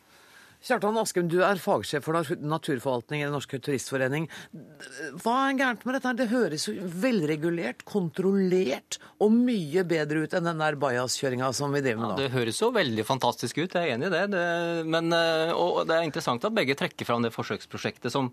Kjartan 0.66 0.98
Askum, 0.98 1.28
du 1.30 1.44
er 1.46 1.60
fagsjef 1.62 2.08
for 2.08 2.18
naturforvaltning 2.42 3.22
i 3.22 3.26
Den 3.28 3.36
norske 3.36 3.60
turistforening. 3.62 4.24
Hva 5.22 5.34
er 5.44 5.60
gærent 5.60 5.84
med 5.86 5.98
dette? 5.98 6.14
Det 6.18 6.26
høres 6.32 6.66
velregulert, 7.04 7.84
kontrollert 7.86 8.98
og 9.22 9.36
mye 9.36 9.84
bedre 9.86 10.24
ut 10.24 10.34
enn 10.34 10.50
den 10.50 10.64
der 10.64 10.78
bajaskjøringa 10.82 11.52
som 11.54 11.76
vi 11.76 11.84
driver 11.86 12.02
med 12.02 12.16
Ja, 12.16 12.18
det 12.24 12.34
høres 12.34 12.62
jo 12.64 12.72
veldig 12.74 13.06
fantastisk 13.06 13.60
ut, 13.62 13.76
jeg 13.78 13.92
er 13.92 13.94
enig 13.94 14.10
i 14.10 14.16
det. 14.16 14.24
det 14.34 14.48
men, 14.90 15.14
eh, 15.14 15.54
og 15.54 15.84
det 15.86 16.00
er 16.00 16.08
interessant 16.08 16.48
at 16.50 16.56
begge 16.58 16.78
trekker 16.80 17.06
fram 17.06 17.22
det 17.22 17.34
forsøksprosjektet 17.36 18.14
som, 18.14 18.32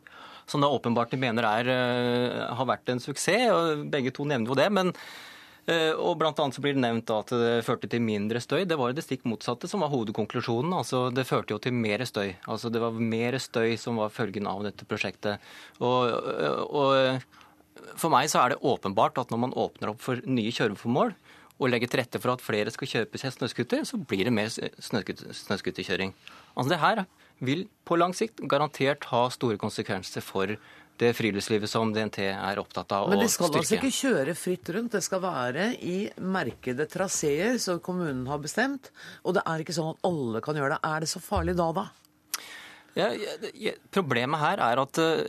som 0.49 0.65
da 0.65 0.73
åpenbart 0.73 1.13
de 1.13 1.21
mener 1.21 1.45
er, 1.45 1.69
eh, 1.69 2.39
har 2.49 2.71
vært 2.71 2.89
en 2.95 3.03
suksess. 3.03 3.51
og 3.53 3.85
Begge 3.93 4.15
to 4.17 4.25
nevner 4.25 4.49
jo 4.49 4.57
det. 4.57 4.73
men 4.73 4.97
og 5.71 6.17
blant 6.19 6.41
annet 6.43 6.57
så 6.57 6.63
blir 6.65 6.75
det 6.75 6.83
nevnt 6.83 7.11
at 7.15 7.29
det 7.39 7.63
førte 7.63 7.87
til 7.91 8.03
mindre 8.03 8.41
støy. 8.43 8.65
Det 8.67 8.79
var 8.81 8.95
det 8.97 9.05
stikk 9.07 9.23
motsatte 9.31 9.69
som 9.71 9.85
var 9.85 9.93
hovedkonklusjonen. 9.93 10.73
altså 10.75 11.05
Det 11.15 11.27
førte 11.29 11.55
jo 11.55 11.61
til 11.63 11.77
mer 11.77 12.03
støy. 12.09 12.33
Altså 12.51 12.71
Det 12.73 12.83
var 12.83 12.99
mer 12.99 13.39
støy 13.39 13.77
som 13.79 14.01
var 14.03 14.11
følgen 14.11 14.49
av 14.51 14.65
dette 14.67 14.89
prosjektet. 14.91 15.39
Og, 15.79 16.11
og 16.67 17.95
for 17.95 18.11
meg 18.11 18.31
så 18.33 18.43
er 18.43 18.53
det 18.53 18.63
åpenbart 18.67 19.23
at 19.23 19.31
når 19.31 19.43
man 19.47 19.55
åpner 19.55 19.93
opp 19.93 20.03
for 20.03 20.19
nye 20.27 20.51
kjøreformål, 20.51 21.15
og 21.63 21.71
legger 21.71 21.91
til 21.91 22.01
rette 22.03 22.19
for 22.19 22.33
at 22.33 22.43
flere 22.43 22.73
skal 22.75 22.91
kjøpe 22.91 23.21
seg 23.21 23.35
snøscooter, 23.37 23.85
så 23.87 23.99
blir 24.01 24.27
det 24.27 24.35
mer 24.35 24.49
snøscooter- 24.51 25.35
snøscooterkjøring. 25.45 26.15
Altså 26.57 26.73
det 26.73 26.81
her 26.83 27.05
vil 27.43 27.67
på 27.87 27.99
lang 27.99 28.15
sikt 28.17 28.43
garantert 28.51 29.07
ha 29.13 29.29
store 29.31 29.61
konsekvenser 29.61 30.25
for 30.25 30.57
det 31.01 31.13
friluftslivet 31.17 31.71
som 31.71 31.93
DNT 31.95 32.19
er 32.31 32.61
opptatt 32.61 32.93
av 32.95 33.09
Men 33.11 33.19
det 33.19 33.27
de 33.27 33.33
skal 33.33 33.49
altså 33.49 33.79
ikke 33.79 33.95
kjøre 33.97 34.35
fritt 34.39 34.69
rundt. 34.77 34.93
Det 34.95 35.03
skal 35.05 35.23
være 35.25 35.71
i 35.83 35.97
merkede 36.21 36.87
traseer 36.91 37.59
som 37.63 37.81
kommunen 37.83 38.27
har 38.31 38.43
bestemt. 38.43 38.93
Og 39.25 39.37
det 39.39 39.45
er 39.49 39.65
ikke 39.65 39.77
sånn 39.77 39.95
at 39.95 40.07
alle 40.07 40.43
kan 40.45 40.59
gjøre 40.59 40.77
det. 40.77 40.81
Er 40.93 41.05
det 41.05 41.11
så 41.11 41.23
farlig 41.25 41.57
da, 41.59 41.71
da? 41.77 41.89
Ja, 42.99 43.09
ja, 43.17 43.39
ja, 43.57 43.73
problemet 43.95 44.43
her 44.43 44.61
er 44.61 44.83
at 44.83 45.01
eh, 45.01 45.23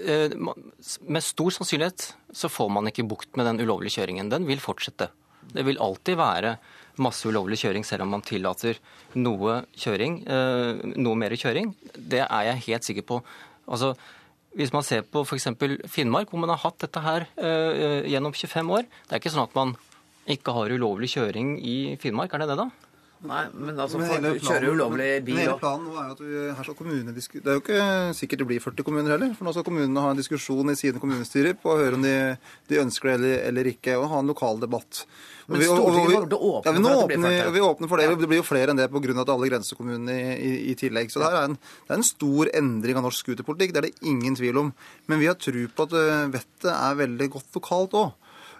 eh, 0.00 0.32
med 0.36 1.24
stor 1.24 1.52
sannsynlighet 1.52 2.08
så 2.32 2.48
får 2.48 2.72
man 2.72 2.88
ikke 2.88 3.04
bukt 3.08 3.36
med 3.36 3.48
den 3.50 3.60
ulovlige 3.60 4.00
kjøringen. 4.00 4.32
Den 4.32 4.48
vil 4.48 4.62
fortsette. 4.64 5.10
Det 5.52 5.62
vil 5.66 5.78
alltid 5.82 6.18
være 6.18 6.56
masse 7.04 7.28
ulovlig 7.28 7.58
kjøring 7.60 7.84
selv 7.86 8.06
om 8.06 8.14
man 8.16 8.24
tillater 8.24 8.78
noe 9.20 9.60
kjøring, 9.76 10.22
eh, 10.24 10.84
noe 10.96 11.20
mer 11.20 11.36
kjøring. 11.36 11.74
Det 11.94 12.24
er 12.24 12.48
jeg 12.50 12.64
helt 12.70 12.88
sikker 12.88 13.06
på. 13.06 13.20
Altså, 13.68 13.92
hvis 14.56 14.72
man 14.72 14.84
ser 14.86 15.04
på 15.04 15.22
f.eks. 15.26 15.50
Finnmark, 15.92 16.30
hvor 16.30 16.40
man 16.40 16.52
har 16.54 16.62
hatt 16.64 16.80
dette 16.80 17.02
her 17.04 17.28
eh, 17.36 18.08
gjennom 18.08 18.32
25 18.32 18.72
år, 18.78 18.88
det 18.88 19.16
er 19.16 19.22
ikke 19.22 19.34
sånn 19.34 19.46
at 19.46 19.56
man 19.58 19.76
ikke 20.26 20.54
har 20.56 20.72
ulovlig 20.72 21.12
kjøring 21.12 21.56
i 21.62 21.76
Finnmark, 22.02 22.32
er 22.34 22.42
det 22.42 22.50
det 22.54 22.60
da? 22.64 22.70
Nei, 23.24 23.46
men 23.54 23.78
altså, 23.80 23.96
Men 23.98 24.10
planen- 24.10 24.40
kjører 24.44 24.74
ulovlig 24.76 25.24
men 25.24 25.36
hele 25.40 25.54
planen 25.58 25.86
nå 25.88 25.94
er 25.96 26.08
jo 26.08 26.12
at 26.12 26.20
vi, 26.20 26.40
her 26.58 26.62
skal 26.66 26.74
kommunene 26.76 27.14
Det 27.16 27.46
er 27.46 27.54
jo 27.56 27.62
ikke 27.62 28.14
sikkert 28.14 28.38
det 28.42 28.46
blir 28.46 28.60
40 28.60 28.84
kommuner 28.84 29.14
heller. 29.16 29.32
For 29.34 29.44
nå 29.48 29.52
skal 29.56 29.64
kommunene 29.64 30.02
ha 30.04 30.10
en 30.10 30.20
diskusjon 30.20 30.68
i 30.70 30.76
sine 30.76 31.00
kommunestyrer 31.00 31.56
på 31.56 31.72
å 31.72 31.78
høre 31.80 31.94
om 31.96 32.02
de, 32.04 32.36
de 32.68 32.76
ønsker 32.82 33.08
det 33.08 33.14
eller, 33.16 33.38
eller 33.48 33.70
ikke, 33.72 33.96
og 33.96 34.10
ha 34.12 34.18
en 34.20 34.28
lokal 34.28 34.60
debatt. 34.60 35.06
Men 35.48 35.62
Stortinget 35.62 36.08
vi- 36.10 36.14
kommer 36.14 36.28
til 36.28 36.38
å 36.38 36.50
åpne 36.58 36.66
ja, 36.66 36.72
vi 36.76 36.82
for 36.82 36.92
at 36.92 37.08
det 37.08 37.16
blir 37.16 37.16
åpner, 37.16 37.40
40. 37.40 37.52
vi 37.52 37.60
åpner 37.60 37.88
for 37.88 37.96
det. 37.96 38.06
Det 38.20 38.28
blir 38.28 38.40
jo 38.42 38.46
flere 38.50 38.70
enn 38.70 38.76
det 38.76 38.90
pga. 38.90 39.24
alle 39.32 39.48
grensekommunene 39.48 40.12
i, 40.12 40.36
i, 40.36 40.52
i 40.72 40.74
tillegg. 40.74 41.10
Så 41.10 41.22
det 41.22 41.30
er 41.32 41.44
en, 41.44 41.56
det 41.56 41.90
er 41.94 41.96
en 41.96 42.02
stor 42.02 42.50
endring 42.52 42.96
av 42.96 43.06
norsk 43.06 43.24
scooterpolitikk. 43.24 43.72
Det 43.72 43.78
er 43.78 43.88
det 43.88 43.94
ingen 44.02 44.36
tvil 44.36 44.58
om. 44.58 44.72
Men 45.06 45.18
vi 45.22 45.26
har 45.30 45.34
tro 45.40 45.66
på 45.72 45.88
at 45.88 45.92
øh, 45.96 46.28
vettet 46.34 46.72
er 46.74 47.00
veldig 47.00 47.30
godt 47.30 47.54
lokalt 47.54 47.96
òg. 47.96 48.12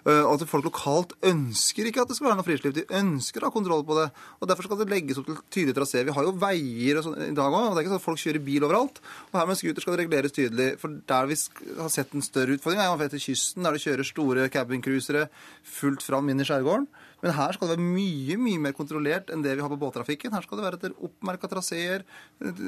Og 0.07 0.29
at 0.37 0.43
folk 0.47 0.63
lokalt 0.69 1.15
ønsker 1.27 1.89
ikke 1.89 2.05
at 2.05 2.11
det 2.11 2.15
skal 2.15 2.29
være 2.29 2.39
noe 2.39 2.47
frislipp. 2.47 2.75
De 2.77 2.85
ønsker 2.95 3.43
å 3.43 3.49
ha 3.49 3.53
kontroll 3.53 3.83
på 3.87 3.97
det. 3.97 4.05
og 4.39 4.47
Derfor 4.47 4.67
skal 4.69 4.79
det 4.79 4.87
legges 4.91 5.19
opp 5.19 5.27
til 5.27 5.39
tydelige 5.51 5.75
traseer. 5.75 6.07
Vi 6.07 6.15
har 6.15 6.27
jo 6.27 6.35
veier 6.39 6.99
og 7.01 7.07
sånn 7.07 7.17
i 7.25 7.35
dag 7.35 7.51
òg. 7.51 7.65
Det 7.73 7.81
er 7.81 7.83
ikke 7.83 7.91
sånn 7.91 7.99
at 7.99 8.05
folk 8.05 8.21
kjører 8.21 8.45
bil 8.45 8.67
overalt. 8.69 9.01
Og 9.33 9.39
her 9.41 9.49
med 9.49 9.59
scooter 9.59 9.83
skal 9.83 9.97
det 9.97 10.05
reguleres 10.05 10.37
tydelig. 10.37 10.69
For 10.79 10.95
der 11.11 11.27
vi 11.27 11.39
har 11.81 11.91
sett 11.91 12.15
en 12.15 12.23
større 12.23 12.55
utfordring, 12.55 12.79
er 12.83 13.05
etter 13.07 13.23
kysten, 13.25 13.67
der 13.67 13.75
det 13.75 13.83
kjører 13.83 14.07
store 14.07 14.47
cabincruisere 14.53 15.27
fullt 15.77 16.05
fram 16.07 16.31
inn 16.31 16.39
i 16.39 16.47
skjærgården. 16.47 16.87
Men 17.23 17.33
her 17.33 17.55
skal 17.55 17.71
det 17.71 17.77
være 17.79 17.85
mye 17.85 18.35
mye 18.37 18.59
mer 18.67 18.75
kontrollert 18.77 19.31
enn 19.33 19.41
det 19.41 19.55
vi 19.57 19.63
har 19.65 19.71
på 19.73 19.79
båttrafikken. 19.81 20.35
Her 20.37 20.45
skal 20.45 20.59
det 20.59 20.65
være 20.67 20.77
etter 20.77 20.97
oppmerka 21.07 21.49
traseer, 21.49 22.03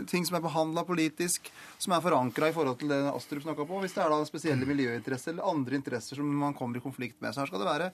ting 0.09 0.25
som 0.25 0.39
er 0.39 0.45
behandla 0.45 0.83
politisk, 0.87 1.51
som 1.77 1.93
er 1.93 2.01
forankra 2.01 2.49
i 2.49 2.55
forhold 2.55 2.79
til 2.81 2.89
det 2.89 3.01
Astrup 3.11 3.43
snakka 3.45 3.67
på. 3.69 3.81
Hvis 3.83 3.93
det 3.93 4.01
er 4.05 4.09
da 4.09 4.23
spesielle 4.25 4.65
miljøinteresser 4.69 5.35
eller 5.35 5.51
andre 5.51 5.77
interesser 5.77 6.17
som 6.17 6.31
man 6.41 6.57
kommer 6.57 6.81
i 6.81 6.83
konflikt 6.87 7.21
med. 7.21 7.35
Så 7.35 7.43
her 7.43 7.51
skal 7.51 7.61
det 7.61 7.69
være 7.69 7.91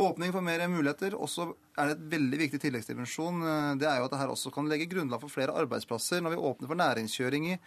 åpning 0.00 0.32
for 0.32 0.40
mer 0.40 0.62
muligheter. 0.72 1.12
Også 1.12 1.50
er 1.76 1.90
det 1.90 1.98
et 1.98 2.06
veldig 2.14 2.38
viktig 2.40 2.60
tilleggsdimensjon. 2.62 3.42
eh, 3.44 3.74
Det 3.82 3.86
er 3.90 3.98
jo 4.00 4.06
at 4.08 4.14
det 4.14 4.20
her 4.22 4.32
også 4.32 4.50
kan 4.54 4.70
legge 4.70 4.88
grunnlag 4.88 5.20
for 5.20 5.28
flere 5.28 5.52
arbeidsplasser 5.52 6.22
når 6.24 6.32
vi 6.32 6.40
åpner 6.48 6.70
for 6.72 6.80
næringskjøring 6.80 7.50
i, 7.52 7.58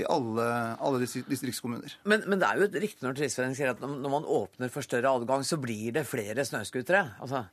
i 0.00 0.06
alle, 0.08 0.46
alle 0.80 1.02
distriktskommuner. 1.04 1.98
Men, 2.08 2.24
men 2.26 2.40
det 2.40 2.48
er 2.48 2.56
jo 2.62 2.70
et 2.70 2.80
riktig 2.86 3.04
når 3.04 3.18
Turistforeningen 3.20 3.60
sier 3.60 3.74
at 3.74 3.84
når 3.84 4.14
man 4.16 4.24
åpner 4.24 4.72
for 4.72 4.80
større 4.88 5.12
adgang, 5.12 5.44
så 5.44 5.60
blir 5.60 5.92
det 5.92 6.06
flere 6.08 6.48
snøscootere. 6.48 7.04
Altså, 7.20 7.44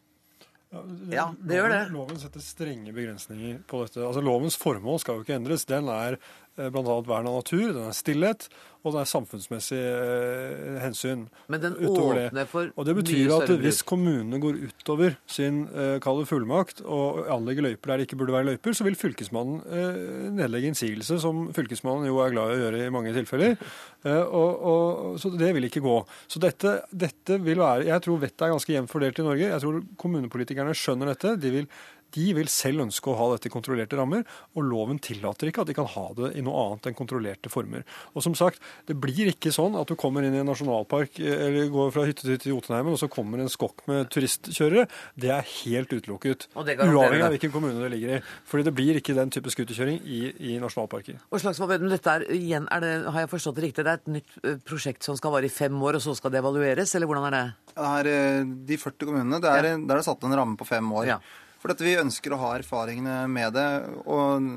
Ja, 1.12 1.26
det 1.36 1.58
gjør 1.58 1.68
det. 1.74 1.80
Loven, 1.92 1.96
loven 1.98 2.20
setter 2.22 2.44
strenge 2.44 2.94
begrensninger 2.96 3.58
på 3.68 3.84
dette. 3.84 4.06
Altså 4.08 4.24
Lovens 4.24 4.56
formål 4.60 5.02
skal 5.04 5.18
jo 5.20 5.26
ikke 5.26 5.36
endres. 5.36 5.66
Den 5.68 5.90
er 5.92 6.16
bl.a. 6.58 7.00
vern 7.08 7.30
av 7.30 7.40
natur, 7.42 7.72
den 7.72 7.88
er 7.88 7.96
stillhet, 7.96 8.50
og 8.82 8.96
det 8.96 9.04
er 9.04 9.10
samfunnsmessig 9.12 9.80
eh, 9.80 10.78
hensyn. 10.82 11.28
Men 11.54 11.62
den 11.62 11.78
åpner 11.86 12.48
for 12.50 12.72
Og 12.74 12.88
det 12.88 12.96
betyr 12.98 13.34
at 13.36 13.54
hvis 13.62 13.84
kommunene 13.88 14.40
går 14.42 14.58
utover 14.72 15.20
sin 15.30 15.64
kalde 16.02 16.26
fullmakt 16.30 16.82
og 16.82 17.22
anlegger 17.32 17.68
løyper 17.68 17.92
der 17.92 18.02
det 18.02 18.08
ikke 18.08 18.18
burde 18.22 18.36
være 18.36 18.50
løyper, 18.50 18.74
så 18.74 18.86
vil 18.88 18.98
fylkesmannen 18.98 19.62
eh, 19.70 20.02
nedlegge 20.40 20.72
innsigelse, 20.72 21.20
som 21.22 21.48
fylkesmannen 21.56 22.10
jo 22.10 22.20
er 22.24 22.34
glad 22.34 22.52
i 22.52 22.58
å 22.58 22.62
gjøre 22.66 22.84
i 22.86 22.94
mange 22.94 23.16
tilfeller. 23.18 23.58
Eh, 24.02 24.18
og, 24.34 24.64
og, 24.66 25.18
så 25.22 25.30
det 25.38 25.52
vil 25.54 25.68
ikke 25.68 25.84
gå. 25.86 25.92
Så 26.26 26.40
dette, 26.42 26.72
dette 26.90 27.36
vil 27.46 27.60
være 27.62 27.86
Jeg 27.86 28.02
tror 28.02 28.16
vettet 28.24 28.48
er 28.48 28.54
ganske 28.56 28.74
jevnt 28.74 28.90
fordelt 28.90 29.20
i 29.22 29.26
Norge. 29.28 29.50
Jeg 29.52 29.62
tror 29.62 29.76
kommunepolitikerne 30.02 30.74
skjønner 30.74 31.12
dette. 31.12 31.36
De 31.38 31.52
vil 31.54 31.68
de 32.15 32.28
vil 32.38 32.50
selv 32.52 32.86
ønske 32.86 33.12
å 33.12 33.17
ha 33.19 33.28
dette 33.34 33.50
i 33.50 33.54
kontrollerte 33.54 33.97
rammer, 34.00 34.26
og 34.56 34.67
loven 34.67 35.00
tillater 35.04 35.50
ikke 35.50 35.65
at 35.65 35.71
de 35.71 35.76
kan 35.78 35.89
ha 35.89 36.06
det 36.17 36.34
i 36.38 36.43
noe 36.45 36.65
annet 36.65 36.89
enn 36.89 36.97
kontrollerte 36.97 37.52
former. 37.52 37.86
Og 38.15 38.26
som 38.26 38.36
sagt, 38.38 38.62
det 38.89 38.97
blir 39.02 39.32
ikke 39.32 39.54
sånn 39.56 39.78
at 39.80 39.89
du 39.89 39.97
kommer 40.00 40.26
inn 40.26 40.36
i 40.36 40.41
en 40.41 40.50
nasjonalpark 40.50 41.19
eh, 41.24 41.45
eller 41.47 41.71
går 41.74 41.93
fra 41.95 42.06
hytte 42.08 42.28
til 42.28 42.52
i 42.52 42.54
Jotunheimen, 42.54 42.95
og 42.95 43.02
så 43.02 43.10
kommer 43.12 43.41
en 43.41 43.52
skokk 43.52 43.86
med 43.89 44.10
turistkjørere. 44.13 44.88
Det 45.19 45.32
er 45.34 45.47
helt 45.62 45.93
utelukket. 45.93 46.47
Uavhengig 46.56 47.26
av 47.26 47.36
hvilken 47.36 47.54
kommune 47.54 47.80
det 47.82 47.91
ligger 47.95 48.17
i. 48.17 48.21
Fordi 48.50 48.67
det 48.67 48.76
blir 48.78 49.00
ikke 49.00 49.15
den 49.17 49.34
type 49.34 49.54
scooterkjøring 49.54 50.02
i, 50.04 50.21
i 50.52 50.58
nasjonalparker. 50.62 51.21
Og 51.32 51.43
Slagsvold 51.43 51.74
Vedum, 51.74 51.91
dette 51.91 52.17
er 52.17 52.28
igjen, 52.36 52.67
er 52.71 52.84
det, 52.84 52.93
har 53.08 53.26
jeg 53.26 53.32
forstått 53.32 53.60
det 53.60 53.67
riktig, 53.69 53.86
det 53.88 53.93
er 53.93 54.02
et 54.02 54.13
nytt 54.17 54.39
eh, 54.43 54.58
prosjekt 54.67 55.08
som 55.08 55.17
skal 55.19 55.36
vare 55.36 55.47
i 55.47 55.54
fem 55.54 55.76
år, 55.82 56.00
og 56.00 56.06
så 56.06 56.15
skal 56.17 56.34
det 56.34 56.41
evalueres, 56.41 56.95
eller 56.97 57.10
hvordan 57.10 57.30
er 57.30 57.38
det? 57.38 57.45
Det 57.71 57.88
er, 57.91 58.12
eh, 58.12 58.52
de 58.71 58.82
40 58.82 59.08
kommunene, 59.08 59.41
det 59.43 59.54
er, 59.54 59.69
der 59.78 59.95
er 59.95 60.02
det 60.02 60.08
satt 60.08 60.28
en 60.28 60.38
ramme 60.38 60.60
på 60.60 60.67
fem 60.67 60.91
år. 61.00 61.13
Ja. 61.13 61.21
For 61.62 61.69
dette 61.69 61.86
vi 61.86 61.93
ønsker 62.02 62.34
å 62.34 62.39
ha 62.41 62.56
erfaringene 62.58 63.28
med 63.30 63.54
det. 63.54 63.67
Og 64.10 64.47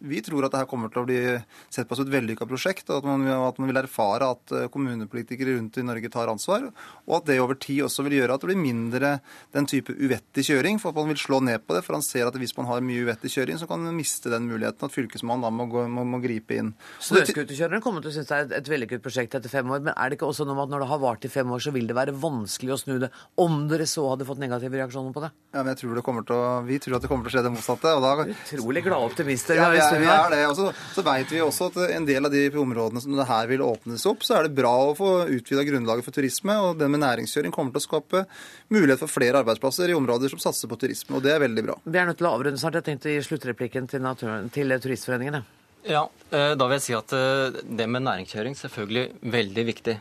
vi 0.00 0.22
tror 0.24 0.46
at 0.46 0.54
det 0.54 0.62
her 0.62 0.68
kommer 0.70 0.88
til 0.92 1.02
å 1.02 1.08
bli 1.08 1.18
sett 1.68 1.88
på 1.88 1.98
som 1.98 2.06
et 2.06 2.14
vellykka 2.14 2.48
prosjekt. 2.48 2.88
Og 2.88 3.02
at 3.02 3.08
man, 3.08 3.26
at 3.28 3.60
man 3.60 3.68
vil 3.68 3.80
erfare 3.82 4.30
at 4.32 4.54
eh, 4.56 4.68
kommunepolitikere 4.72 5.58
rundt 5.58 5.76
i 5.76 5.84
Norge 5.84 6.08
tar 6.12 6.32
ansvar. 6.32 6.70
Og 7.04 7.18
at 7.18 7.28
det 7.28 7.40
over 7.44 7.58
tid 7.60 7.84
også 7.84 8.06
vil 8.06 8.16
gjøre 8.20 8.38
at 8.38 8.44
det 8.44 8.52
blir 8.52 8.62
mindre 8.62 9.12
den 9.56 9.68
type 9.68 9.92
uvettig 9.92 10.46
kjøring. 10.48 10.80
For 10.80 10.94
at 10.94 11.00
man 11.02 11.12
vil 11.12 11.20
slå 11.20 11.42
ned 11.44 11.66
på 11.66 11.76
det. 11.76 11.84
For 11.84 11.98
han 11.98 12.06
ser 12.06 12.30
at 12.30 12.40
hvis 12.40 12.56
man 12.56 12.70
har 12.70 12.80
mye 12.88 13.04
uvettig 13.04 13.34
kjøring, 13.36 13.60
så 13.60 13.68
kan 13.68 13.84
man 13.84 13.98
miste 13.98 14.32
den 14.32 14.48
muligheten. 14.48 14.88
At 14.88 14.96
fylkesmannen 14.96 15.44
da 15.44 15.52
må, 15.52 15.68
gå, 15.68 15.84
må, 15.92 16.06
må 16.08 16.22
gripe 16.24 16.56
inn. 16.56 16.72
Snøscooterkjørerne 17.04 17.84
kommer 17.84 18.00
til 18.00 18.14
å 18.14 18.16
synes 18.16 18.30
det 18.30 18.38
er 18.38 18.58
et 18.60 18.70
vellykket 18.70 19.04
prosjekt 19.04 19.36
etter 19.36 19.52
fem 19.52 19.68
år, 19.70 19.82
men 19.84 19.94
er 19.94 20.10
det 20.10 20.18
ikke 20.18 20.28
også 20.30 20.46
noe 20.48 20.56
med 20.56 20.68
at 20.68 20.74
når 20.74 20.84
det 20.84 20.90
har 20.92 21.02
vart 21.02 21.26
i 21.26 21.32
fem 21.32 21.52
år, 21.52 21.62
så 21.62 21.72
vil 21.74 21.88
det 21.90 21.96
være 21.96 22.16
vanskelig 22.16 22.74
å 22.74 22.80
snu 22.80 22.96
det, 23.02 23.10
om 23.40 23.62
dere 23.70 23.86
så 23.88 24.06
hadde 24.12 24.26
fått 24.28 24.40
negative 24.42 24.80
reaksjoner 24.80 25.14
på 25.14 25.24
det? 25.24 25.30
Ja, 25.54 25.62
men 25.62 25.72
jeg 25.72 25.82
tror 25.82 25.98
det 25.98 26.04
kommer 26.06 26.26
til 26.26 26.29
å, 26.34 26.60
Vi 26.66 26.78
tror 26.82 26.96
at 26.98 27.04
det 27.04 27.10
kommer 27.10 27.26
til 27.26 27.32
å 27.32 27.34
skje 27.36 27.44
det 27.46 27.52
motsatte. 27.54 27.92
og 27.96 28.04
da... 28.04 28.26
Utrolig 28.34 28.82
glade 28.86 29.10
optimister. 29.10 29.58
Ja, 29.60 29.68
vi 29.72 29.80
er, 29.82 29.98
vi 30.02 30.10
er 30.10 30.34
det. 30.34 30.40
Og 30.50 30.56
så, 30.58 30.70
så 30.94 31.04
vet 31.06 31.34
vi 31.34 31.42
også 31.44 31.70
at 31.70 31.78
en 31.96 32.08
del 32.08 32.28
av 32.28 32.34
de 32.34 32.44
områdene 32.62 33.04
som 33.04 33.16
det 33.16 33.28
her 33.28 33.50
vil 33.50 33.64
åpnes 33.66 34.06
opp, 34.10 34.26
så 34.26 34.38
er 34.38 34.48
det 34.48 34.56
bra 34.58 34.72
å 34.88 34.96
få 34.98 35.12
utvida 35.30 35.64
grunnlaget 35.68 36.06
for 36.06 36.16
turisme. 36.16 36.58
Og 36.66 36.80
den 36.80 36.92
med 36.94 37.04
næringskjøring 37.04 37.54
kommer 37.54 37.74
til 37.74 37.82
å 37.82 37.86
skape 37.86 38.24
mulighet 38.72 39.02
for 39.02 39.12
flere 39.12 39.44
arbeidsplasser 39.44 39.92
i 39.92 39.96
områder 39.98 40.32
som 40.32 40.42
satser 40.42 40.70
på 40.70 40.78
turisme. 40.80 41.16
Og 41.18 41.24
det 41.24 41.34
er 41.36 41.42
veldig 41.44 41.66
bra. 41.70 41.78
Vi 41.84 42.02
er 42.02 42.10
nødt 42.10 42.20
til 42.20 42.28
å 42.30 42.34
avrunde 42.36 42.60
snart. 42.60 42.80
Jeg 42.80 42.88
tenkte 42.90 43.10
å 43.10 43.16
gi 43.16 43.24
sluttreplikken 43.26 43.90
til, 43.90 44.04
natur, 44.04 44.36
til 44.54 44.76
Turistforeningen. 44.80 45.48
Ja, 45.88 46.04
eh, 46.30 46.52
da 46.60 46.66
vil 46.68 46.76
jeg 46.76 46.84
si 46.90 46.96
at 46.96 47.12
eh, 47.16 47.60
det 47.64 47.88
med 47.88 48.04
næringskjøring 48.04 48.56
selvfølgelig 48.58 49.32
veldig 49.32 49.66
viktig. 49.70 49.96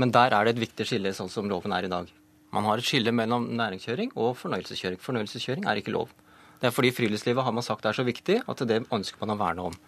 Men 0.00 0.12
der 0.14 0.32
er 0.32 0.46
det 0.46 0.54
et 0.54 0.64
viktig 0.64 0.86
skille 0.88 1.12
sånn 1.16 1.30
som 1.32 1.50
loven 1.50 1.74
er 1.76 1.86
i 1.86 1.92
dag. 1.92 2.08
Man 2.52 2.66
har 2.68 2.80
et 2.80 2.86
skille 2.86 3.12
mellom 3.16 3.46
næringskjøring 3.56 4.12
og 4.20 4.34
fornøyelseskjøring. 4.40 5.00
Fornøyelseskjøring 5.00 5.68
er 5.68 5.80
ikke 5.80 5.94
lov. 5.94 6.10
Det 6.60 6.68
er 6.68 6.74
fordi 6.74 6.92
friluftslivet 6.94 7.44
har 7.44 7.54
man 7.54 7.64
sagt 7.66 7.86
er 7.88 7.96
så 7.96 8.04
viktig 8.06 8.42
at 8.48 8.64
det 8.68 8.84
ønsker 8.92 9.22
man 9.22 9.34
å 9.34 9.38
verne 9.40 9.70
om. 9.70 9.78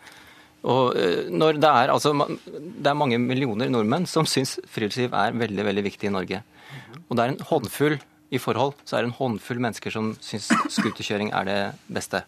Og 0.64 0.96
eh, 0.96 1.29
når 1.29 1.61
det 1.61 1.70
er, 1.70 1.92
altså, 1.92 2.14
det 2.48 2.88
er 2.88 2.96
mange 2.96 3.20
millioner 3.20 3.68
nordmenn 3.68 4.09
som 4.09 4.27
syns 4.29 4.57
friluftsliv 4.72 5.12
er 5.12 5.37
veldig 5.37 5.66
veldig 5.68 5.85
viktig 5.90 6.09
i 6.09 6.14
Norge. 6.14 6.40
Og 7.05 7.12
det 7.14 7.27
er 7.27 7.35
en 7.35 7.44
håndfull 7.50 7.98
i 8.35 8.40
forhold, 8.40 8.72
så 8.88 8.96
er 8.96 9.05
det 9.05 9.12
en 9.12 9.18
håndfull 9.18 9.61
mennesker 9.62 9.92
som 9.94 10.14
syns 10.24 10.48
skuterkjøring 10.72 11.35
er 11.37 11.50
det 11.50 11.61
beste. 11.92 12.24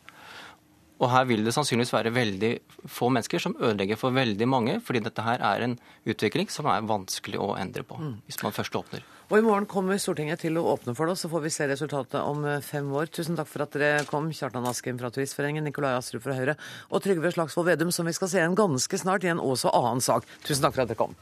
Og 1.00 1.10
her 1.12 1.26
vil 1.28 1.42
det 1.44 1.52
sannsynligvis 1.56 1.92
være 1.92 2.12
veldig 2.14 2.52
få 2.88 3.08
mennesker 3.12 3.42
som 3.42 3.56
ødelegger 3.56 3.98
for 4.00 4.16
veldig 4.16 4.48
mange, 4.48 4.78
fordi 4.84 5.02
dette 5.04 5.24
her 5.24 5.42
er 5.44 5.64
en 5.64 5.76
utvikling 6.08 6.52
som 6.52 6.68
er 6.72 6.86
vanskelig 6.88 7.40
å 7.40 7.54
endre 7.60 7.84
på 7.88 7.98
hvis 8.28 8.40
man 8.44 8.54
først 8.56 8.78
åpner. 8.78 9.04
Og 9.26 9.40
i 9.40 9.42
morgen 9.42 9.64
kommer 9.66 9.98
Stortinget 9.98 10.44
til 10.44 10.54
å 10.54 10.62
åpne 10.70 10.92
for 10.94 11.10
det, 11.10 11.16
så 11.18 11.26
får 11.26 11.42
vi 11.42 11.50
se 11.50 11.66
resultatet 11.66 12.20
om 12.20 12.44
eh, 12.46 12.60
fem 12.62 12.86
år. 12.94 13.10
Tusen 13.10 13.34
takk 13.34 13.50
for 13.50 13.64
at 13.64 13.74
dere 13.74 14.04
kom, 14.06 14.28
Kjartan 14.30 14.68
Askim 14.70 15.00
fra 15.00 15.10
Turistforeningen, 15.10 15.66
Nikolai 15.66 15.96
Astrup 15.96 16.22
fra 16.22 16.36
Høyre 16.38 16.54
og 16.94 17.02
Trygve 17.02 17.34
Slagsvold 17.34 17.72
Vedum, 17.72 17.90
som 17.90 18.06
vi 18.06 18.14
skal 18.14 18.30
se 18.30 18.38
igjen 18.38 18.54
ganske 18.58 19.02
snart 19.02 19.26
i 19.26 19.32
en 19.34 19.42
også 19.42 19.74
annen 19.74 20.04
sak. 20.04 20.30
Tusen 20.46 20.62
takk 20.62 20.78
for 20.78 20.86
at 20.86 20.94
dere 20.94 21.02
kom. 21.02 21.18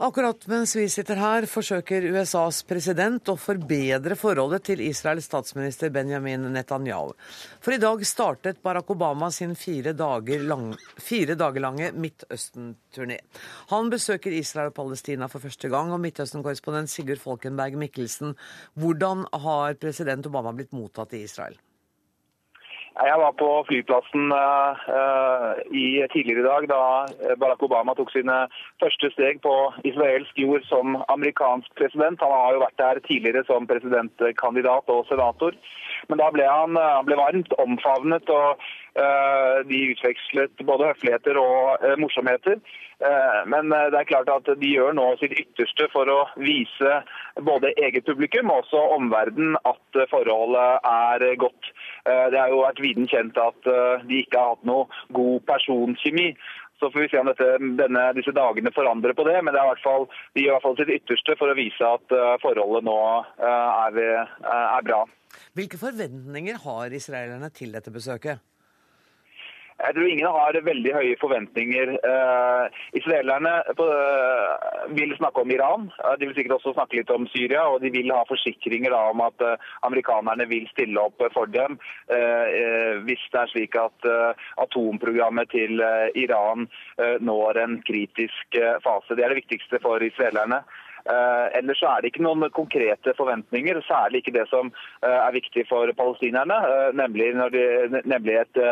Akkurat 0.00 0.46
mens 0.48 0.72
vi 0.78 0.86
sitter 0.88 1.18
her, 1.20 1.44
forsøker 1.44 2.06
USAs 2.08 2.62
president 2.64 3.28
å 3.28 3.34
forbedre 3.36 4.16
forholdet 4.16 4.64
til 4.70 4.80
Israels 4.86 5.28
statsminister 5.28 5.92
Benjamin 5.92 6.46
Netanyahu. 6.54 7.12
For 7.60 7.76
i 7.76 7.80
dag 7.82 8.00
startet 8.08 8.62
Barack 8.64 8.94
Obama 8.96 9.28
sin 9.28 9.52
fire 9.60 9.92
dager, 9.92 10.40
lang, 10.48 10.70
fire 10.96 11.36
dager 11.36 11.66
lange 11.66 11.92
Midtøsten-turné. 11.92 13.20
Han 13.76 13.92
besøker 13.92 14.32
Israel 14.40 14.72
og 14.72 14.78
Palestina 14.80 15.28
for 15.28 15.44
første 15.44 15.68
gang, 15.68 15.92
og 15.92 16.00
Midtøsten-korrespondent 16.00 16.88
Sigurd 16.88 17.20
Folkenberg 17.20 17.76
Mikkelsen, 17.84 18.38
hvordan 18.80 19.28
har 19.44 19.76
president 19.84 20.32
Obama 20.32 20.56
blitt 20.56 20.72
mottatt 20.72 21.12
i 21.12 21.26
Israel? 21.28 21.60
Jeg 22.98 23.18
var 23.22 23.32
på 23.38 23.48
flyplassen 23.68 24.32
uh, 24.34 24.74
i 25.70 26.02
tidligere 26.12 26.42
i 26.42 26.48
dag 26.48 26.66
da 26.72 26.80
Barack 27.38 27.62
Obama 27.62 27.94
tok 27.94 28.10
sine 28.10 28.36
første 28.82 29.12
steg 29.14 29.38
på 29.46 29.54
israelsk 29.86 30.40
jord 30.42 30.66
som 30.66 30.98
amerikansk 31.08 31.70
president. 31.78 32.20
Han 32.20 32.34
har 32.34 32.56
jo 32.56 32.64
vært 32.64 32.82
der 32.82 33.02
tidligere 33.06 33.46
som 33.46 33.68
presidentkandidat 33.70 34.90
og 34.90 35.06
senator. 35.08 35.54
Men 36.10 36.18
da 36.18 36.28
ble 36.34 36.48
han, 36.50 36.74
han 36.74 37.06
ble 37.06 37.18
varmt 37.20 37.54
omfavnet, 37.62 38.30
og 38.34 38.58
de 39.70 39.80
utvekslet 39.92 40.62
både 40.66 40.90
høfligheter 40.90 41.38
og 41.40 41.84
uh, 41.84 41.96
morsomheter. 42.00 42.60
Men 43.48 43.70
det 43.72 43.96
er 43.96 44.08
klart 44.10 44.28
at 44.28 44.48
de 44.60 44.70
gjør 44.74 44.92
nå 44.92 45.06
sitt 45.16 45.32
ytterste 45.32 45.86
for 45.88 46.04
å 46.12 46.18
vise 46.36 46.98
både 47.46 47.70
eget 47.80 48.04
publikum 48.04 48.50
og 48.52 48.58
også 48.60 48.82
omverdenen 48.98 49.54
at 49.64 50.00
forholdet 50.10 50.84
er 50.90 51.24
godt. 51.40 51.70
Det 52.04 52.36
har 52.36 52.52
jo 52.52 52.58
vært 52.60 52.82
viden 52.84 53.08
kjent 53.08 53.40
at 53.40 53.70
de 54.04 54.18
ikke 54.20 54.36
har 54.36 54.52
hatt 54.52 54.68
noe 54.68 54.84
god 55.16 55.46
personkjemi. 55.48 56.26
Så 56.76 56.90
får 56.92 57.06
vi 57.06 57.08
se 57.14 57.22
om 57.22 57.32
dette, 57.32 57.48
denne, 57.80 58.04
disse 58.20 58.36
dagene 58.36 58.74
forandrer 58.76 59.16
på 59.16 59.24
det, 59.30 59.38
men 59.48 59.56
det 59.56 59.64
fall, 59.80 60.04
de 60.36 60.44
gjør 60.44 60.52
i 60.52 60.54
hvert 60.58 60.68
fall 60.68 60.78
sitt 60.82 60.92
ytterste 60.98 61.38
for 61.40 61.52
å 61.52 61.56
vise 61.56 61.94
at 61.96 62.16
forholdet 62.44 62.84
nå 62.84 62.98
er, 63.40 63.98
er 64.52 64.84
bra. 64.84 65.02
Hvilke 65.56 65.80
forventninger 65.80 66.60
har 66.66 67.00
israelerne 67.00 67.50
til 67.54 67.72
dette 67.76 67.92
besøket? 67.94 68.44
Jeg 69.80 69.94
tror 69.96 70.08
ingen 70.08 70.26
har 70.28 70.56
veldig 70.64 70.92
høye 70.92 71.16
forventninger. 71.20 71.92
Eh, 72.10 72.80
israelerne 73.00 73.52
uh, 73.80 74.90
vil 74.96 75.14
snakke 75.16 75.44
om 75.44 75.54
Iran. 75.54 75.86
Uh, 76.02 76.14
de 76.20 76.28
vil 76.28 76.36
sikkert 76.36 76.58
også 76.58 76.74
snakke 76.76 76.98
litt 76.98 77.12
om 77.14 77.24
Syria, 77.32 77.62
og 77.70 77.80
de 77.84 77.92
vil 77.94 78.12
ha 78.12 78.20
forsikringer 78.28 78.92
da, 78.92 79.00
om 79.14 79.22
at 79.24 79.44
amerikanerne 79.88 80.46
vil 80.50 80.68
stille 80.72 81.00
opp 81.00 81.22
for 81.34 81.48
dem 81.50 81.78
hvis 83.06 83.22
det 83.32 83.38
er 83.40 83.50
slik 83.50 83.76
at 83.78 84.06
atomprogrammet 84.60 85.50
til 85.52 85.82
Iran 86.18 86.66
når 87.22 87.60
en 87.62 87.76
kritisk 87.86 88.58
fase. 88.84 89.16
Det 89.16 89.24
er 89.24 89.32
det 89.32 89.42
viktigste 89.42 89.80
for 89.82 90.02
israelerne. 90.04 90.62
Eh, 91.08 91.58
ellers 91.58 91.80
er 91.82 92.02
det 92.02 92.10
ikke 92.10 92.24
noen 92.24 92.44
konkrete 92.54 93.14
forventninger, 93.16 93.80
særlig 93.86 94.22
ikke 94.22 94.34
det 94.36 94.46
som 94.50 94.70
eh, 94.70 95.16
er 95.16 95.32
viktig 95.36 95.64
for 95.70 95.90
palestinerne, 95.96 96.58
eh, 96.68 96.90
nemlig, 96.98 97.30
de, 97.54 97.64
nemlig 98.04 98.36
et, 98.42 98.62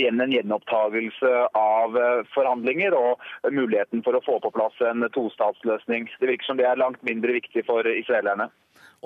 igjen 0.00 0.22
en 0.22 0.34
gjenopptagelse 0.34 1.32
av 1.56 1.96
forhandlinger 2.34 2.96
og 2.96 3.22
muligheten 3.52 4.02
for 4.06 4.18
å 4.18 4.24
få 4.26 4.38
på 4.42 4.52
plass 4.56 4.82
en 4.84 5.06
tostatsløsning. 5.14 6.10
Det 6.20 6.30
virker 6.32 6.50
som 6.50 6.60
det 6.60 6.68
er 6.68 6.80
langt 6.80 7.02
mindre 7.06 7.36
viktig 7.38 7.66
for 7.68 7.86
israelerne. 7.90 8.50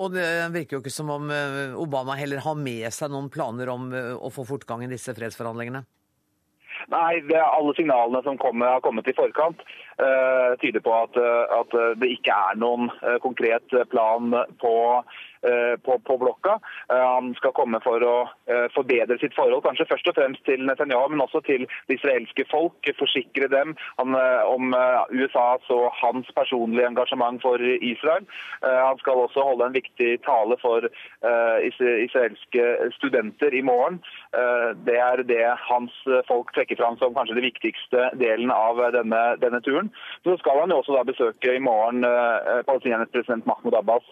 Og 0.01 0.13
det 0.15 0.25
virker 0.53 0.77
jo 0.77 0.81
ikke 0.81 0.93
som 0.93 1.09
om 1.13 1.29
Obama 1.77 2.15
heller 2.17 2.41
har 2.41 2.55
med 2.57 2.87
seg 2.95 3.11
noen 3.11 3.29
planer 3.31 3.69
om 3.69 3.89
å 3.91 4.31
få 4.33 4.47
fortgang 4.47 4.85
i 4.85 4.89
disse 4.89 5.13
fredsforhandlingene? 5.17 5.83
Nei, 6.89 7.21
alle 7.37 7.73
signalene 7.77 8.23
som 8.25 8.37
kommer, 8.41 8.77
har 8.77 8.81
kommet 8.81 9.07
i 9.07 9.15
forkant, 9.17 9.61
uh, 10.01 10.57
tyder 10.61 10.81
på 10.81 10.95
at, 10.97 11.17
at, 11.59 11.75
det 12.01 12.09
ikke 12.17 12.33
er 12.33 12.57
noen 12.59 12.89
uh, 13.03 13.17
konkret 13.21 13.75
plan 13.91 14.33
på 14.61 14.73
Eh, 15.01 15.30
på, 15.85 15.99
på, 15.99 16.17
blokka. 16.17 16.59
Eh, 16.93 17.05
han 17.15 17.33
skal 17.35 17.53
komme 17.57 17.79
for 17.83 18.03
å 18.05 18.15
eh, 18.51 18.67
forbedre 18.75 19.17
sitt 19.21 19.35
forhold, 19.37 19.63
kanskje 19.65 19.87
først 19.89 20.11
og 20.11 20.17
fremst 20.17 20.43
til 20.47 20.63
Netanyahu, 20.67 21.09
men 21.13 21.23
også 21.25 21.41
til 21.47 21.65
det 21.89 21.97
israelske 21.99 22.45
folk. 22.51 22.77
Forsikre 22.99 23.47
dem 23.49 23.73
om 24.01 24.73
USAs 25.15 25.69
og 25.73 25.87
hans 25.97 26.27
personlige 26.35 26.89
engasjement 26.89 27.39
for 27.41 27.61
Israel. 27.61 28.25
Han 28.61 28.99
skal 28.99 29.21
også 29.23 29.43
holde 29.45 29.69
en 29.69 29.75
viktig 29.77 30.09
tale 30.25 30.57
for 30.61 30.85
israelske 31.65 32.65
studenter 32.97 33.55
i 33.55 33.63
morgen. 33.65 33.99
Det 34.85 34.97
er 34.99 35.23
det 35.27 35.45
hans 35.69 35.95
folk 36.27 36.51
trekker 36.55 36.79
fram 36.81 36.99
som 36.99 37.15
kanskje 37.15 37.37
det 37.39 37.45
viktigste 37.47 38.09
delen 38.21 38.53
av 38.53 38.81
denne, 38.97 39.21
denne 39.41 39.61
turen. 39.65 39.91
Så 40.27 40.37
skal 40.41 40.63
han 40.63 40.73
jo 40.73 40.81
også 40.81 40.97
da 40.97 41.05
besøke 41.07 41.55
i 41.55 41.63
morgen 41.63 42.05
palestinernes 42.67 43.13
president 43.15 43.47
Mahmoud 43.49 43.79
Abbas 43.79 44.11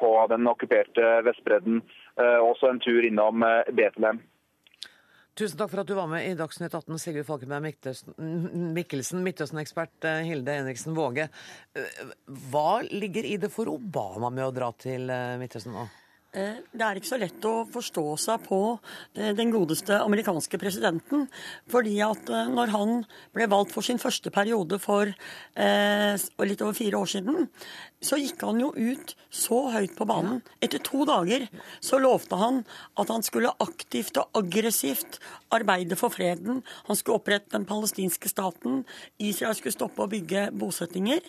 på 0.00 0.12
den 0.32 0.48
okkuperte 0.50 1.20
Vestbredden. 1.26 1.82
Eh, 2.20 2.38
også 2.40 2.70
en 2.70 2.80
tur 2.84 3.06
innom 3.06 3.44
eh, 3.46 3.68
Betlehem. 3.76 4.22
Tusen 5.36 5.58
takk 5.60 5.68
for 5.68 5.82
at 5.82 5.90
du 5.90 5.92
var 5.98 6.08
med 6.08 6.24
i 6.24 6.36
Dagsnytt 6.36 6.72
18, 6.72 6.96
Sigurd 6.96 7.26
Falkenberg 7.28 7.66
Mikkelsen, 7.66 9.20
Midtøsten-ekspert 9.26 10.08
eh, 10.08 10.22
Hilde 10.30 10.54
Henriksen 10.62 10.96
Våge. 10.96 11.28
Hva 12.50 12.80
ligger 12.88 13.28
i 13.28 13.36
det 13.42 13.52
for 13.52 13.68
Obama 13.68 14.32
med 14.32 14.48
å 14.48 14.54
dra 14.56 14.72
til 14.80 15.12
Midtøsten 15.42 15.76
nå? 15.76 15.84
Eh, 16.36 16.58
det 16.76 16.84
er 16.84 16.98
ikke 16.98 17.08
så 17.08 17.18
lett 17.20 17.46
å 17.48 17.64
forstå 17.72 18.04
seg 18.20 18.42
på 18.44 18.60
eh, 19.16 19.32
den 19.36 19.52
godeste 19.54 19.96
amerikanske 20.02 20.60
presidenten. 20.60 21.24
Fordi 21.72 21.94
at 22.04 22.28
eh, 22.28 22.50
når 22.52 22.72
han 22.74 22.94
ble 23.36 23.48
valgt 23.48 23.72
for 23.72 23.86
sin 23.86 24.00
første 24.02 24.32
periode 24.34 24.78
for 24.82 25.08
litt 25.56 26.62
over 26.62 26.74
fire 26.76 26.98
år 26.98 27.08
siden, 27.08 27.46
så 28.04 28.18
gikk 28.20 28.42
han 28.44 28.58
jo 28.60 28.68
ut 28.76 29.14
så 29.32 29.62
høyt 29.72 29.94
på 29.96 30.06
banen. 30.08 30.42
Etter 30.62 30.82
to 30.84 31.06
dager 31.08 31.46
så 31.84 32.00
lovte 32.02 32.36
han 32.40 32.60
at 33.00 33.12
han 33.12 33.24
skulle 33.24 33.54
aktivt 33.62 34.20
og 34.20 34.36
aggressivt 34.36 35.18
arbeide 35.56 35.96
for 35.98 36.12
freden. 36.12 36.60
Han 36.90 36.98
skulle 36.98 37.22
opprette 37.22 37.54
den 37.56 37.64
palestinske 37.68 38.30
staten. 38.30 38.84
Israel 39.16 39.56
skulle 39.56 39.76
stoppe 39.76 40.04
å 40.04 40.12
bygge 40.12 40.50
bosettinger. 40.60 41.24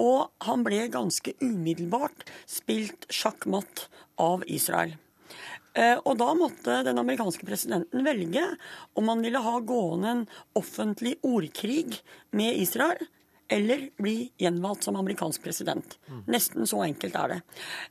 Og 0.00 0.30
han 0.46 0.64
ble 0.66 0.86
ganske 0.92 1.34
umiddelbart 1.42 2.24
spilt 2.48 3.08
sjakkmatt 3.12 3.88
av 4.20 4.44
Israel. 4.46 4.96
Eh, 5.72 5.96
og 6.04 6.18
da 6.20 6.32
måtte 6.36 6.82
den 6.84 7.00
amerikanske 7.00 7.46
presidenten 7.48 8.04
velge 8.04 8.44
om 8.98 9.08
han 9.08 9.24
ville 9.24 9.40
ha 9.40 9.56
gående 9.64 10.12
en 10.12 10.22
offentlig 10.58 11.16
ordkrig 11.24 11.96
med 12.36 12.60
Israel, 12.60 13.00
eller 13.52 13.86
bli 14.00 14.30
gjenvalgt 14.40 14.86
som 14.86 14.96
amerikansk 14.96 15.42
president. 15.44 15.98
Nesten 16.30 16.68
så 16.68 16.82
enkelt 16.86 17.16
er 17.20 17.32
det. 17.34 17.40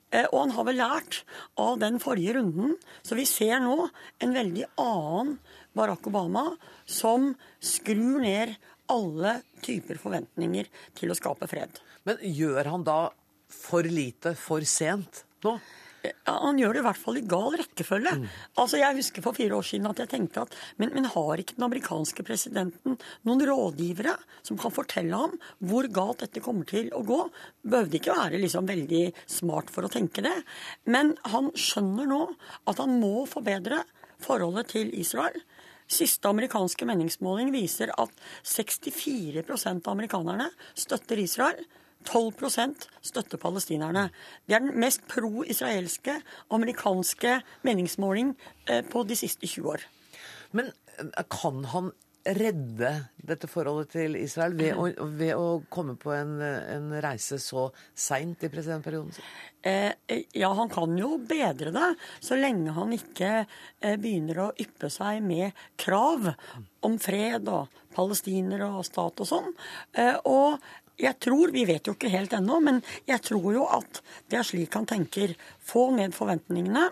Eh, 0.10 0.28
og 0.32 0.40
han 0.44 0.54
har 0.56 0.68
vel 0.70 0.80
lært 0.82 1.22
av 1.62 1.78
den 1.82 2.00
forrige 2.02 2.38
runden, 2.38 2.78
så 3.06 3.18
vi 3.18 3.28
ser 3.30 3.62
nå 3.62 3.78
en 4.22 4.34
veldig 4.38 4.66
annen 4.82 5.36
Barack 5.78 6.10
Obama 6.10 6.48
som 6.90 7.32
skrur 7.64 8.22
ned 8.24 8.58
alle 8.92 9.38
typer 9.64 10.02
forventninger 10.02 10.68
til 10.98 11.14
å 11.14 11.18
skape 11.18 11.48
fred. 11.50 11.78
Men 12.08 12.22
gjør 12.22 12.72
han 12.74 12.88
da 12.88 13.00
for 13.52 13.86
lite 13.86 14.36
for 14.40 14.64
sent 14.68 15.26
nå? 15.46 15.58
Ja, 16.02 16.34
han 16.34 16.58
gjør 16.58 16.74
det 16.74 16.82
i 16.82 16.86
hvert 16.88 16.98
fall 16.98 17.18
i 17.20 17.24
gal 17.30 17.56
rekkefølge. 17.60 18.12
Mm. 18.18 18.24
Altså, 18.62 18.80
Jeg 18.82 18.98
husker 18.98 19.22
for 19.22 19.38
fire 19.38 19.54
år 19.54 19.66
siden 19.68 19.86
at 19.86 20.00
jeg 20.02 20.10
tenkte 20.10 20.42
at 20.48 20.56
men, 20.82 20.90
men, 20.96 21.06
har 21.14 21.42
ikke 21.42 21.60
den 21.60 21.68
amerikanske 21.68 22.26
presidenten 22.26 22.98
noen 23.28 23.44
rådgivere 23.46 24.16
som 24.42 24.58
kan 24.58 24.74
fortelle 24.74 25.18
ham 25.18 25.36
hvor 25.70 25.86
galt 25.94 26.24
dette 26.26 26.42
kommer 26.42 26.66
til 26.66 26.90
å 26.98 27.04
gå? 27.06 27.20
Behøvde 27.62 28.00
ikke 28.00 28.18
være 28.18 28.42
liksom 28.42 28.70
veldig 28.70 29.04
smart 29.30 29.70
for 29.74 29.86
å 29.86 29.94
tenke 29.94 30.26
det. 30.26 30.34
Men 30.90 31.14
han 31.30 31.52
skjønner 31.54 32.10
nå 32.10 32.24
at 32.66 32.82
han 32.82 32.98
må 33.02 33.28
forbedre 33.30 33.84
forholdet 34.22 34.74
til 34.74 34.90
Israel. 34.98 35.38
Siste 35.92 36.30
amerikanske 36.32 36.88
meningsmåling 36.88 37.52
viser 37.54 37.92
at 38.00 38.26
64% 38.48 39.86
av 39.86 39.94
amerikanerne 39.94 40.50
støtter 40.74 41.22
Israel. 41.22 41.62
12% 42.08 42.88
støtter 43.02 43.42
palestinerne. 43.42 44.10
Det 44.46 44.58
er 44.58 44.64
den 44.66 44.80
mest 44.82 45.06
pro-israelske 45.12 46.20
amerikanske 46.54 47.40
meningsmåling 47.68 48.36
eh, 48.68 48.84
på 48.86 49.04
de 49.08 49.18
siste 49.20 49.48
20 49.48 49.76
år. 49.76 49.90
Men 50.58 50.72
eh, 50.98 51.26
kan 51.30 51.66
han 51.74 51.92
redde 52.22 52.90
dette 53.18 53.50
forholdet 53.50 53.94
til 53.96 54.16
Israel 54.20 54.54
ved 54.58 54.78
å, 54.78 54.88
ved 55.18 55.34
å 55.38 55.62
komme 55.74 55.96
på 56.00 56.14
en, 56.14 56.36
en 56.42 56.92
reise 57.02 57.40
så 57.42 57.68
seint 57.98 58.44
i 58.46 58.50
presidentperioden 58.52 59.16
sin? 59.16 59.32
Eh, 59.66 60.24
ja, 60.38 60.52
han 60.58 60.70
kan 60.74 60.94
jo 60.98 61.16
bedre 61.30 61.74
det, 61.74 61.90
så 62.22 62.38
lenge 62.38 62.76
han 62.78 62.94
ikke 62.98 63.32
eh, 63.42 63.98
begynner 64.02 64.46
å 64.46 64.52
yppe 64.62 64.90
seg 64.94 65.22
med 65.26 65.58
krav 65.82 66.32
om 66.86 66.98
fred 67.02 67.50
og 67.50 67.82
palestinere 67.96 68.70
og 68.70 68.86
stat 68.88 69.22
og 69.22 69.30
sånn. 69.30 69.52
Eh, 69.98 70.18
og 70.26 70.62
jeg 71.02 71.18
tror, 71.24 71.52
vi 71.54 71.64
vet 71.66 71.88
jo 71.88 71.96
ikke 71.96 72.12
helt 72.14 72.34
ennå, 72.38 72.60
men 72.64 72.80
jeg 73.10 73.24
tror 73.26 73.48
jo 73.56 73.66
at 73.74 74.02
det 74.30 74.40
er 74.40 74.48
slik 74.48 74.76
han 74.78 74.88
tenker. 74.90 75.34
Få 75.66 75.90
ned 75.96 76.14
forventningene, 76.16 76.88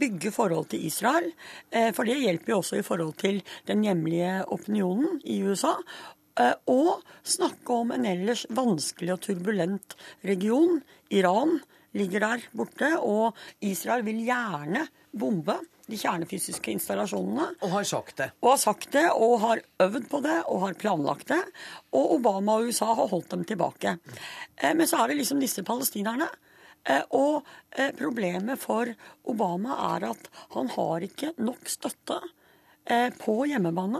bygge 0.00 0.32
forhold 0.34 0.70
til 0.72 0.86
Israel. 0.88 1.30
Eh, 1.70 1.92
for 1.96 2.08
det 2.08 2.18
hjelper 2.20 2.54
jo 2.54 2.60
også 2.60 2.80
i 2.80 2.86
forhold 2.86 3.14
til 3.22 3.40
den 3.68 3.84
hjemlige 3.86 4.42
opinionen 4.52 5.20
i 5.24 5.38
USA. 5.46 5.76
Eh, 6.40 6.52
og 6.68 7.06
snakke 7.24 7.78
om 7.80 7.94
en 7.94 8.08
ellers 8.08 8.46
vanskelig 8.50 9.14
og 9.14 9.22
turbulent 9.24 9.96
region. 10.26 10.80
Iran 11.10 11.60
ligger 11.96 12.26
der 12.26 12.44
borte, 12.52 12.90
og 13.00 13.36
Israel 13.64 14.04
vil 14.04 14.24
gjerne 14.26 14.84
bombe 15.18 15.58
de 15.86 15.98
kjernefysiske 15.98 16.72
installasjonene. 16.74 17.52
Og 17.62 17.74
har 17.76 17.86
sagt 17.86 18.18
det. 18.18 18.30
Og 18.42 18.52
har 18.54 18.62
sagt 18.62 18.88
det, 18.94 19.04
og 19.14 19.38
har 19.44 19.62
øvd 19.84 20.08
på 20.10 20.20
det, 20.24 20.38
og 20.50 20.64
har 20.64 20.78
planlagt 20.80 21.30
det. 21.30 21.42
Og 21.94 22.16
Obama 22.18 22.58
og 22.58 22.70
USA 22.70 22.90
har 22.98 23.10
holdt 23.12 23.30
dem 23.34 23.44
tilbake. 23.46 23.96
Eh, 24.56 24.74
men 24.74 24.86
så 24.90 25.02
er 25.02 25.12
det 25.12 25.20
liksom 25.20 25.42
disse 25.42 25.62
palestinerne. 25.66 26.28
Eh, 26.86 27.04
og 27.14 27.46
eh, 27.70 27.92
problemet 27.98 28.60
for 28.62 28.90
Obama 29.30 29.78
er 29.94 30.10
at 30.10 30.28
han 30.56 30.72
har 30.74 31.06
ikke 31.06 31.36
nok 31.38 31.70
støtte 31.70 32.20
på 33.18 33.32
hjemmebane 33.50 33.98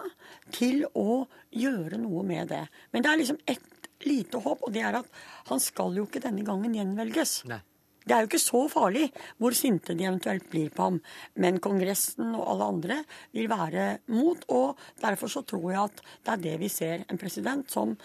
til 0.54 0.84
å 0.94 1.24
gjøre 1.50 1.98
noe 1.98 2.20
med 2.22 2.52
det. 2.52 2.60
Men 2.94 3.02
det 3.02 3.10
er 3.10 3.18
liksom 3.18 3.40
ett 3.50 3.88
lite 4.06 4.38
håp, 4.44 4.62
og 4.62 4.70
det 4.70 4.84
er 4.86 5.00
at 5.00 5.08
han 5.48 5.58
skal 5.58 5.98
jo 5.98 6.04
ikke 6.06 6.22
denne 6.22 6.44
gangen 6.46 6.76
gjenvelges. 6.78 7.40
Nei. 7.50 7.58
Det 8.06 8.14
er 8.14 8.22
jo 8.22 8.30
ikke 8.30 8.38
så 8.38 8.60
farlig 8.70 9.08
hvor 9.42 9.56
sinte 9.58 9.96
de 9.98 10.06
eventuelt 10.06 10.46
blir 10.50 10.70
på 10.74 10.90
ham. 10.90 11.00
Men 11.42 11.58
Kongressen 11.62 12.36
og 12.36 12.46
alle 12.52 12.70
andre 12.70 13.00
vil 13.34 13.50
være 13.50 13.88
mot. 14.14 14.46
Og 14.54 14.78
derfor 15.02 15.32
så 15.32 15.42
tror 15.42 15.66
jeg 15.72 15.82
at 15.82 16.04
det 16.22 16.34
er 16.36 16.44
det 16.44 16.56
vi 16.62 16.70
ser. 16.70 17.02
En 17.10 17.18
president 17.18 17.66
som 17.70 17.96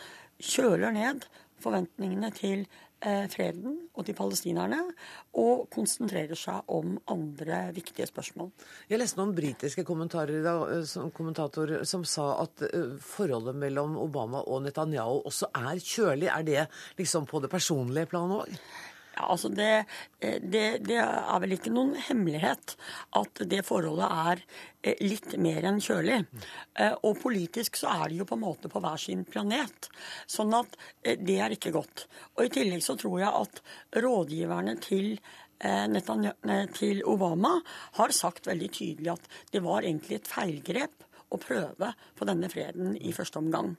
kjøler 0.41 0.95
ned 0.95 1.28
forventningene 1.62 2.32
til 2.34 2.64
eh, 3.06 3.28
freden 3.32 3.78
og 3.93 4.06
til 4.08 4.16
palestinerne, 4.18 4.80
og 5.38 5.68
konsentrerer 5.74 6.38
seg 6.38 6.70
om 6.74 6.95
andre 7.12 7.64
viktige 7.76 8.08
spørsmål. 8.10 8.52
Jeg 8.89 9.02
leste 9.02 9.20
noen 9.20 9.36
britiske 9.38 9.86
kommentarer 9.88 10.39
i 10.39 10.41
eh, 10.41 10.86
som 10.89 11.12
kommentator 11.16 11.78
som 11.88 12.06
sa 12.08 12.32
at 12.43 12.66
eh, 12.72 12.95
forholdet 13.06 13.58
mellom 13.62 13.97
Obama 14.02 14.43
og 14.47 14.64
Netanyahu 14.66 15.22
også 15.30 15.52
er 15.62 15.78
kjølig. 15.78 16.32
Er 16.32 16.47
det 16.47 16.66
liksom 16.97 17.30
på 17.30 17.43
det 17.43 17.52
personlige 17.54 18.10
planet 18.12 18.41
òg? 18.41 18.89
Ja, 19.16 19.26
altså 19.34 19.49
det, 19.51 19.86
det, 20.22 20.66
det, 20.88 20.97
er 21.01 21.39
vel 21.43 21.57
ikke 21.57 21.74
noen 21.74 21.97
hemmelighet 21.99 22.78
at 23.20 23.41
det 23.51 23.59
forholdet 23.68 24.07
er 24.07 24.43
eh, 24.86 25.03
litt 25.03 25.36
mer 25.41 25.68
enn 25.68 25.82
kjølig. 25.84 26.22
Eh, 26.80 26.95
og 27.03 27.20
politisk 27.20 27.82
så 27.82 27.91
er 27.91 28.05
de 28.07 28.22
jo 28.22 28.28
på 28.30 28.38
en 28.39 28.45
måte 28.45 28.72
på 28.72 28.80
hver 28.84 29.01
sin 29.01 29.26
planet. 29.28 29.91
Sånn 30.32 30.55
at 30.55 30.80
eh, 31.03 31.20
det 31.20 31.38
er 31.43 31.57
ikke 31.57 31.76
godt. 31.76 32.07
Og 32.38 32.47
i 32.47 32.53
tillegg 32.55 32.84
så 32.86 32.95
tror 32.99 33.20
jeg 33.24 33.45
at 33.45 33.64
rådgiverne 34.03 34.80
til 34.84 35.16
til 36.74 37.03
Obama 37.05 37.51
har 37.99 38.14
sagt 38.18 38.47
veldig 38.49 38.70
tydelig 38.74 39.12
at 39.14 39.28
det 39.53 39.59
var 39.62 39.86
egentlig 39.86 40.16
et 40.18 40.30
feilgrep 40.32 41.03
å 41.32 41.39
prøve 41.39 41.91
på 42.18 42.28
denne 42.28 42.49
freden 42.51 42.95
i 42.99 43.14
første 43.16 43.39
omgang. 43.41 43.76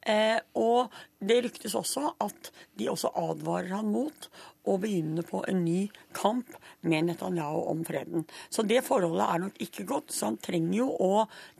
Eh, 0.00 0.38
og 0.56 0.92
det 1.20 1.42
ryktes 1.44 1.76
også 1.78 2.14
at 2.24 2.50
de 2.78 2.88
også 2.92 3.12
advarer 3.20 3.74
han 3.76 3.90
mot 3.92 4.28
å 4.66 4.76
begynne 4.82 5.22
på 5.26 5.42
en 5.48 5.62
ny 5.64 5.86
kamp 6.16 6.50
med 6.86 7.08
Netanyahu 7.08 7.62
om 7.70 7.84
freden. 7.86 8.26
Så 8.50 8.64
det 8.66 8.82
forholdet 8.86 9.26
er 9.26 9.42
nok 9.44 9.60
ikke 9.62 9.86
godt, 9.88 10.12
så 10.14 10.30
han 10.30 10.40
trenger 10.42 10.78
jo 10.80 10.88
å 10.90 11.12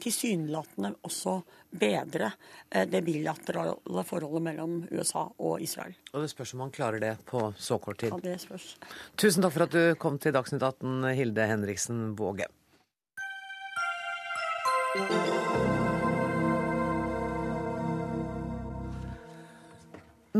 tilsynelatende 0.02 0.94
også 1.06 1.38
bedre 1.76 2.32
eh, 2.70 2.86
det 2.88 3.02
bilaterale 3.06 4.04
forholdet 4.06 4.46
mellom 4.48 4.76
USA 4.90 5.26
og 5.38 5.62
Israel. 5.62 5.96
Og 6.12 6.24
det 6.24 6.32
spørs 6.32 6.54
om 6.56 6.66
han 6.66 6.74
klarer 6.74 7.02
det 7.02 7.14
på 7.28 7.48
så 7.58 7.78
kort 7.82 8.02
tid. 8.02 8.14
Ja, 8.14 8.22
det 8.32 8.38
spørs. 8.44 8.74
Tusen 9.20 9.44
takk 9.44 9.56
for 9.56 9.66
at 9.68 9.74
du 9.74 9.82
kom 10.00 10.20
til 10.22 10.34
Dagsnytt 10.36 10.62
18, 10.62 11.10
Hilde 11.16 11.50
Henriksen 11.50 12.08
Våge. 12.18 12.50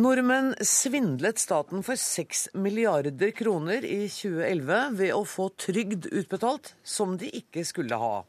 Nordmenn 0.06 0.52
svindlet 0.62 1.40
staten 1.42 1.80
for 1.82 1.98
6 1.98 2.42
milliarder 2.54 3.30
kroner 3.34 3.82
i 3.82 4.04
2011 4.06 4.92
ved 5.00 5.10
å 5.16 5.24
få 5.26 5.48
trygd 5.58 6.06
utbetalt 6.12 6.68
som 6.86 7.16
de 7.18 7.26
ikke 7.34 7.64
skulle 7.66 7.98
ha. 7.98 8.20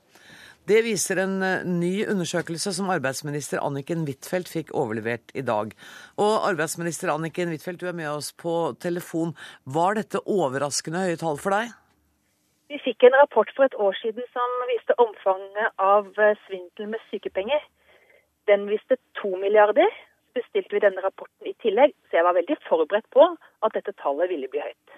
Det 0.72 0.80
viser 0.88 1.22
en 1.22 1.36
eh, 1.46 1.68
ny 1.68 1.92
undersøkelse 2.10 2.74
som 2.80 2.90
arbeidsminister 2.96 3.62
Anniken 3.62 4.08
Huitfeldt 4.08 4.50
fikk 4.56 4.74
overlevert 4.74 5.36
i 5.38 5.46
dag. 5.46 5.76
Og 6.18 6.48
arbeidsminister 6.50 7.14
Anniken 7.14 7.54
Huitfeldt, 7.54 7.84
du 7.84 7.92
er 7.92 8.00
med 8.00 8.10
oss 8.10 8.32
på 8.34 8.56
telefon. 8.82 9.36
Var 9.78 10.02
dette 10.02 10.24
overraskende 10.26 11.06
høye 11.06 11.22
tall 11.22 11.38
for 11.44 11.60
deg? 11.60 11.78
Vi 12.74 12.82
fikk 12.88 13.06
en 13.06 13.22
rapport 13.22 13.54
for 13.54 13.70
et 13.70 13.78
år 13.78 14.02
siden 14.02 14.26
som 14.34 14.60
viste 14.74 14.98
omfanget 15.06 15.78
av 15.78 16.10
eh, 16.18 16.34
svindel 16.48 16.96
med 16.96 17.06
sykepenger. 17.14 17.70
Den 18.50 18.66
viste 18.72 18.98
to 19.22 19.36
milliarder. 19.38 20.07
Bestilte 20.38 20.76
vi 20.76 20.84
denne 20.84 21.02
rapporten 21.02 21.50
i 21.50 21.56
tillegg, 21.64 21.96
så 22.08 22.20
jeg 22.20 22.28
var 22.28 22.38
veldig 22.38 22.58
forberedt 22.68 23.08
på 23.14 23.26
at 23.66 23.78
dette 23.78 23.96
tallet 24.02 24.30
ville 24.30 24.50
bli 24.52 24.62
høyt. 24.62 24.98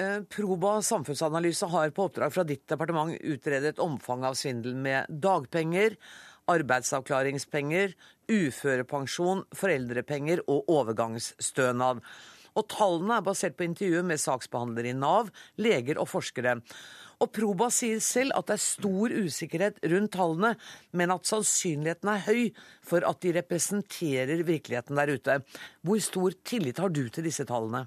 Eh, 0.00 0.18
Proba 0.32 0.78
samfunnsanalyse 0.84 1.68
har 1.72 1.92
på 1.96 2.08
oppdrag 2.08 2.32
fra 2.34 2.44
ditt 2.48 2.66
departement 2.68 3.14
utredet 3.20 3.80
omfanget 3.82 4.30
av 4.30 4.36
svindel 4.38 4.76
med 4.76 5.08
dagpenger, 5.24 5.96
arbeidsavklaringspenger, 6.50 7.94
uførepensjon, 8.30 9.44
foreldrepenger 9.56 10.44
og 10.46 10.70
overgangsstønad. 10.72 12.02
Og 12.58 12.66
tallene 12.72 13.18
er 13.20 13.26
basert 13.26 13.56
på 13.58 13.66
intervjuer 13.68 14.06
med 14.06 14.22
saksbehandlere 14.22 14.90
i 14.90 14.96
Nav, 14.96 15.30
leger 15.60 16.00
og 16.02 16.10
forskere. 16.10 16.58
Og 17.20 17.28
Proba 17.36 17.66
sier 17.68 18.00
selv 18.00 18.32
at 18.32 18.48
det 18.48 18.56
er 18.56 18.62
stor 18.64 19.12
usikkerhet 19.12 19.80
rundt 19.92 20.14
tallene, 20.16 20.54
men 20.96 21.12
at 21.12 21.28
sannsynligheten 21.28 22.08
er 22.08 22.22
høy 22.24 22.42
for 22.90 23.04
at 23.04 23.20
de 23.20 23.34
representerer 23.36 24.40
virkeligheten 24.48 24.96
der 24.96 25.12
ute. 25.12 25.40
Hvor 25.84 26.00
stor 26.00 26.36
tillit 26.48 26.80
har 26.80 26.88
du 26.88 27.02
til 27.12 27.28
disse 27.28 27.44
tallene? 27.44 27.84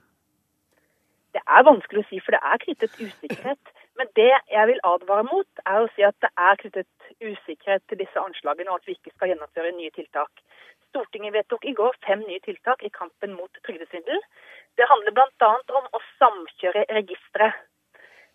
Det 1.33 1.41
er 1.41 1.65
vanskelig 1.65 2.03
å 2.03 2.09
si, 2.11 2.21
for 2.21 2.37
det 2.37 2.43
er 2.45 2.61
knyttet 2.61 2.99
usikkerhet. 3.01 3.73
Men 3.97 4.09
det 4.17 4.29
jeg 4.29 4.69
vil 4.69 4.85
advare 4.85 5.25
mot, 5.25 5.49
er 5.65 5.81
å 5.81 5.89
si 5.95 6.05
at 6.05 6.17
det 6.21 6.29
er 6.37 6.61
knyttet 6.61 7.09
usikkerhet 7.21 7.83
til 7.89 8.01
disse 8.05 8.21
anslagene, 8.21 8.69
og 8.69 8.81
at 8.81 8.89
vi 8.89 8.97
ikke 8.97 9.13
skal 9.15 9.33
gjennomføre 9.33 9.73
nye 9.73 9.93
tiltak. 9.97 10.45
Stortinget 10.93 11.33
vedtok 11.33 11.65
i 11.65 11.73
går 11.77 11.97
fem 12.05 12.21
nye 12.21 12.41
tiltak 12.45 12.85
i 12.85 12.93
kampen 12.93 13.33
mot 13.33 13.61
trygdesvindel. 13.65 14.21
Det 14.77 14.89
handler 14.89 15.17
bl.a. 15.17 15.53
om 15.81 15.89
å 15.89 16.01
samkjøre 16.21 16.85
registre. 17.01 17.49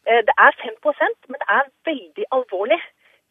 Eh, 0.08 0.22
det 0.28 0.34
er 0.46 0.52
5% 0.64 1.30
men 1.30 1.38
det 1.42 1.48
er 1.58 1.72
veldig 1.90 2.26
alvorlig. 2.36 2.80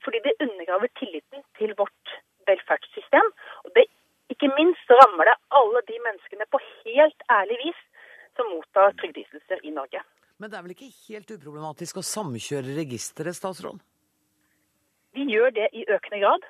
Fordi 0.04 0.20
det 0.26 0.40
undergraver 0.46 0.90
tilliten 1.00 1.40
til 1.58 1.74
vårt 1.82 2.08
velferdssystem. 2.48 3.28
Og 3.66 3.70
det, 3.76 3.88
ikke 4.34 4.50
minst 4.60 4.94
rammer 5.02 5.30
det 5.30 5.38
alle 5.60 5.82
de 5.90 5.98
menneskene 6.06 6.46
på 6.54 6.62
helt 6.86 7.22
ærlig 7.40 7.58
vis 7.66 7.82
som 8.38 8.52
mottar 8.54 8.94
trygdeytelser 9.02 9.64
i 9.64 9.74
Norge. 9.80 10.04
Men 10.38 10.52
det 10.52 10.58
er 10.58 10.66
vel 10.66 10.76
ikke 10.76 10.94
helt 11.08 11.34
uproblematisk 11.34 11.98
å 11.98 12.06
samkjøre 12.06 12.78
registeret, 12.78 13.36
statsråd? 13.40 13.82
Vi 15.18 15.26
gjør 15.34 15.50
det 15.58 15.72
i 15.74 15.86
økende 15.90 16.22
grad. 16.22 16.46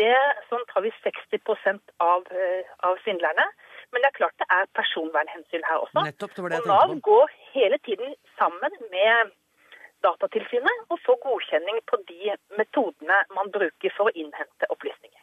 Det, 0.00 0.12
sånn 0.48 0.64
tar 0.72 0.84
vi 0.84 0.92
60 1.04 1.80
av, 2.00 2.24
eh, 2.32 2.64
av 2.88 2.96
svindlerne. 3.04 3.44
Men 3.92 4.02
det 4.02 4.08
er 4.08 4.18
klart 4.18 4.40
det 4.40 4.48
er 4.50 4.68
personvernhensyn 4.76 5.64
her 5.68 5.84
også. 5.84 6.04
Nettopp, 6.04 6.32
det 6.36 6.44
var 6.44 6.54
det 6.54 6.60
og 6.64 6.70
Nav 6.72 6.94
går 7.00 7.34
hele 7.52 7.78
tiden 7.84 8.16
sammen 8.40 8.72
med 8.92 9.36
Datatilsynet 10.04 10.90
og 10.92 10.98
få 11.04 11.16
godkjenning 11.22 11.80
på 11.90 11.98
de 12.10 12.34
metodene 12.58 13.22
man 13.36 13.52
bruker 13.54 13.94
for 13.96 14.10
å 14.10 14.14
innhente 14.14 14.68
opplysninger. 14.74 15.22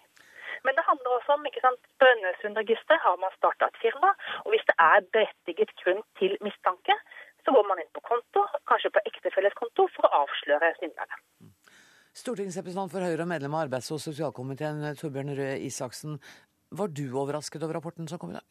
Men 0.63 0.77
det 0.77 0.85
handler 0.87 1.17
også 1.17 1.35
om 1.35 1.45
ikke 1.49 1.63
sant, 1.63 1.81
Brønnøysundregisteret 1.99 3.03
har 3.03 3.17
man 3.19 3.33
starta 3.35 3.67
et 3.67 3.79
firma. 3.83 4.13
Og 4.45 4.53
hvis 4.53 4.63
det 4.69 4.75
er 4.79 5.03
berettiget 5.15 5.73
grunn 5.81 5.99
til 6.19 6.37
mistanke, 6.45 6.95
så 7.43 7.51
går 7.55 7.67
man 7.67 7.81
inn 7.83 7.91
på 7.95 8.03
konto, 8.07 8.45
kanskje 8.71 8.93
på 8.95 9.03
ektefelles 9.09 9.57
konto, 9.59 9.89
for 9.95 10.07
å 10.07 10.23
avsløre 10.23 10.71
svindlerne. 10.79 11.19
Stortingsrepresentant 12.15 12.93
for 12.93 13.03
Høyre 13.03 13.25
og 13.25 13.31
medlem 13.33 13.55
av 13.57 13.65
arbeids- 13.65 13.91
og 13.91 13.99
sosialkomiteen, 13.99 14.85
Torbjørn 14.99 15.35
Røe 15.35 15.59
Isaksen. 15.67 16.19
Var 16.71 16.93
du 16.95 17.05
overrasket 17.11 17.63
over 17.65 17.81
rapporten 17.81 18.07
som 18.07 18.21
kom 18.21 18.31
i 18.31 18.39
dag? 18.39 18.47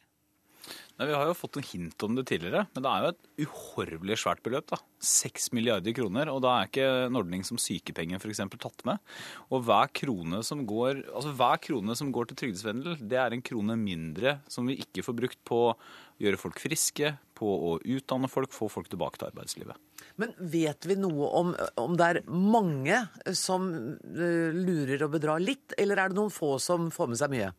Nei, 0.93 1.07
Vi 1.09 1.15
har 1.17 1.25
jo 1.25 1.33
fått 1.33 1.57
noen 1.57 1.65
hint 1.65 2.03
om 2.05 2.13
det 2.13 2.27
tidligere, 2.29 2.67
men 2.75 2.83
det 2.85 2.89
er 2.91 3.03
jo 3.03 3.11
et 3.13 3.47
uhorvelig 3.47 4.17
svært 4.21 4.43
beløp. 4.45 4.67
da. 4.69 4.77
6 5.01 5.49
milliarder 5.57 5.95
kroner, 5.97 6.29
og 6.29 6.43
da 6.45 6.51
er 6.53 6.69
ikke 6.69 6.85
en 7.07 7.17
ordning 7.17 7.41
som 7.43 7.57
sykepenger 7.57 8.21
f.eks. 8.21 8.43
tatt 8.61 8.85
med. 8.85 9.01
Og 9.49 9.65
hver 9.65 9.89
krone 9.89 10.43
som 10.45 10.61
går 10.69 11.01
altså 11.09 11.33
hver 11.33 11.57
krone 11.65 11.97
som 11.97 12.11
går 12.13 12.29
til 12.29 12.37
trygdesvendel, 12.43 12.99
det 13.01 13.17
er 13.17 13.33
en 13.33 13.41
krone 13.41 13.75
mindre 13.75 14.37
som 14.47 14.69
vi 14.69 14.77
ikke 14.85 15.03
får 15.03 15.17
brukt 15.17 15.41
på 15.43 15.63
å 15.71 15.75
gjøre 16.21 16.37
folk 16.37 16.61
friske, 16.61 17.15
på 17.33 17.49
å 17.49 17.73
utdanne 17.81 18.29
folk, 18.29 18.53
få 18.53 18.69
folk 18.69 18.87
tilbake 18.91 19.17
til 19.17 19.31
arbeidslivet. 19.31 19.81
Men 20.21 20.35
vet 20.37 20.85
vi 20.85 20.95
noe 20.99 21.29
om, 21.41 21.55
om 21.81 21.97
det 21.97 22.05
er 22.05 22.21
mange 22.29 23.01
som 23.33 23.65
eh, 23.73 24.53
lurer 24.53 25.07
og 25.07 25.17
bedrar 25.17 25.41
litt, 25.41 25.73
eller 25.73 25.97
er 25.97 26.13
det 26.13 26.21
noen 26.21 26.33
få 26.33 26.59
som 26.61 26.91
får 26.93 27.09
med 27.09 27.19
seg 27.23 27.33
mye? 27.33 27.51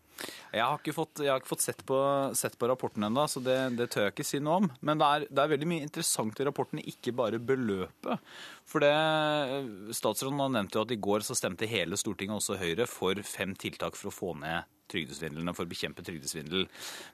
Jeg 0.55 0.63
har 0.63 0.79
ikke 0.79 0.95
fått, 0.95 1.23
har 1.25 1.41
ikke 1.41 1.51
fått 1.51 1.65
sett, 1.65 1.81
på, 1.87 1.99
sett, 2.39 2.55
på, 2.61 2.69
rapporten 2.71 3.07
ennå, 3.09 3.25
så 3.31 3.43
det, 3.43 3.57
det, 3.79 3.89
tør 3.93 4.07
jeg 4.07 4.15
ikke 4.15 4.27
si 4.29 4.41
noe 4.43 4.61
om. 4.63 4.69
Men 4.87 5.01
det 5.01 5.09
er, 5.09 5.27
det 5.31 5.43
er, 5.43 5.53
veldig 5.55 5.71
mye 5.71 5.87
interessant 5.87 6.39
i 6.39 6.47
rapporten, 6.47 6.83
ikke 6.95 7.17
bare 7.17 7.43
beløpet. 7.43 8.37
For 8.71 8.85
det, 8.85 8.93
Statsråden 9.97 10.55
nevnte 10.55 10.79
jo 10.79 10.87
at 10.87 10.95
i 10.95 11.01
går 11.09 11.27
så 11.27 11.37
stemte 11.39 11.69
hele 11.71 11.99
Stortinget, 11.99 12.39
også 12.39 12.61
Høyre, 12.61 12.87
for 12.91 13.19
fem 13.27 13.57
tiltak 13.59 13.99
for 13.99 14.13
å 14.13 14.15
få 14.15 14.37
ned 14.39 14.71
trygdesvindlene 14.91 15.55
for 15.57 15.67
å 15.67 15.71
bekjempe 15.71 16.05
trygdesvindel. 16.05 16.67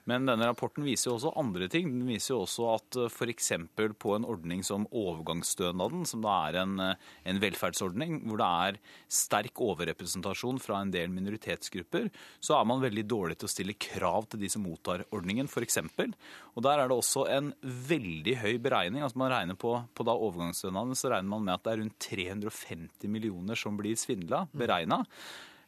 Men 0.09 0.27
denne 0.29 0.47
rapporten 0.49 0.85
viser 0.85 1.09
jo 1.09 1.17
også 1.17 1.33
andre 1.39 1.69
ting. 1.71 1.89
Den 1.93 2.09
viser 2.09 2.35
jo 2.35 2.41
også 2.45 2.67
at 2.75 2.99
eh, 2.99 3.11
f.eks. 3.11 3.51
på 4.01 4.15
en 4.15 4.27
ordning 4.27 4.63
som 4.67 4.87
overgangsstønaden, 4.87 6.05
som 6.09 6.23
da 6.25 6.37
er 6.49 6.59
en, 6.63 6.77
eh, 6.83 7.09
en, 7.29 7.41
velferdsordning 7.41 8.21
hvor 8.27 8.41
det 8.41 8.49
er 8.67 8.79
sterk 9.11 9.61
overrepresentasjon 9.63 10.61
fra 10.61 10.81
en 10.81 10.93
del 10.93 11.11
minoritetsgrupper, 11.13 12.09
så 12.43 12.59
er 12.59 12.67
man 12.69 12.83
veldig 12.83 13.05
dårlig 13.09 13.39
til 13.41 13.49
å 13.49 13.53
stille 13.55 13.77
krav 13.81 14.29
til 14.31 14.43
de 14.43 14.51
som 14.51 14.65
mottar 14.65 15.05
ordningen, 15.11 15.49
f.eks. 15.49 15.79
Og 16.55 16.65
der 16.65 16.81
er 16.81 16.91
det 16.91 16.97
også 16.97 17.25
en 17.31 17.51
veldig 17.61 18.37
høy 18.43 18.55
beregning. 18.61 19.03
altså 19.03 19.21
man 19.21 19.31
regner 19.33 19.57
På, 19.61 19.75
på 19.93 20.05
da 20.07 20.13
overgangsstønaden 20.15 20.97
så 20.97 21.11
regner 21.11 21.29
man 21.29 21.45
med 21.45 21.55
at 21.55 21.65
det 21.65 21.73
er 21.73 21.81
rundt 21.83 21.97
350 22.01 23.11
millioner 23.11 23.59
som 23.59 23.77
blir 23.77 23.97
svindla, 23.99 24.45
beregna. 24.55 25.03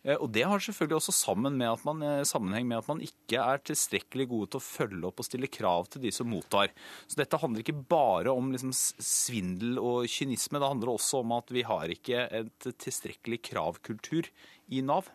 Eh, 0.04 0.20
og 0.20 0.32
Det 0.36 0.44
har 0.44 0.60
selvfølgelig 0.60 1.00
også 1.00 1.36
med 1.40 1.80
man, 1.86 2.04
eh, 2.04 2.24
sammenheng 2.24 2.68
med 2.68 2.78
at 2.78 2.88
man 2.88 3.02
ikke 3.02 3.40
er 3.40 3.58
tilstrekkelig 3.64 4.28
gode 4.28 4.52
til 4.52 4.60
å 4.60 4.68
følge 4.68 5.08
opp 5.08 5.20
og 5.20 5.26
stille 5.26 5.48
krav 5.48 5.88
til 5.90 6.02
de 6.02 6.12
som 6.12 6.28
mottar. 6.28 6.70
Så 7.08 7.16
Dette 7.16 7.40
handler 7.40 7.64
ikke 7.64 7.88
bare 7.88 8.32
om 8.32 8.52
liksom 8.52 8.74
svindel 8.74 9.80
og 9.80 10.08
kynisme, 10.08 10.60
det 10.60 10.72
handler 10.72 10.94
også 10.94 11.24
om 11.24 11.32
at 11.32 11.50
vi 11.50 11.64
har 11.64 11.88
ikke 11.88 12.28
et 12.32 12.60
tilstrekkelig 12.60 13.42
kravkultur 13.42 14.28
i 14.70 14.82
Nav. 14.82 15.08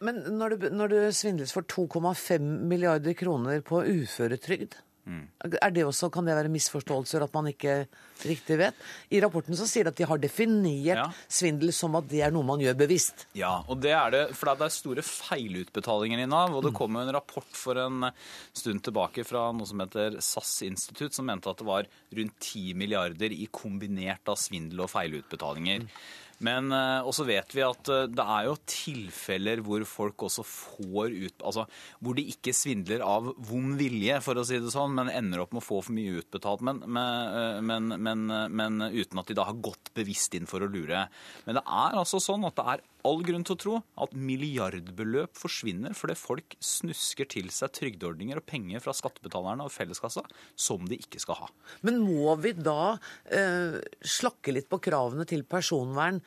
Men 0.00 0.20
når 0.36 0.50
du, 0.50 0.70
når 0.70 0.88
du 0.92 0.98
svindles 1.12 1.54
for 1.56 1.62
2,5 1.62 2.42
milliarder 2.68 3.14
kroner 3.16 3.62
på 3.64 3.80
uføretrygd, 3.80 4.76
Mm. 5.06 5.22
Er 5.62 5.70
det 5.70 5.84
også, 5.86 6.10
Kan 6.10 6.26
det 6.26 6.34
være 6.34 6.50
misforståelser 6.50 7.22
at 7.22 7.34
man 7.34 7.46
ikke 7.52 7.86
riktig 8.26 8.56
vet? 8.58 8.80
I 9.14 9.20
rapporten 9.22 9.54
så 9.54 9.68
sier 9.70 9.86
de 9.86 9.92
at 9.94 10.00
de 10.00 10.08
har 10.10 10.18
definert 10.18 10.98
ja. 10.98 11.06
svindel 11.30 11.70
som 11.74 11.94
at 11.98 12.08
det 12.10 12.24
er 12.26 12.34
noe 12.34 12.46
man 12.46 12.62
gjør 12.62 12.74
bevisst. 12.80 13.26
Ja, 13.38 13.60
og 13.70 13.78
det 13.84 13.94
er 13.94 14.10
det, 14.14 14.24
for 14.34 14.50
det 14.50 14.66
er 14.66 14.74
store 14.74 15.06
feilutbetalinger 15.06 16.24
i 16.24 16.28
Nav. 16.30 16.56
Og 16.58 16.66
det 16.66 16.74
kom 16.76 16.98
jo 16.98 17.06
en 17.06 17.14
rapport 17.14 17.48
for 17.54 17.78
en 17.78 18.10
stund 18.50 18.82
tilbake 18.86 19.22
fra 19.28 19.48
noe 19.54 19.68
som 19.68 19.84
heter 19.84 20.18
SAS 20.24 20.58
Institutt, 20.66 21.14
som 21.14 21.28
mente 21.30 21.52
at 21.52 21.62
det 21.62 21.70
var 21.70 21.86
rundt 22.18 22.38
10 22.42 22.74
milliarder 22.78 23.34
i 23.34 23.46
kombinert 23.46 24.26
av 24.32 24.40
svindel 24.40 24.82
og 24.82 24.90
feilutbetalinger. 24.90 25.86
Mm. 25.86 25.98
Men 26.44 26.68
uh, 26.74 27.06
også 27.08 27.24
vet 27.28 27.54
vi 27.56 27.62
at 27.64 27.90
uh, 27.92 28.04
det 28.12 28.24
er 28.24 28.48
jo 28.48 28.56
tilfeller 28.68 29.62
hvor 29.64 29.84
folk 29.88 30.26
også 30.26 30.44
får 30.44 31.14
ut 31.14 31.44
Altså 31.46 31.64
hvor 32.04 32.16
de 32.18 32.26
ikke 32.32 32.52
svindler 32.56 33.04
av 33.04 33.30
vond 33.48 33.76
vilje, 33.80 34.18
for 34.24 34.36
å 34.36 34.44
si 34.46 34.58
det 34.60 34.72
sånn, 34.72 34.94
men 34.98 35.12
ender 35.12 35.42
opp 35.42 35.54
med 35.56 35.62
å 35.62 35.66
få 35.66 35.80
for 35.86 35.96
mye 35.96 36.18
utbetalt, 36.20 36.62
men, 36.66 36.82
men, 36.86 37.88
men, 38.02 38.26
men 38.52 38.84
uten 38.92 39.20
at 39.20 39.30
de 39.30 39.36
da 39.36 39.46
har 39.48 39.58
gått 39.64 39.92
bevisst 39.96 40.34
inn 40.36 40.48
for 40.48 40.64
å 40.64 40.70
lure. 40.70 41.06
Men 41.46 41.58
det 41.58 41.64
er 41.64 41.98
altså 42.00 42.20
sånn 42.22 42.44
at 42.48 42.56
det 42.58 42.66
er 42.74 42.84
all 43.06 43.22
grunn 43.26 43.44
til 43.46 43.54
å 43.56 43.60
tro 43.62 43.76
at 44.04 44.14
milliardbeløp 44.18 45.36
forsvinner 45.38 45.94
fordi 45.96 46.16
folk 46.18 46.56
snusker 46.62 47.28
til 47.32 47.50
seg 47.54 47.74
trygdeordninger 47.78 48.40
og 48.40 48.46
penger 48.48 48.82
fra 48.84 48.94
skattebetalerne 48.96 49.66
og 49.66 49.74
felleskassa 49.74 50.24
som 50.52 50.86
de 50.88 50.98
ikke 51.00 51.22
skal 51.22 51.40
ha. 51.44 51.50
Men 51.86 52.02
må 52.04 52.34
vi 52.42 52.54
da 52.58 52.96
eh, 53.30 53.78
slakke 54.02 54.54
litt 54.56 54.68
på 54.72 54.80
kravene 54.82 55.26
til 55.28 55.46
personvern 55.48 56.20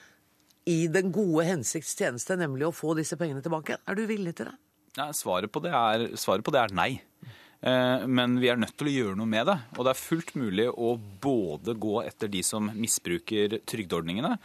i 0.70 0.86
den 0.92 1.14
gode 1.16 1.48
hensikts 1.48 1.96
tjeneste, 1.98 2.38
nemlig 2.40 2.68
å 2.68 2.76
få 2.76 2.96
disse 2.98 3.18
pengene 3.20 3.44
tilbake? 3.46 3.80
Er 3.88 3.98
du 3.98 4.06
villig 4.10 4.36
til 4.38 4.52
det? 4.52 4.58
Ja, 4.98 5.10
svaret, 5.16 5.52
på 5.54 5.62
det 5.64 5.74
er, 5.76 6.10
svaret 6.20 6.46
på 6.46 6.54
det 6.54 6.64
er 6.64 6.74
nei. 6.76 6.92
Eh, 7.62 8.06
men 8.08 8.38
vi 8.40 8.48
er 8.52 8.60
nødt 8.60 8.78
til 8.80 8.90
å 8.90 8.94
gjøre 8.94 9.20
noe 9.20 9.30
med 9.30 9.48
det. 9.50 9.58
Og 9.78 9.86
det 9.86 9.94
er 9.94 10.02
fullt 10.02 10.34
mulig 10.40 10.68
å 10.72 10.94
både 11.22 11.76
gå 11.80 12.00
etter 12.06 12.32
de 12.32 12.44
som 12.46 12.70
misbruker 12.76 13.60
trygdeordningene, 13.68 14.38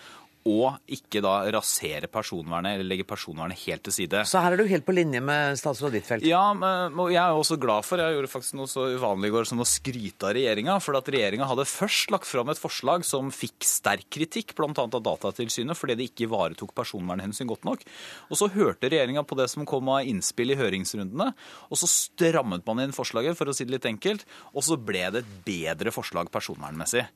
og 0.44 0.76
ikke 0.92 1.22
da 1.24 1.38
rasere 1.54 2.08
personvernet 2.12 2.76
eller 2.76 2.88
legge 2.90 3.06
personvernet 3.08 3.56
helt 3.64 3.84
til 3.86 3.94
side. 3.96 4.24
Så 4.28 4.42
her 4.44 4.52
er 4.52 4.60
du 4.60 4.68
helt 4.68 4.84
på 4.84 4.92
linje 4.92 5.22
med 5.24 5.56
statsråd 5.56 5.96
Huitfeldt? 5.96 6.26
Ja, 6.28 6.42
og 6.52 7.12
jeg 7.12 7.20
er 7.22 7.32
også 7.32 7.56
glad 7.60 7.86
for 7.88 8.02
Jeg 8.02 8.18
gjorde 8.18 8.30
faktisk 8.32 8.58
noe 8.58 8.68
så 8.68 8.84
uvanlig 8.92 9.30
i 9.30 9.34
går 9.34 9.48
som 9.48 9.62
å 9.64 9.68
skryte 9.68 10.28
av 10.28 10.34
regjeringa. 10.36 10.76
For 10.84 10.98
at 10.98 11.08
regjeringa 11.08 11.48
hadde 11.48 11.64
først 11.68 12.12
lagt 12.12 12.28
fram 12.28 12.52
et 12.52 12.60
forslag 12.60 13.06
som 13.08 13.30
fikk 13.32 13.64
sterk 13.64 14.10
kritikk, 14.12 14.52
bl.a. 14.58 14.68
av 14.84 15.00
Datatilsynet, 15.06 15.78
fordi 15.78 15.96
det 15.96 16.10
ikke 16.10 16.26
ivaretok 16.28 16.74
personvernhensyn 16.76 17.48
godt 17.48 17.64
nok. 17.64 17.86
Og 18.28 18.40
så 18.40 18.50
hørte 18.52 18.92
regjeringa 18.92 19.24
på 19.24 19.40
det 19.40 19.48
som 19.52 19.64
kom 19.68 19.88
av 19.94 20.04
innspill 20.04 20.52
i 20.52 20.58
høringsrundene, 20.60 21.30
og 21.70 21.80
så 21.80 21.88
strammet 21.88 22.66
man 22.68 22.84
inn 22.84 22.94
forslaget, 22.96 23.38
for 23.38 23.48
å 23.48 23.56
si 23.56 23.64
det 23.64 23.78
litt 23.78 23.88
enkelt, 23.88 24.26
og 24.52 24.66
så 24.66 24.76
ble 24.76 25.06
det 25.14 25.24
et 25.24 25.34
bedre 25.46 25.94
forslag 25.94 26.28
personvernmessig. 26.34 27.06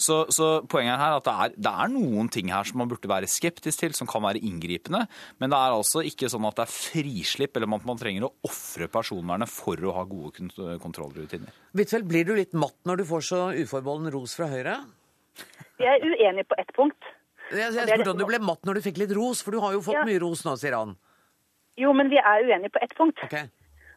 Så, 0.00 0.22
så 0.32 0.50
poenget 0.70 0.96
er 0.96 1.18
at 1.18 1.28
det 1.28 1.36
er, 1.36 1.56
det 1.68 1.76
er 1.84 1.92
noen 1.92 2.32
ting 2.32 2.52
her 2.52 2.64
som 2.68 2.77
man 2.78 2.90
burde 2.90 3.10
være 3.10 3.28
skeptisk 3.30 3.82
til, 3.82 3.96
som 3.96 4.08
kan 4.10 4.24
være 4.24 4.42
inngripende. 4.46 5.04
Men 5.42 5.52
det 5.52 5.58
er 5.58 5.76
altså 5.76 6.04
ikke 6.06 6.30
sånn 6.32 6.46
at 6.48 6.60
det 6.60 6.66
er 6.66 6.74
frislipp, 6.74 7.58
eller 7.58 7.78
at 7.78 7.88
man 7.88 8.00
trenger 8.00 8.28
å 8.28 8.32
ofre 8.48 8.88
personvernet 8.92 9.50
for 9.52 9.82
å 9.82 9.96
ha 9.98 10.06
gode 10.08 10.78
kontrollrutiner. 10.82 11.52
Huitfeldt, 11.76 12.08
blir 12.10 12.28
du 12.28 12.34
litt 12.38 12.56
matt 12.56 12.78
når 12.88 13.02
du 13.02 13.08
får 13.10 13.28
så 13.28 13.42
uforbeholden 13.58 14.12
ros 14.14 14.38
fra 14.38 14.50
Høyre? 14.52 14.78
Jeg 15.78 16.00
er 16.00 16.06
uenig 16.06 16.46
på 16.50 16.58
ett 16.58 16.72
punkt. 16.76 17.12
Jeg, 17.48 17.72
jeg 17.72 17.86
spurte 17.88 18.12
om 18.12 18.18
du 18.18 18.26
ble 18.28 18.40
matt 18.44 18.66
når 18.66 18.78
du 18.78 18.84
fikk 18.84 18.98
litt 19.00 19.12
ros, 19.16 19.40
for 19.44 19.54
du 19.54 19.62
har 19.62 19.76
jo 19.76 19.84
fått 19.84 20.00
ja. 20.00 20.06
mye 20.08 20.20
ros 20.22 20.44
nå, 20.44 20.56
sier 20.60 20.76
han. 20.76 20.96
Jo, 21.78 21.94
men 21.96 22.10
vi 22.12 22.18
er 22.18 22.44
uenige 22.44 22.74
på 22.74 22.82
ett 22.82 22.94
punkt. 22.98 23.22
Okay. 23.24 23.46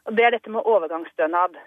Og 0.07 0.15
det 0.17 0.27
er 0.27 0.35
dette 0.37 0.53
med 0.53 0.67
overgangsstønad. 0.69 1.57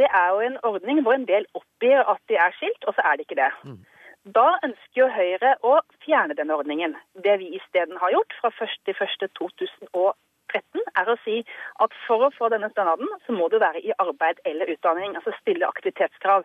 Det 0.00 0.06
er 0.06 0.26
jo 0.32 0.42
en 0.46 0.58
ordning 0.66 1.02
hvor 1.04 1.16
en 1.18 1.26
del 1.28 1.46
oppgir 1.58 2.00
at 2.00 2.20
de 2.30 2.38
er 2.38 2.54
skilt, 2.56 2.84
og 2.86 2.96
så 2.96 3.04
er 3.04 3.18
det 3.18 3.26
ikke 3.26 3.38
det. 3.40 3.50
Mm. 3.66 3.78
Da 4.26 4.58
ønsker 4.66 4.98
jo 4.98 5.06
Høyre 5.14 5.52
å 5.62 5.76
fjerne 6.04 6.34
denne 6.38 6.56
ordningen. 6.58 6.96
Det 7.24 7.36
vi 7.40 7.52
isteden 7.58 7.96
har 8.00 8.10
gjort 8.12 8.32
fra 8.40 8.50
1.1.2013, 8.50 10.82
er 10.98 11.10
å 11.12 11.16
si 11.24 11.36
at 11.84 11.92
for 12.06 12.26
å 12.26 12.30
få 12.34 12.48
denne 12.52 12.70
stønaden, 12.72 13.08
så 13.26 13.36
må 13.36 13.48
du 13.48 13.58
være 13.62 13.84
i 13.84 13.94
arbeid 13.98 14.40
eller 14.48 14.72
utdanning. 14.74 15.16
Altså 15.16 15.32
stille 15.38 15.68
aktivitetskrav. 15.68 16.44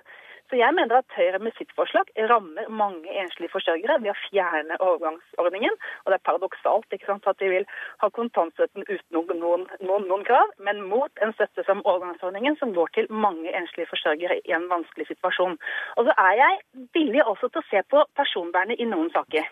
Så 0.54 0.58
jeg 0.58 0.74
mener 0.78 1.00
at 1.02 1.14
Høyre 1.18 1.40
med 1.42 1.56
sitt 1.58 1.72
forslag 1.74 2.10
rammer 2.30 2.68
mange 2.70 3.10
enslige 3.22 3.50
forsørgere 3.50 3.96
ved 4.04 4.12
å 4.12 4.20
fjerne 4.28 4.76
overgangsordningen. 4.86 5.80
Og 6.04 6.12
det 6.14 6.20
er 6.20 6.28
paradoksalt 6.30 6.94
sant, 7.08 7.26
at 7.32 7.40
de 7.42 7.50
vil 7.50 7.66
ha 8.04 8.10
kontantstøtten 8.14 8.86
uten 8.86 9.18
noen, 9.42 9.66
noen, 9.82 10.06
noen, 10.12 10.26
krav, 10.28 10.54
men 10.68 10.84
mot 10.92 11.24
en 11.26 11.34
støtte 11.34 11.66
som 11.66 11.82
overgangsordningen, 11.82 12.60
som 12.62 12.76
går 12.78 12.94
til 12.94 13.10
mange 13.10 13.50
enslige 13.50 13.90
forsørgere 13.96 14.38
i 14.46 14.54
en 14.54 14.70
vanskelig 14.70 15.10
situasjon. 15.10 15.58
Og 15.98 16.06
så 16.06 16.18
er 16.28 16.38
jeg 16.44 16.62
villig 17.00 17.26
også 17.26 17.50
til 17.50 17.64
å 17.64 17.70
se 17.72 17.86
på 17.90 18.06
personvernet 18.22 18.78
i 18.78 18.90
noen 18.94 19.10
saker. 19.18 19.50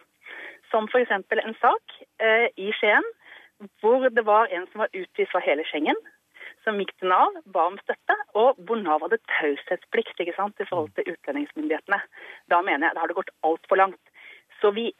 Som 0.69 0.85
f.eks. 0.85 1.17
en 1.17 1.59
sak 1.65 1.99
eh, 2.21 2.45
i 2.61 2.69
Skien 2.77 3.09
hvor 3.81 4.05
det 4.05 4.25
var 4.29 4.53
en 4.53 4.69
som 4.69 4.85
var 4.85 4.93
utvist 4.93 5.33
fra 5.33 5.41
hele 5.49 5.65
Schengen, 5.65 5.97
som 6.65 6.79
gikk 6.81 6.93
til 6.99 7.11
Nav, 7.11 7.37
ba 7.53 7.67
om 7.69 7.77
støtte, 7.81 8.17
og 8.37 8.59
hvor 8.65 8.79
Nav 8.81 9.03
hadde 9.05 9.21
taushetsplikt 9.37 10.21
i 10.25 10.31
forhold 10.35 10.91
til 10.97 11.13
utlendingsmyndighetene. 11.13 12.01
Da 12.51 12.61
mener 12.61 12.87
jeg 12.87 12.97
da 12.97 13.03
har 13.03 13.11
det 13.11 13.17
gått 13.17 13.33
altfor 13.47 13.81
langt. 13.81 14.13
Så 14.61 14.73
vi 14.75 14.91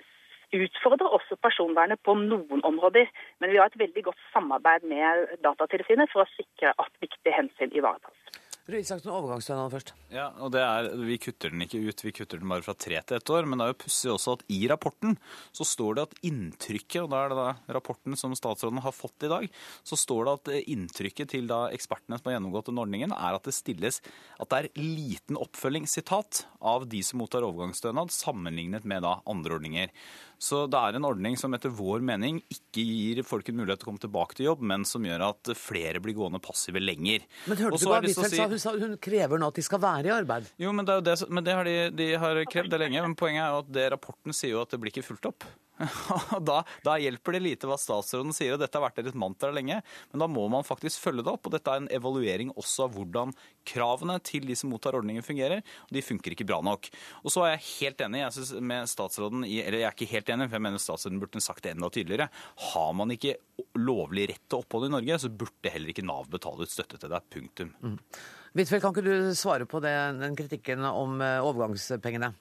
utfordrer 0.52 1.14
også 1.16 1.38
personvernet 1.40 2.02
på 2.04 2.16
noen 2.20 2.64
områder, 2.68 3.08
men 3.40 3.52
vi 3.52 3.60
har 3.62 3.72
et 3.72 3.80
veldig 3.80 4.04
godt 4.10 4.26
samarbeid 4.34 4.88
med 4.90 5.38
Datatilsynet 5.46 6.12
for 6.12 6.26
å 6.26 6.32
sikre 6.36 6.74
at 6.76 6.92
viktige 7.04 7.36
hensyn 7.38 7.72
ivaretas. 7.72 8.21
Røe 8.70 8.84
Isaksen, 8.84 9.10
overgangsstønaden 9.10 9.72
først. 9.74 9.92
Ja, 10.14 10.28
og 10.38 10.52
det 10.54 10.62
er, 10.62 10.90
Vi 11.02 11.18
kutter 11.18 11.50
den 11.50 11.64
ikke 11.66 11.80
ut, 11.82 12.04
vi 12.06 12.14
kutter 12.14 12.38
den 12.38 12.52
bare 12.52 12.62
fra 12.62 12.76
tre 12.78 13.00
til 13.02 13.18
ett 13.18 13.32
år. 13.34 13.48
Men 13.50 13.58
det 13.58 13.66
er 13.66 13.74
jo 13.74 13.80
pussig 13.82 14.12
også 14.14 14.36
at 14.38 14.44
i 14.54 14.60
rapporten 14.70 15.18
så 15.50 15.66
står 15.66 15.98
det 15.98 16.04
at 16.06 16.16
inntrykket, 16.30 17.02
og 17.02 17.10
da 17.10 17.24
er 17.24 17.34
det 17.34 17.40
da 17.40 17.78
rapporten 17.80 18.18
som 18.20 18.36
statsråden 18.38 18.84
har 18.86 18.94
fått 18.94 19.26
i 19.26 19.32
dag, 19.32 19.48
så 19.82 19.98
står 19.98 20.28
det 20.28 20.36
at 20.38 20.70
inntrykket 20.76 21.34
til 21.34 21.50
da 21.50 21.64
ekspertene 21.74 22.22
som 22.22 22.30
har 22.30 22.38
gjennomgått 22.38 22.70
den 22.70 22.84
ordningen, 22.84 23.16
er 23.18 23.38
at 23.40 23.50
det 23.50 23.58
stilles 23.58 23.98
at 24.38 24.54
det 24.54 24.62
er 24.62 24.72
liten 24.78 25.42
oppfølging, 25.42 25.90
sitat, 25.90 26.46
av 26.62 26.86
de 26.86 27.02
som 27.02 27.18
mottar 27.24 27.46
overgangsstønad, 27.48 28.14
sammenlignet 28.14 28.86
med 28.86 29.02
da 29.02 29.18
andre 29.26 29.58
ordninger. 29.58 29.90
Så 30.42 30.64
det 30.72 30.80
er 30.80 30.98
en 30.98 31.06
ordning 31.06 31.36
som 31.38 31.54
etter 31.54 31.70
vår 31.78 32.02
mening 32.06 32.40
ikke 32.50 32.82
gir 32.82 33.22
folk 33.28 33.52
en 33.52 33.60
mulighet 33.60 33.84
til 33.84 33.86
å 33.86 33.90
komme 33.92 34.02
tilbake 34.02 34.38
til 34.40 34.48
jobb, 34.48 34.64
men 34.72 34.86
som 34.90 35.06
gjør 35.06 35.28
at 35.28 35.52
flere 35.58 36.02
blir 36.02 36.18
gående 36.18 36.42
passive 36.42 36.82
lenger. 36.82 37.28
Men 37.46 37.60
hørte 37.62 37.78
du 37.78 37.86
hva 37.86 38.00
Huitfeldt? 38.02 38.40
Hun 38.56 38.64
sa 38.64 38.74
hun 38.74 38.96
krever 38.98 39.42
nå 39.42 39.52
at 39.52 39.60
de 39.60 39.66
skal 39.68 39.84
være 39.84 40.10
i 40.10 40.16
arbeid. 40.16 40.50
Jo, 40.62 40.74
men 40.74 40.88
det, 40.88 40.96
er 40.96 41.04
jo 41.04 41.06
det, 41.12 41.30
men 41.30 41.46
det 41.46 41.58
har 41.60 41.70
de, 41.70 41.76
de 41.94 42.08
har 42.24 42.42
krevd 42.50 42.74
det 42.74 42.82
lenge. 42.82 43.04
Men 43.06 43.18
poenget 43.20 43.44
er 43.46 43.54
jo 43.54 43.62
at 43.62 43.70
det 43.78 43.86
rapporten 43.94 44.34
sier 44.34 44.56
jo 44.56 44.64
at 44.66 44.74
det 44.74 44.82
blir 44.82 44.96
ikke 44.96 45.06
fulgt 45.12 45.30
opp. 45.30 45.46
Og 46.36 46.42
da, 46.46 46.62
da 46.86 46.98
hjelper 47.02 47.38
det 47.38 47.44
lite 47.44 47.70
hva 47.70 47.78
statsråden 47.80 48.36
sier, 48.36 48.56
og 48.56 48.62
dette 48.62 48.78
har 48.78 48.86
vært 48.86 49.00
deres 49.02 49.18
mantra 49.18 49.52
lenge. 49.54 49.80
Men 50.12 50.24
da 50.24 50.28
må 50.32 50.48
man 50.52 50.66
faktisk 50.68 51.02
følge 51.04 51.26
det 51.26 51.34
opp, 51.34 51.48
og 51.48 51.56
dette 51.56 51.74
er 51.74 51.84
en 51.84 51.92
evaluering 51.94 52.54
også 52.56 52.88
av 52.88 52.96
hvordan 52.98 53.34
kravene 53.68 54.18
til 54.26 54.48
de 54.50 54.58
som 54.58 54.72
mottar 54.74 54.98
ordningen 54.98 55.26
fungerer, 55.26 55.64
og 55.88 55.96
de 55.96 56.04
funker 56.06 56.36
ikke 56.36 56.48
bra 56.50 56.62
nok. 56.66 56.90
Og 57.24 57.34
så 57.34 57.46
er 57.46 57.56
jeg 57.56 57.68
helt 57.72 58.06
enig 58.08 58.24
jeg 58.24 58.38
synes, 58.38 58.54
med 58.72 58.92
statsråden 58.92 59.46
eller 59.46 59.80
jeg 59.82 59.88
er 59.88 59.96
ikke 59.96 60.12
helt 60.12 60.34
enig, 60.34 60.50
for 60.50 60.60
jeg 60.60 60.66
mener 60.68 60.82
statsråden 60.82 61.22
burde 61.22 61.44
sagt 61.44 61.66
det 61.66 61.76
enda 61.76 61.92
tydeligere. 61.94 62.30
Har 62.72 62.94
man 62.98 63.14
ikke 63.16 63.38
lovlig 63.80 64.30
rett 64.32 64.46
til 64.48 64.62
opphold 64.62 64.90
i 64.90 64.94
Norge, 64.96 65.20
så 65.22 65.32
burde 65.32 65.74
heller 65.74 65.94
ikke 65.94 66.06
Nav 66.06 66.30
betale 66.32 66.66
ut 66.66 66.74
støtte 66.74 67.00
til 67.02 67.12
deg. 67.12 67.28
Punktum. 67.32 67.70
Huitfeldt, 68.52 68.84
kan 68.84 68.92
ikke 68.92 69.06
du 69.06 69.36
svare 69.38 69.68
på 69.70 69.80
det, 69.84 69.94
den 70.20 70.36
kritikken 70.36 70.84
om 70.90 71.22
eh, 71.24 71.40
overgangspengene? 71.40 72.34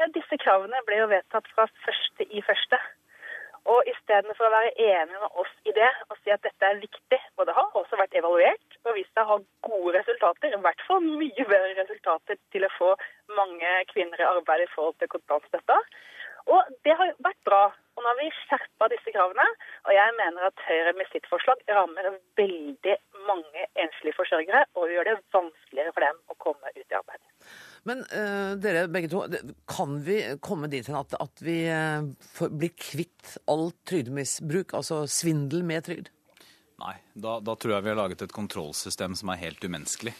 Ja, 0.00 0.06
Disse 0.14 0.38
kravene 0.40 0.78
ble 0.88 0.96
jo 1.02 1.10
vedtatt 1.10 1.48
fra 1.52 1.66
første 1.84 2.24
i 2.32 2.40
første. 2.46 2.78
Og 3.68 3.88
istedenfor 3.90 4.46
å 4.46 4.52
være 4.54 4.70
enige 4.80 5.18
med 5.20 5.34
oss 5.42 5.50
i 5.68 5.74
det 5.76 5.88
og 6.06 6.14
si 6.22 6.32
at 6.32 6.40
dette 6.46 6.68
er 6.70 6.78
viktig, 6.80 7.18
og 7.36 7.44
det 7.44 7.56
har 7.58 7.76
også 7.76 7.98
vært 8.00 8.16
evaluert 8.16 8.78
og 8.88 8.96
vist 8.96 9.12
seg 9.12 9.26
å 9.26 9.34
ha 9.34 9.66
gode 9.66 9.92
resultater, 9.98 10.54
i 10.56 10.60
hvert 10.64 10.84
fall 10.86 11.04
mye 11.04 11.44
bedre 11.50 11.74
resultater 11.82 12.38
til 12.54 12.64
å 12.64 12.72
få 12.78 12.94
mange 13.36 13.74
kvinner 13.90 14.22
i 14.22 14.28
arbeid 14.30 14.64
i 14.64 14.70
forhold 14.72 14.96
til 15.02 15.10
kontantstøtta. 15.12 15.76
Og 16.48 16.70
det 16.88 16.96
har 16.96 17.12
vært 17.20 17.42
bra. 17.44 17.60
Og 17.92 18.00
nå 18.00 18.08
har 18.08 18.18
vi 18.22 18.30
skjerpa 18.38 18.88
disse 18.94 19.12
kravene, 19.12 19.44
og 19.84 19.92
jeg 19.92 20.14
mener 20.22 20.46
at 20.48 20.64
Høyre 20.64 20.94
med 20.96 21.10
sitt 21.12 21.28
forslag 21.28 21.60
rammer 21.68 22.08
veldig 22.40 22.96
mange 23.28 23.68
enslige 23.84 24.16
forsørgere 24.16 24.64
og 24.80 24.88
gjør 24.94 25.12
det 25.12 25.20
vanskeligere 25.36 25.92
for 25.92 26.08
dem 26.08 26.24
å 26.32 26.38
komme 26.40 26.72
ut 26.72 26.86
i 26.88 26.98
arbeid. 27.02 27.29
Men 27.88 28.02
uh, 28.12 28.56
dere 28.60 28.86
begge 28.92 29.10
to, 29.12 29.24
kan 29.70 29.98
vi 30.04 30.20
komme 30.44 30.68
dit 30.72 30.86
hen 30.90 30.98
at, 31.00 31.14
at 31.16 31.44
vi 31.44 31.62
uh, 31.72 32.04
blir 32.52 32.74
kvitt 32.76 33.36
all 33.50 33.70
trygdemisbruk, 33.88 34.74
altså 34.76 35.06
svindel 35.10 35.64
med 35.66 35.86
trygd? 35.88 36.10
Nei, 36.80 36.96
da, 37.12 37.38
da 37.44 37.56
tror 37.60 37.76
jeg 37.76 37.84
vi 37.84 37.92
har 37.92 37.98
laget 37.98 38.22
et 38.24 38.32
kontrollsystem 38.32 39.16
som 39.18 39.32
er 39.32 39.42
helt 39.42 39.64
umenneskelig. 39.64 40.14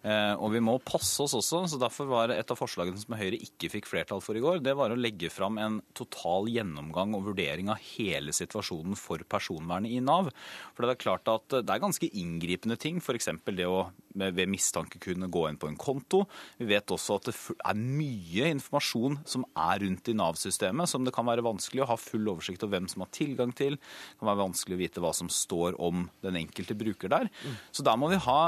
Eh, 0.00 0.32
og 0.40 0.54
vi 0.54 0.62
må 0.64 0.78
passe 0.80 1.20
oss 1.20 1.34
også, 1.36 1.60
så 1.68 1.78
derfor 1.80 2.08
var 2.08 2.32
et 2.32 2.50
av 2.50 2.56
forslagene 2.56 3.00
som 3.00 3.16
Høyre 3.18 3.36
ikke 3.36 3.68
fikk 3.74 3.88
flertall 3.90 4.22
for 4.24 4.36
i 4.36 4.40
går, 4.40 4.62
det 4.64 4.72
var 4.78 4.92
å 4.92 4.98
legge 4.98 5.28
fram 5.32 5.58
en 5.60 5.80
total 5.96 6.48
gjennomgang 6.48 7.12
og 7.18 7.26
vurdering 7.28 7.68
av 7.72 7.82
hele 7.92 8.32
situasjonen 8.36 8.96
for 8.98 9.20
personvernet 9.28 9.92
i 9.92 10.00
Nav. 10.04 10.32
For 10.72 10.86
det 10.86 10.96
er 10.96 11.02
klart 11.04 11.28
at 11.32 11.58
det 11.60 11.68
er 11.68 11.84
ganske 11.84 12.08
inngripende 12.08 12.80
ting, 12.80 13.02
f.eks. 13.04 13.28
det 13.52 13.68
å 13.68 13.90
ved 14.14 14.50
mistanke 14.50 15.00
kunne 15.02 15.30
gå 15.30 15.44
inn 15.48 15.58
på 15.60 15.68
en 15.70 15.78
konto. 15.80 16.24
Vi 16.58 16.68
vet 16.70 16.90
også 16.90 17.18
at 17.20 17.30
det 17.30 17.34
er 17.58 17.78
mye 17.78 18.50
informasjon 18.56 19.20
som 19.28 19.46
er 19.54 19.84
rundt 19.84 20.10
i 20.10 20.16
Nav-systemet, 20.18 20.90
som 20.90 21.06
det 21.06 21.14
kan 21.16 21.28
være 21.28 21.44
vanskelig 21.46 21.84
å 21.84 21.90
ha 21.92 21.98
full 22.00 22.28
oversikt 22.32 22.64
over 22.66 22.78
hvem 22.78 22.90
som 22.90 23.04
har 23.04 23.12
tilgang 23.14 23.54
til. 23.56 23.78
Det 23.78 24.20
kan 24.20 24.30
være 24.32 24.42
vanskelig 24.42 24.76
å 24.76 24.82
vite 24.82 25.04
hva 25.04 25.14
som 25.16 25.30
står 25.32 25.78
om 25.82 26.08
den 26.24 26.38
enkelte 26.42 26.76
bruker 26.78 27.12
der. 27.12 27.30
Så 27.70 27.86
der 27.86 27.98
må 28.00 28.10
vi 28.10 28.20
ha 28.26 28.40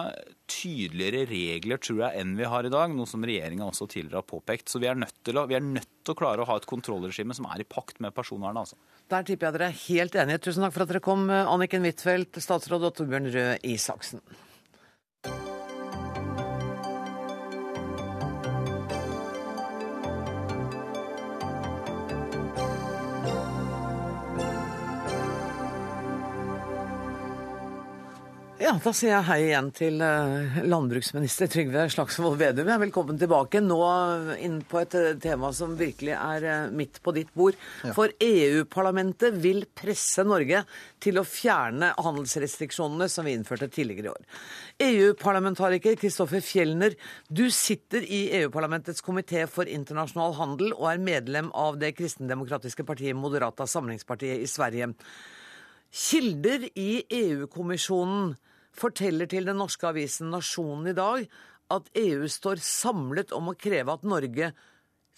tydeligere 0.52 1.24
regler, 1.30 1.80
tror 1.80 2.02
jeg, 2.04 2.20
enn 2.20 2.36
vi 2.36 2.48
har 2.48 2.66
i 2.66 2.72
dag, 2.72 2.92
noe 2.92 3.08
som 3.08 3.24
regjeringa 3.24 3.66
også 3.68 3.88
tidligere 3.88 4.20
har 4.20 4.28
påpekt. 4.28 4.68
Så 4.68 4.82
vi 4.82 4.90
er, 4.90 4.98
nødt 4.98 5.16
til 5.24 5.38
å, 5.40 5.46
nødt 5.46 5.90
til 6.02 6.14
å 6.14 6.18
klare 6.18 6.44
å 6.44 6.48
ha 6.50 6.58
et 6.58 6.68
kontrollregime 6.68 7.36
som 7.36 7.48
er 7.50 7.62
i 7.62 7.68
pakt 7.68 8.02
med 8.04 8.14
personvernet. 8.16 8.66
altså. 8.66 8.76
Der 9.12 9.26
tipper 9.28 9.48
jeg 9.48 9.58
dere 9.58 9.70
er 9.70 9.82
helt 9.86 10.16
enige. 10.18 10.44
Tusen 10.48 10.66
takk 10.66 10.76
for 10.76 10.84
at 10.84 10.92
dere 10.92 11.04
kom, 11.04 11.28
Anniken 11.30 11.86
Huitfeldt, 11.88 12.40
statsråd 12.42 12.88
og 12.88 12.96
Torbjørn 12.98 13.30
Røe 13.32 13.60
Isaksen. 13.72 14.24
Ja, 28.73 28.79
da 28.81 28.93
sier 28.97 29.11
jeg 29.11 29.25
hei 29.27 29.41
igjen 29.51 29.66
til 29.77 29.99
eh, 30.01 30.55
landbruksminister 30.64 31.51
Trygve 31.53 31.83
Slagsvold 31.93 32.39
Vedum. 32.41 32.70
Velkommen 32.81 33.18
tilbake. 33.20 33.61
Nå 33.61 33.77
inn 34.41 34.62
på 34.64 34.79
et 34.81 34.95
eh, 34.97 35.09
tema 35.20 35.51
som 35.53 35.75
virkelig 35.77 36.14
er 36.14 36.47
eh, 36.49 36.70
midt 36.73 37.03
på 37.05 37.12
ditt 37.12 37.29
bord. 37.37 37.59
Ja. 37.85 37.91
For 37.93 38.14
EU-parlamentet 38.16 39.37
vil 39.43 39.66
presse 39.77 40.25
Norge 40.25 40.62
til 41.05 41.20
å 41.20 41.25
fjerne 41.29 41.91
handelsrestriksjonene 41.99 43.11
som 43.12 43.29
vi 43.29 43.35
innførte 43.37 43.68
tidligere 43.68 44.09
i 44.09 44.12
år. 44.14 44.39
EU-parlamentariker 44.87 45.99
Kristoffer 46.01 46.41
Fjellner, 46.41 46.97
du 47.29 47.51
sitter 47.53 48.07
i 48.09 48.23
EU-parlamentets 48.39 49.05
komité 49.05 49.43
for 49.53 49.68
internasjonal 49.68 50.33
handel 50.39 50.73
og 50.79 50.87
er 50.95 51.03
medlem 51.11 51.51
av 51.53 51.77
det 51.83 51.93
kristendemokratiske 51.99 52.89
partiet 52.89 53.20
Moderata 53.20 53.68
samlingspartiet 53.68 54.41
i 54.41 54.49
Sverige. 54.49 54.95
Kilder 56.07 56.64
i 56.73 56.89
EU-kommisjonen 57.18 58.33
forteller 58.77 59.29
til 59.31 59.49
den 59.49 59.59
norske 59.61 59.89
avisen 59.89 60.33
Nasjonen 60.33 60.93
i 60.93 60.97
dag 60.97 61.27
at 61.73 61.89
EU 61.97 62.29
står 62.29 62.61
samlet 62.64 63.33
om 63.37 63.51
å 63.53 63.59
kreve 63.59 63.95
at 63.95 64.07
Norge 64.07 64.53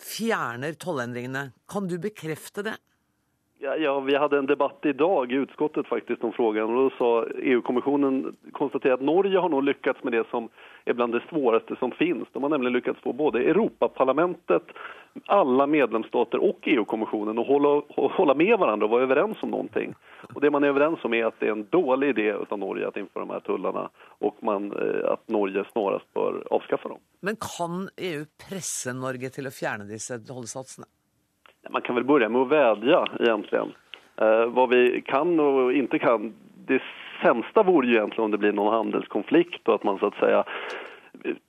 fjerner 0.00 0.76
tollendringene. 0.78 1.48
Kan 1.70 1.88
du 1.90 1.96
bekrefte 2.02 2.64
det? 2.66 2.76
Ja, 3.64 3.76
ja, 3.76 4.00
vi 4.00 4.16
hadde 4.16 4.38
en 4.38 4.46
debatt 4.46 4.86
i 4.86 4.92
dag 4.92 5.32
i 5.32 5.34
utskottet 5.34 5.86
faktisk 5.86 6.24
om 6.24 6.32
frågan 6.32 6.64
och 6.64 6.82
då 6.82 6.96
sa 6.98 7.26
EU-kommissionen 7.42 8.36
konstaterade 8.52 8.94
att 8.94 9.00
Norge 9.00 9.38
har 9.38 9.48
nog 9.48 9.64
lyckats 9.64 10.04
med 10.04 10.12
det 10.12 10.24
som 10.30 10.48
är 10.84 10.92
bland 10.92 11.12
det 11.12 11.22
svåraste 11.28 11.76
som 11.76 11.90
finns. 11.90 12.28
De 12.32 12.42
har 12.42 12.50
nämligen 12.50 12.72
lyckats 12.72 13.00
få 13.00 13.12
både 13.12 13.38
Europaparlamentet, 13.38 14.62
alla 15.26 15.66
medlemsstater 15.66 16.38
och 16.38 16.58
EU-kommissionen 16.62 17.38
att 17.38 17.46
hålla, 17.46 17.82
hålla 17.88 18.34
med 18.34 18.58
varandra 18.58 18.84
och 18.86 18.90
vara 18.90 19.02
överens 19.02 19.42
om 19.42 19.50
någonting. 19.50 19.94
Och 20.34 20.40
det 20.40 20.50
man 20.50 20.64
är 20.64 20.68
överens 20.68 20.98
om 21.04 21.14
är 21.14 21.24
att 21.24 21.40
det 21.40 21.46
är 21.46 21.52
en 21.52 21.66
dålig 21.70 22.08
idé 22.08 22.32
av 22.48 22.58
Norge 22.58 22.88
att 22.88 22.96
införa 22.96 23.24
de 23.24 23.30
här 23.30 23.40
tullarna 23.40 23.90
och 24.18 24.36
man, 24.42 24.72
eh, 24.72 25.12
att 25.12 25.28
Norge 25.28 25.64
snarast 25.72 26.14
bör 26.14 26.44
avskaffa 26.50 26.88
dem. 26.88 26.98
Men 27.20 27.36
kan 27.36 27.88
EU 27.96 28.24
presse 28.48 28.92
Norge 28.92 29.30
til 29.30 29.46
å 29.46 29.50
fjerne 29.50 29.88
disse 29.88 30.18
tollsatsene? 30.18 30.86
Man 31.70 31.82
kan 31.82 31.94
väl 31.94 32.04
börja 32.04 32.28
med 32.28 32.40
att 32.40 32.48
vädja 32.48 33.06
egentligen. 33.20 33.72
Eh, 34.16 34.68
vi 34.68 35.02
kan 35.06 35.40
och 35.40 35.72
inte 35.72 35.98
kan, 35.98 36.34
det 36.66 36.82
sämsta 37.22 37.62
vore 37.62 37.86
ju 37.86 37.94
egentligen 37.94 38.24
om 38.24 38.30
det 38.30 38.38
blir 38.38 38.52
någon 38.52 38.74
handelskonflikt 38.74 39.68
och 39.68 39.74
att 39.74 39.84
man 39.84 39.98
så 39.98 40.06
att 40.06 40.18
säga 40.18 40.44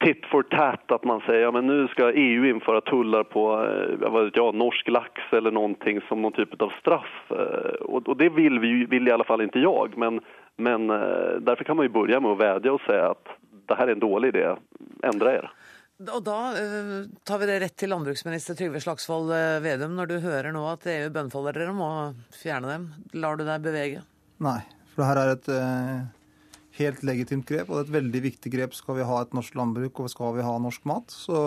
tit 0.03 0.26
for 0.26 0.43
tat, 0.43 0.91
att 0.91 1.03
man 1.03 1.22
säger 1.22 1.41
ja, 1.41 1.51
men 1.51 1.68
nu 1.68 1.88
ska 1.88 2.11
EU 2.11 2.45
införa 2.45 2.82
tullar 2.82 3.24
på 3.24 3.63
eh, 3.63 4.09
vad 4.11 4.24
vet 4.24 4.36
jag, 4.36 4.55
norsk 4.55 4.88
lax 4.88 5.22
eller 5.32 5.51
någonting 5.51 6.01
som 6.07 6.22
någon 6.22 6.32
typ 6.32 6.61
av 6.61 6.74
straff. 6.80 7.32
Eh, 7.32 7.76
och, 7.82 8.07
och 8.07 8.18
det 8.18 8.30
vill, 8.30 8.59
vi, 8.59 8.86
vill 8.86 9.07
i 9.07 9.11
alla 9.11 9.24
fall 9.24 9.41
inte 9.41 9.59
jag, 9.59 9.97
men, 9.97 10.20
men 10.55 10.89
eh, 10.89 11.36
därför 11.39 11.63
kan 11.63 11.76
man 11.76 11.86
ju 11.86 11.89
börja 11.89 12.20
med 12.20 12.32
att 12.32 12.38
vädja 12.38 12.74
och 12.74 12.82
säga 12.82 13.09
att 13.09 13.28
det 13.68 13.76
här 13.76 13.88
är 13.88 13.91
en 13.91 13.99
dålig 13.99 14.28
idé, 14.28 14.55
ändra 15.03 15.34
er. 15.34 15.51
Og 15.95 16.23
da 16.27 16.39
uh, 16.51 17.05
tar 17.23 17.39
vi 17.39 17.47
det 17.47 17.61
rett 17.63 17.75
til 17.79 17.93
landbruksminister 17.93 18.57
Trygve 18.59 18.81
Slagsvold 18.83 19.29
eh, 19.31 19.61
Vedum. 19.63 19.93
Når 19.95 20.09
du 20.09 20.15
hører 20.25 20.51
nå 20.51 20.65
at 20.67 20.83
EU 20.91 21.07
bønnfaller 21.15 21.55
dere 21.55 21.71
om 21.71 21.79
å 21.85 21.91
fjerne 22.35 22.73
dem, 22.73 22.87
lar 23.15 23.39
du 23.39 23.45
deg 23.47 23.63
bevege? 23.63 24.01
Nei, 24.43 24.59
for 24.91 25.01
det 25.01 25.07
her 25.07 25.21
er 25.21 25.31
et 25.31 25.47
uh, 25.55 26.41
helt 26.81 27.05
legitimt 27.07 27.47
grep, 27.47 27.69
og 27.69 27.77
det 27.77 27.85
er 27.85 27.87
et 27.87 27.95
veldig 27.95 28.21
viktig 28.25 28.51
grep. 28.57 28.75
Skal 28.75 28.99
vi 28.99 29.07
ha 29.07 29.21
et 29.23 29.37
norsk 29.37 29.55
landbruk 29.55 30.01
og 30.03 30.11
skal 30.11 30.35
vi 30.35 30.43
ha 30.43 30.57
norsk 30.59 30.83
mat, 30.91 31.15
så 31.15 31.39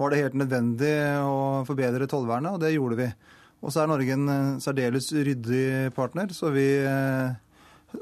var 0.00 0.12
det 0.12 0.20
helt 0.20 0.36
nødvendig 0.36 0.92
å 1.24 1.40
forbedre 1.68 2.08
tollvernet, 2.08 2.58
og 2.58 2.60
det 2.60 2.74
gjorde 2.74 3.00
vi. 3.00 3.08
Og 3.64 3.72
så 3.72 3.82
er 3.82 3.88
Norge 3.88 4.12
en 4.16 4.60
særdeles 4.60 5.08
ryddig 5.16 5.64
partner, 5.96 6.36
så 6.36 6.52
vi 6.52 6.68
uh, 6.84 7.32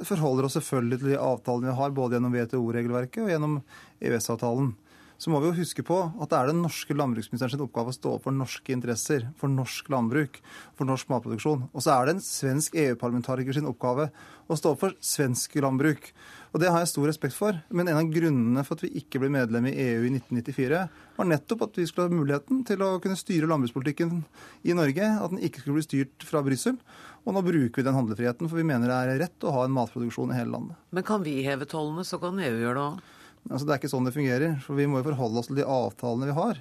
forholder 0.02 0.50
oss 0.50 0.58
selvfølgelig 0.58 1.00
til 1.04 1.14
de 1.14 1.22
avtalene 1.22 1.70
vi 1.70 1.78
har, 1.84 1.94
både 1.94 2.18
gjennom 2.18 2.34
WTO-regelverket 2.34 3.22
og 3.22 3.34
gjennom 3.36 3.58
EØS-avtalen. 4.02 4.74
Så 5.18 5.32
må 5.32 5.40
vi 5.42 5.48
jo 5.50 5.56
huske 5.58 5.82
på 5.82 5.96
at 6.22 6.30
det 6.30 6.38
er 6.38 6.52
den 6.52 6.60
norske 6.62 6.94
landbruksministeren 6.94 7.50
sin 7.50 7.62
oppgave 7.64 7.90
å 7.90 7.96
stå 7.96 8.12
opp 8.14 8.28
for 8.28 8.34
norske 8.34 8.70
interesser, 8.70 9.24
for 9.40 9.50
norsk 9.50 9.88
landbruk, 9.90 10.38
for 10.78 10.86
norsk 10.86 11.10
matproduksjon. 11.10 11.64
Og 11.72 11.82
så 11.82 11.96
er 11.96 12.06
det 12.06 12.14
en 12.14 12.22
svensk 12.22 12.76
EU-parlamentariker 12.78 13.58
sin 13.58 13.66
oppgave 13.66 14.12
å 14.46 14.58
stå 14.58 14.76
opp 14.76 14.84
for 14.84 14.94
svensk 15.02 15.58
landbruk. 15.58 16.06
Og 16.54 16.62
det 16.62 16.70
har 16.70 16.84
jeg 16.84 16.92
stor 16.92 17.10
respekt 17.10 17.34
for. 17.34 17.58
Men 17.74 17.90
en 17.90 17.98
av 17.98 18.14
grunnene 18.14 18.62
for 18.62 18.78
at 18.78 18.86
vi 18.86 18.92
ikke 19.02 19.18
ble 19.24 19.32
medlem 19.34 19.66
i 19.66 19.74
EU 19.88 20.06
i 20.06 20.14
1994, 20.14 20.86
var 21.18 21.30
nettopp 21.34 21.66
at 21.66 21.82
vi 21.82 21.90
skulle 21.90 22.06
ha 22.06 22.14
muligheten 22.14 22.62
til 22.70 22.86
å 22.86 22.94
kunne 23.02 23.18
styre 23.18 23.50
landbrukspolitikken 23.50 24.22
i 24.70 24.78
Norge. 24.78 25.12
At 25.18 25.34
den 25.34 25.42
ikke 25.42 25.66
skulle 25.66 25.80
bli 25.80 25.88
styrt 25.88 26.30
fra 26.30 26.46
Brussel. 26.46 26.78
Og 27.26 27.34
nå 27.34 27.42
bruker 27.42 27.82
vi 27.82 27.90
den 27.90 27.98
handlefriheten, 27.98 28.46
for 28.46 28.62
vi 28.62 28.70
mener 28.70 28.86
det 28.86 29.02
er 29.02 29.24
rett 29.26 29.44
å 29.44 29.58
ha 29.58 29.66
en 29.66 29.74
matproduksjon 29.74 30.30
i 30.30 30.38
hele 30.38 30.54
landet. 30.54 30.78
Men 30.94 31.10
kan 31.10 31.26
vi 31.26 31.40
heve 31.42 31.66
tollene, 31.66 32.06
så 32.06 32.22
kan 32.22 32.38
EU 32.38 32.54
gjøre 32.54 32.78
det 32.78 32.86
òg. 32.86 33.14
Altså, 33.48 33.64
det 33.66 33.74
er 33.74 33.80
ikke 33.80 33.92
sånn 33.92 34.08
det 34.08 34.16
fungerer. 34.16 34.58
for 34.64 34.74
Vi 34.78 34.86
må 34.90 35.00
jo 35.00 35.08
forholde 35.10 35.38
oss 35.42 35.48
til 35.50 35.60
de 35.60 35.68
avtalene 35.68 36.28
vi 36.30 36.36
har. 36.36 36.58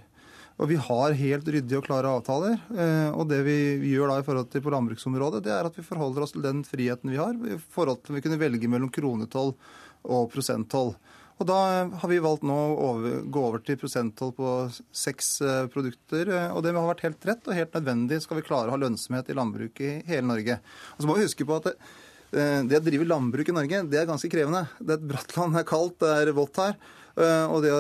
Og 0.58 0.72
vi 0.72 0.78
har 0.82 1.14
helt 1.14 1.50
ryddige 1.54 1.78
og 1.78 1.86
klare 1.86 2.10
avtaler. 2.10 2.56
eh, 2.74 3.12
Og 3.14 3.28
det 3.30 3.44
vi 3.46 3.58
gjør 3.94 4.10
da 4.10 4.20
i 4.20 4.26
forhold 4.26 4.50
til 4.50 4.62
på 4.66 4.74
landbruksområdet, 4.74 5.44
det 5.46 5.54
er 5.54 5.66
at 5.70 5.76
vi 5.78 5.86
forholder 5.86 6.24
oss 6.26 6.34
til 6.34 6.42
den 6.42 6.64
friheten 6.66 7.12
vi 7.14 7.18
har. 7.22 7.34
I 7.34 7.60
forhold 7.70 8.04
til 8.04 8.16
vi 8.16 8.22
kunne 8.26 8.40
velge 8.42 8.68
mellom 8.68 8.90
kronetoll 8.90 9.54
og 10.06 10.32
prosenttoll. 10.32 10.96
Og 11.38 11.46
Da 11.46 11.86
har 11.86 12.10
vi 12.10 12.18
valgt 12.18 12.42
nå 12.42 12.56
å 12.74 12.88
gå 13.30 13.42
over 13.46 13.60
til 13.62 13.78
prosenttoll 13.78 14.32
på 14.34 14.74
seks 14.92 15.42
eh, 15.42 15.68
produkter. 15.68 16.26
eh, 16.34 16.50
og 16.50 16.64
Det 16.64 16.74
har 16.74 16.90
vært 16.96 17.06
helt 17.06 17.26
rett 17.30 17.48
og 17.48 17.54
helt 17.54 17.74
nødvendig 17.78 18.22
skal 18.24 18.38
vi 18.38 18.48
klare 18.48 18.72
å 18.72 18.74
ha 18.74 18.82
lønnsomhet 18.82 19.30
i 19.30 19.38
landbruket 19.38 19.82
i 20.02 20.08
hele 20.10 20.26
Norge. 20.26 20.58
Og 20.96 21.04
så 21.04 21.06
må 21.06 21.16
vi 21.20 21.28
huske 21.28 21.46
på 21.46 21.58
at 21.58 21.70
det, 21.70 21.76
eh, 21.78 21.86
det 22.32 22.80
å 22.80 22.84
drive 22.84 23.08
landbruk 23.08 23.50
i 23.50 23.56
Norge, 23.56 23.84
det 23.88 24.02
er 24.02 24.10
ganske 24.10 24.30
krevende. 24.32 24.66
Det 24.80 24.96
er 24.96 25.02
et 25.02 25.10
bratt 25.10 25.36
land, 25.38 25.56
det 25.56 25.62
er 25.64 25.70
kaldt, 25.70 26.00
det 26.04 26.16
er 26.22 26.34
vått 26.36 26.60
her. 26.60 26.80
Eh, 27.18 27.46
Og 27.50 27.64
det, 27.66 27.72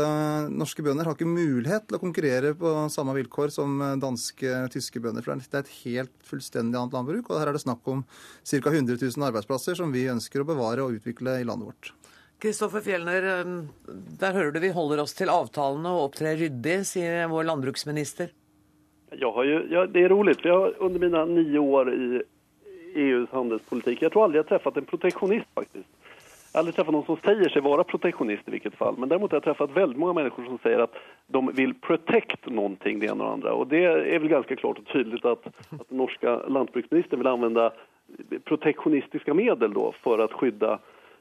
norske 0.49 0.81
bønder 0.81 1.05
har 1.05 1.17
ikke 1.17 1.29
mulighet 1.29 1.85
til 1.87 1.97
å 1.97 2.01
konkurrere 2.01 2.55
på 2.57 2.71
samme 2.93 3.13
vilkår 3.19 3.53
som 3.53 3.75
eh, 3.85 3.97
danske, 4.01 4.63
tyske 4.73 5.01
bønder. 5.03 5.25
For 5.25 5.37
det 5.37 5.53
er 5.53 5.65
et 5.65 5.75
helt 5.83 6.13
fullstendig 6.25 6.79
annet 6.79 6.97
landbruk. 6.97 7.29
Og 7.29 7.37
her 7.37 7.51
er 7.51 7.57
det 7.57 7.61
snakk 7.61 7.85
om 7.91 8.01
ca. 8.07 8.73
100 8.73 8.97
000 8.97 9.27
arbeidsplasser 9.29 9.77
som 9.77 9.93
vi 9.93 10.07
ønsker 10.09 10.41
å 10.41 10.47
bevare 10.47 10.85
og 10.85 10.97
utvikle 10.97 11.37
i 11.41 11.45
landet 11.45 11.69
vårt. 11.69 11.93
Kristoffer 12.41 12.81
Fjellner, 12.85 13.29
eh, 13.35 13.53
der 14.23 14.33
hører 14.33 14.55
du 14.55 14.61
vi 14.63 14.73
holder 14.73 15.05
oss 15.05 15.13
til 15.17 15.29
avtalene 15.33 15.93
og 15.93 16.09
opptrer 16.09 16.39
ryddig, 16.41 16.79
sier 16.89 17.29
vår 17.29 17.45
landbruksminister. 17.51 18.33
Jeg 19.13 19.29
har 19.37 19.45
jo, 19.47 19.59
ja, 19.71 19.85
det 19.87 20.01
er 20.03 20.11
rolig, 20.11 20.33
for 20.41 20.49
jeg 20.49 20.57
har 20.57 20.81
under 20.83 20.99
mine 21.05 21.21
ni 21.29 21.61
år 21.61 21.93
i 21.93 22.07
EUs 22.97 23.29
handelspolitik, 23.31 24.01
jag 24.01 24.11
tror 24.11 24.23
aldrig 24.23 24.39
jag 24.39 24.47
träffat 24.47 24.77
en 24.77 24.85
protektionist 24.85 25.47
faktiskt. 25.55 25.87
Jag 26.51 26.59
har 26.59 26.59
aldrig 26.59 26.75
träffat 26.75 26.93
någon 26.93 27.05
som 27.05 27.17
säger 27.25 27.49
sig 27.49 27.61
vara 27.61 27.83
protektionist 27.83 28.47
i 28.47 28.51
vilket 28.51 28.75
fall, 28.75 28.95
men 28.97 29.09
däremot 29.09 29.31
har 29.31 29.35
jag 29.35 29.43
träffat 29.43 29.71
väldigt 29.71 29.97
många 29.97 30.13
människor 30.13 30.45
som 30.45 30.57
säger 30.63 30.79
att 30.79 30.95
de 31.27 31.51
vill 31.53 31.73
protect 31.73 32.45
någonting, 32.45 32.99
det 32.99 33.05
ena 33.05 33.13
och 33.13 33.29
det 33.29 33.33
andra. 33.33 33.53
Och 33.53 33.67
det 33.67 33.83
är 33.85 34.19
väl 34.19 34.27
ganska 34.27 34.55
klart 34.55 34.77
och 34.79 34.85
tydligt 34.85 35.25
att, 35.25 35.47
att 35.47 35.89
den 35.89 35.97
norska 35.97 36.37
lantbruksministern 36.47 37.19
vill 37.19 37.27
använda 37.27 37.71
protektionistiska 38.43 39.33
medel 39.33 39.73
då 39.73 39.93
för 40.03 40.19
att 40.19 40.33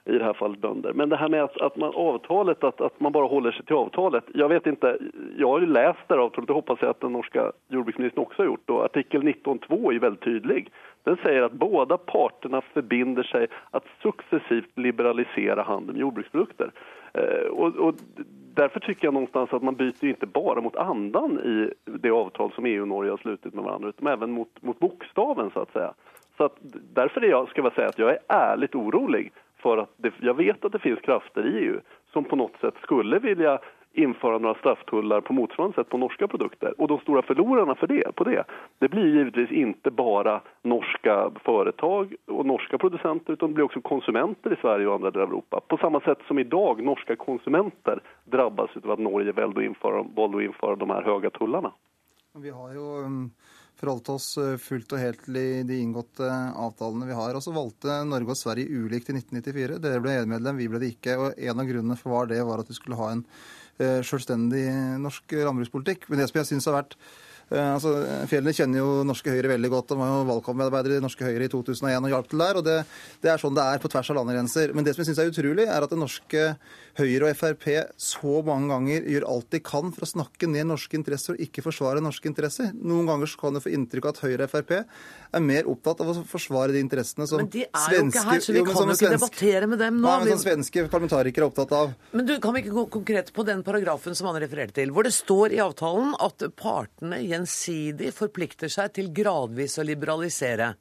i 0.07 0.18
det 0.18 0.24
här 0.24 0.32
fallet 0.32 0.59
bönder. 0.59 0.92
Men 0.92 1.09
det 1.09 1.16
här 1.16 1.28
med 1.28 1.42
att, 1.42 1.61
att 1.61 1.76
man, 1.76 1.92
avtalet, 1.94 2.64
att, 2.64 2.80
att 2.80 3.00
man 3.00 3.12
bara 3.12 3.26
håller 3.26 3.52
sig 3.52 3.64
till 3.64 3.74
avtalet. 3.74 4.24
Jag 4.34 4.48
vet 4.48 4.66
inte, 4.66 4.98
jag 5.38 5.48
har 5.48 5.61
ju 5.61 5.66
läst 5.66 5.98
det 6.07 6.14
här 6.14 6.20
avtalet, 6.20 6.46
det 6.46 6.52
hoppas 6.52 6.78
jag 6.80 6.90
att 6.90 7.00
den 7.00 7.12
norska 7.12 7.52
jordbruksministern 7.68 8.22
också 8.22 8.42
har 8.42 8.46
gjort. 8.46 8.70
Och 8.70 8.84
artikel 8.84 9.22
19.2 9.22 9.94
är 9.94 9.98
väldigt 9.98 10.24
tydlig. 10.24 10.70
Den 11.04 11.16
säger 11.16 11.42
att 11.42 11.52
båda 11.52 11.96
parterna 11.98 12.61
förbinder 12.61 13.22
sig 13.22 13.46
att 13.70 13.84
successivt 14.02 14.78
liberalisera 14.78 15.62
handeln 15.62 15.92
med 15.92 16.00
jordbruksprodukter. 16.00 16.70
Eh, 17.12 17.48
och, 17.50 17.76
och 17.76 17.94
därför 18.54 18.80
tycker 18.80 19.07
jag 19.07 19.14
någonstans 19.14 19.52
att 19.52 19.62
man 19.62 19.74
byter 19.74 20.04
inte 20.04 20.26
bara 20.26 20.61
mot 20.61 20.76
andan 20.76 21.38
i 21.38 21.70
det 21.84 22.11
avtal 22.11 22.52
som 22.52 22.66
EU 22.66 22.82
och 22.82 22.88
Norge 22.88 23.11
har 23.11 23.18
slutit 23.18 23.54
med 23.54 23.64
varandra, 23.64 23.88
utan 23.88 24.07
även 24.07 24.32
mot, 24.32 24.62
mot 24.62 24.78
bokstaven 24.78 25.50
så 25.54 25.61
att 25.61 25.72
säga. 25.72 25.94
Så 26.36 26.44
att 26.44 26.57
därför 26.94 27.24
är 27.24 27.30
jag, 27.30 27.48
ska 27.48 27.62
jag 27.62 27.72
säga 27.72 27.88
att 27.88 27.98
jag 27.98 28.11
är 28.11 28.18
ärligt 28.28 28.74
orolig 28.74 29.32
för 29.57 29.78
att 29.78 29.90
det, 29.96 30.12
jag 30.20 30.34
vet 30.34 30.64
att 30.64 30.72
det 30.72 30.78
finns 30.78 31.00
krafter 31.00 31.46
i 31.46 31.64
EU 31.64 31.80
som 32.12 32.24
på 32.24 32.36
något 32.36 32.61
sätt 32.61 32.74
skulle 32.82 33.18
vilja 33.18 33.59
införa 33.96 34.38
några 34.38 34.54
strafftullar 34.54 35.20
på 35.20 35.32
motsvarande 35.32 35.74
sätt 35.74 35.88
på 35.88 35.98
norska 35.98 36.28
produkter. 36.28 36.80
Och 36.80 36.88
de 36.88 36.98
stora 36.98 37.22
förlorarna 37.22 37.74
för 37.74 37.86
det, 37.86 38.14
på 38.14 38.24
det, 38.24 38.44
det 38.78 38.88
blir 38.88 39.07
givetvis 39.07 39.50
inte 39.50 39.90
bara 39.90 40.40
norska 40.62 41.30
företag 41.44 42.14
och 42.26 42.46
norska 42.46 42.78
producenter 42.78 43.32
utan 43.32 43.48
det 43.48 43.54
blir 43.54 43.64
också 43.64 43.80
konsumenter 43.80 44.52
i 44.52 44.57
Sverige 44.61 44.86
och 44.86 44.94
andra 44.94 45.11
delar 45.11 45.24
av 45.24 45.30
Europa. 45.30 45.61
På 45.68 45.76
samma 45.76 46.00
sätt 46.00 46.18
som 46.28 46.38
idag 46.38 46.82
norska 46.82 47.16
konsumenter 47.16 48.00
drabbas 48.24 48.70
av 48.84 48.90
att 48.90 48.98
Norge 48.98 49.32
valde 49.32 49.61
att 49.61 50.44
införa 50.44 50.76
de 50.76 50.90
här 50.90 51.02
höga 51.02 51.30
tullarna. 51.30 51.72
Vi 52.38 52.50
har 52.50 52.74
jo 52.74 52.96
um, 52.96 53.30
forholdt 53.81 54.11
oss 54.14 54.29
uh, 54.41 54.55
fullt 54.61 54.95
og 54.97 55.03
helt 55.03 55.22
til 55.27 55.39
de 55.68 55.81
inngåtte 55.83 56.27
avtalene 56.27 57.09
vi 57.09 57.18
har. 57.18 57.37
Og 57.37 57.45
så 57.45 57.55
valgte 57.55 58.01
Norge 58.09 58.35
og 58.35 58.41
Sverige 58.41 58.83
ulikt 58.85 59.12
i 59.12 59.18
1994. 59.18 59.79
Dere 59.85 60.03
ble 60.05 60.16
EU-medlem, 60.20 60.59
vi 60.61 60.70
ble 60.72 60.83
det 60.83 60.95
ikke. 60.95 61.18
Og 61.20 61.37
en 61.37 61.62
av 61.62 61.68
grunnene 61.68 61.99
for 62.01 62.16
var 62.16 62.33
det 62.33 62.43
var 62.47 62.62
at 62.62 62.72
vi 62.72 62.79
skulle 62.79 62.99
ha 63.01 63.12
en 63.14 63.24
uh, 63.27 64.01
selvstendig 64.07 64.66
norsk 65.03 65.39
landbrukspolitikk. 65.41 66.09
Men 66.11 66.22
det 66.22 66.31
som 66.31 66.41
jeg 66.43 66.51
syns 66.53 66.70
har 66.70 66.81
vært 66.81 66.99
altså, 67.51 67.92
Fjellene 68.26 68.55
kjenner 68.57 68.80
jo 68.80 68.88
Norske 69.07 69.30
Høyre 69.30 69.53
veldig 69.53 69.70
godt. 69.70 69.92
De 69.92 69.99
var 70.01 70.09
jo 70.11 70.24
valgkampmedarbeider 70.32 70.97
i 70.97 71.03
Norske 71.05 71.26
Høyre 71.28 71.47
i 71.47 71.53
2001 71.53 72.09
og 72.09 72.11
hjalp 72.11 72.32
til 72.32 72.42
der. 72.42 72.59
og 72.59 72.64
det, 72.66 72.78
det 73.22 73.30
er 73.30 73.42
sånn 73.42 73.55
det 73.55 73.62
er 73.62 73.82
på 73.82 73.90
tvers 73.92 74.11
av 74.11 74.18
landegrenser. 74.18 74.74
Men 74.74 74.86
det 74.86 74.97
som 74.97 75.05
jeg 75.05 75.12
syns 75.12 75.22
er 75.22 75.30
utrolig, 75.30 75.68
er 75.70 75.86
at 75.86 75.92
det 75.92 76.01
norske 76.01 76.49
Høyre 76.97 77.28
og 77.28 77.36
Frp 77.36 77.66
så 78.01 78.38
mange 78.47 78.70
ganger 78.72 79.07
gjør 79.12 79.28
alt 79.28 79.51
de 79.53 79.61
kan 79.61 79.90
for 79.92 80.07
å 80.07 80.09
snakke 80.09 80.49
ned 80.49 80.70
norske 80.70 80.97
interesser 80.97 81.36
og 81.36 81.42
ikke 81.44 81.62
forsvare 81.66 82.01
norske 82.03 82.30
interesser. 82.30 82.70
Noen 82.72 83.09
ganger 83.11 83.28
så 83.28 83.40
kan 83.42 83.59
du 83.59 83.61
få 83.61 83.72
inntrykk 83.76 84.09
av 84.09 84.16
at 84.16 84.22
Høyre 84.24 84.49
og 84.49 84.55
Frp 84.55 84.72
er 85.36 85.44
mer 85.44 85.68
opptatt 85.68 86.01
av 86.01 86.12
å 86.14 86.24
forsvare 86.26 86.72
de 86.72 86.80
interessene 86.80 87.28
som 87.28 87.42
Men 87.42 87.51
de 87.53 87.66
er 87.66 87.97
jo 87.99 88.07
ikke 88.07 88.24
her, 88.30 88.40
så 88.40 88.55
vi 88.55 88.59
Jo, 88.62 88.64
kan 88.64 88.74
jo 88.74 88.80
ikke 88.80 88.97
svenske- 88.97 89.12
debattere 89.12 89.68
med 89.68 89.78
dem 89.82 90.01
nå. 90.01 90.09
Nei, 90.09 90.16
men 90.24 90.32
som 90.32 90.44
svenske 90.47 90.86
parlamentarikere 90.88 91.44
er 91.44 91.51
opptatt 91.51 91.74
av. 91.76 91.92
Men 92.16 92.26
du, 92.26 92.34
kan 92.40 92.57
vi 92.57 92.64
ikke 92.64 92.74
gå 92.78 92.86
konkret 92.97 93.32
på 93.36 93.44
den 93.44 93.62
paragrafen 93.66 94.16
som 94.16 94.30
han 94.30 94.40
refererte 94.40 94.78
til, 94.80 94.94
hvor 94.94 95.05
det 95.05 95.12
står 95.12 95.53
i 95.53 95.61
avtalen 95.61 96.14
at 96.18 96.47
partene 96.57 97.20
gjensidig 97.37 98.12
forplikter 98.16 98.72
seg 98.72 98.93
til 98.99 99.12
gradvis 99.14 99.78
å 99.78 99.87
liberalisere. 99.87 100.72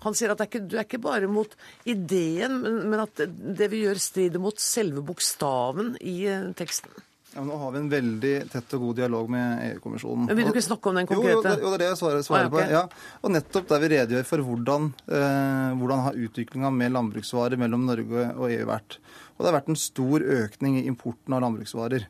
Han 0.00 0.14
sier 0.16 0.32
at 0.32 0.40
det 0.40 0.46
er 0.46 0.48
ikke, 0.48 0.64
du 0.64 0.76
er 0.78 0.86
ikke 0.86 1.02
bare 1.04 1.28
mot 1.28 1.52
ideen, 1.84 2.54
men, 2.62 2.78
men 2.88 3.02
at 3.02 3.20
det 3.28 3.68
vi 3.72 3.82
gjør 3.84 4.00
strider 4.00 4.40
mot 4.40 4.56
selve 4.60 5.02
bokstaven 5.04 5.94
i 6.00 6.22
eh, 6.30 6.46
teksten. 6.56 6.94
Ja, 7.30 7.44
men 7.44 7.52
nå 7.52 7.58
har 7.60 7.74
vi 7.74 7.78
en 7.78 7.90
veldig 7.92 8.30
tett 8.50 8.72
og 8.74 8.80
god 8.88 8.96
dialog 8.98 9.28
med 9.30 9.60
EU-kommisjonen. 9.68 10.24
Men 10.26 10.38
vil 10.40 10.48
du 10.48 10.54
ikke 10.54 10.64
snakke 10.66 10.90
om 10.90 10.96
den 10.98 11.06
Jo, 11.06 11.20
jo, 11.20 11.20
konkrete? 11.20 11.52
jo, 11.60 11.68
det 11.68 11.76
er 11.76 11.82
det 11.84 11.90
jeg 11.92 11.98
svarer, 12.00 12.24
svarer 12.26 12.48
Ah, 12.48 12.50
okay. 12.50 12.64
på. 12.64 12.72
Ja. 12.74 13.12
Og 13.22 13.34
nettopp 13.36 13.68
der 13.70 13.84
vi 13.84 13.90
redegjør 13.92 14.26
for 14.32 14.46
hvordan, 14.48 14.88
eh, 15.06 15.68
hvordan 15.78 16.02
har 16.08 16.18
utviklinga 16.26 16.72
med 16.80 16.96
landbruksvarer 16.96 17.60
mellom 17.60 17.84
Norge 17.86 18.24
og 18.34 18.48
EU 18.50 18.66
vært. 18.72 18.98
Og 19.36 19.44
det 19.44 19.50
har 19.52 19.58
vært 19.60 19.70
en 19.70 19.78
stor 19.84 20.24
økning 20.40 20.80
i 20.80 20.86
importen 20.90 21.36
av 21.36 21.44
landbruksvarer. 21.44 22.08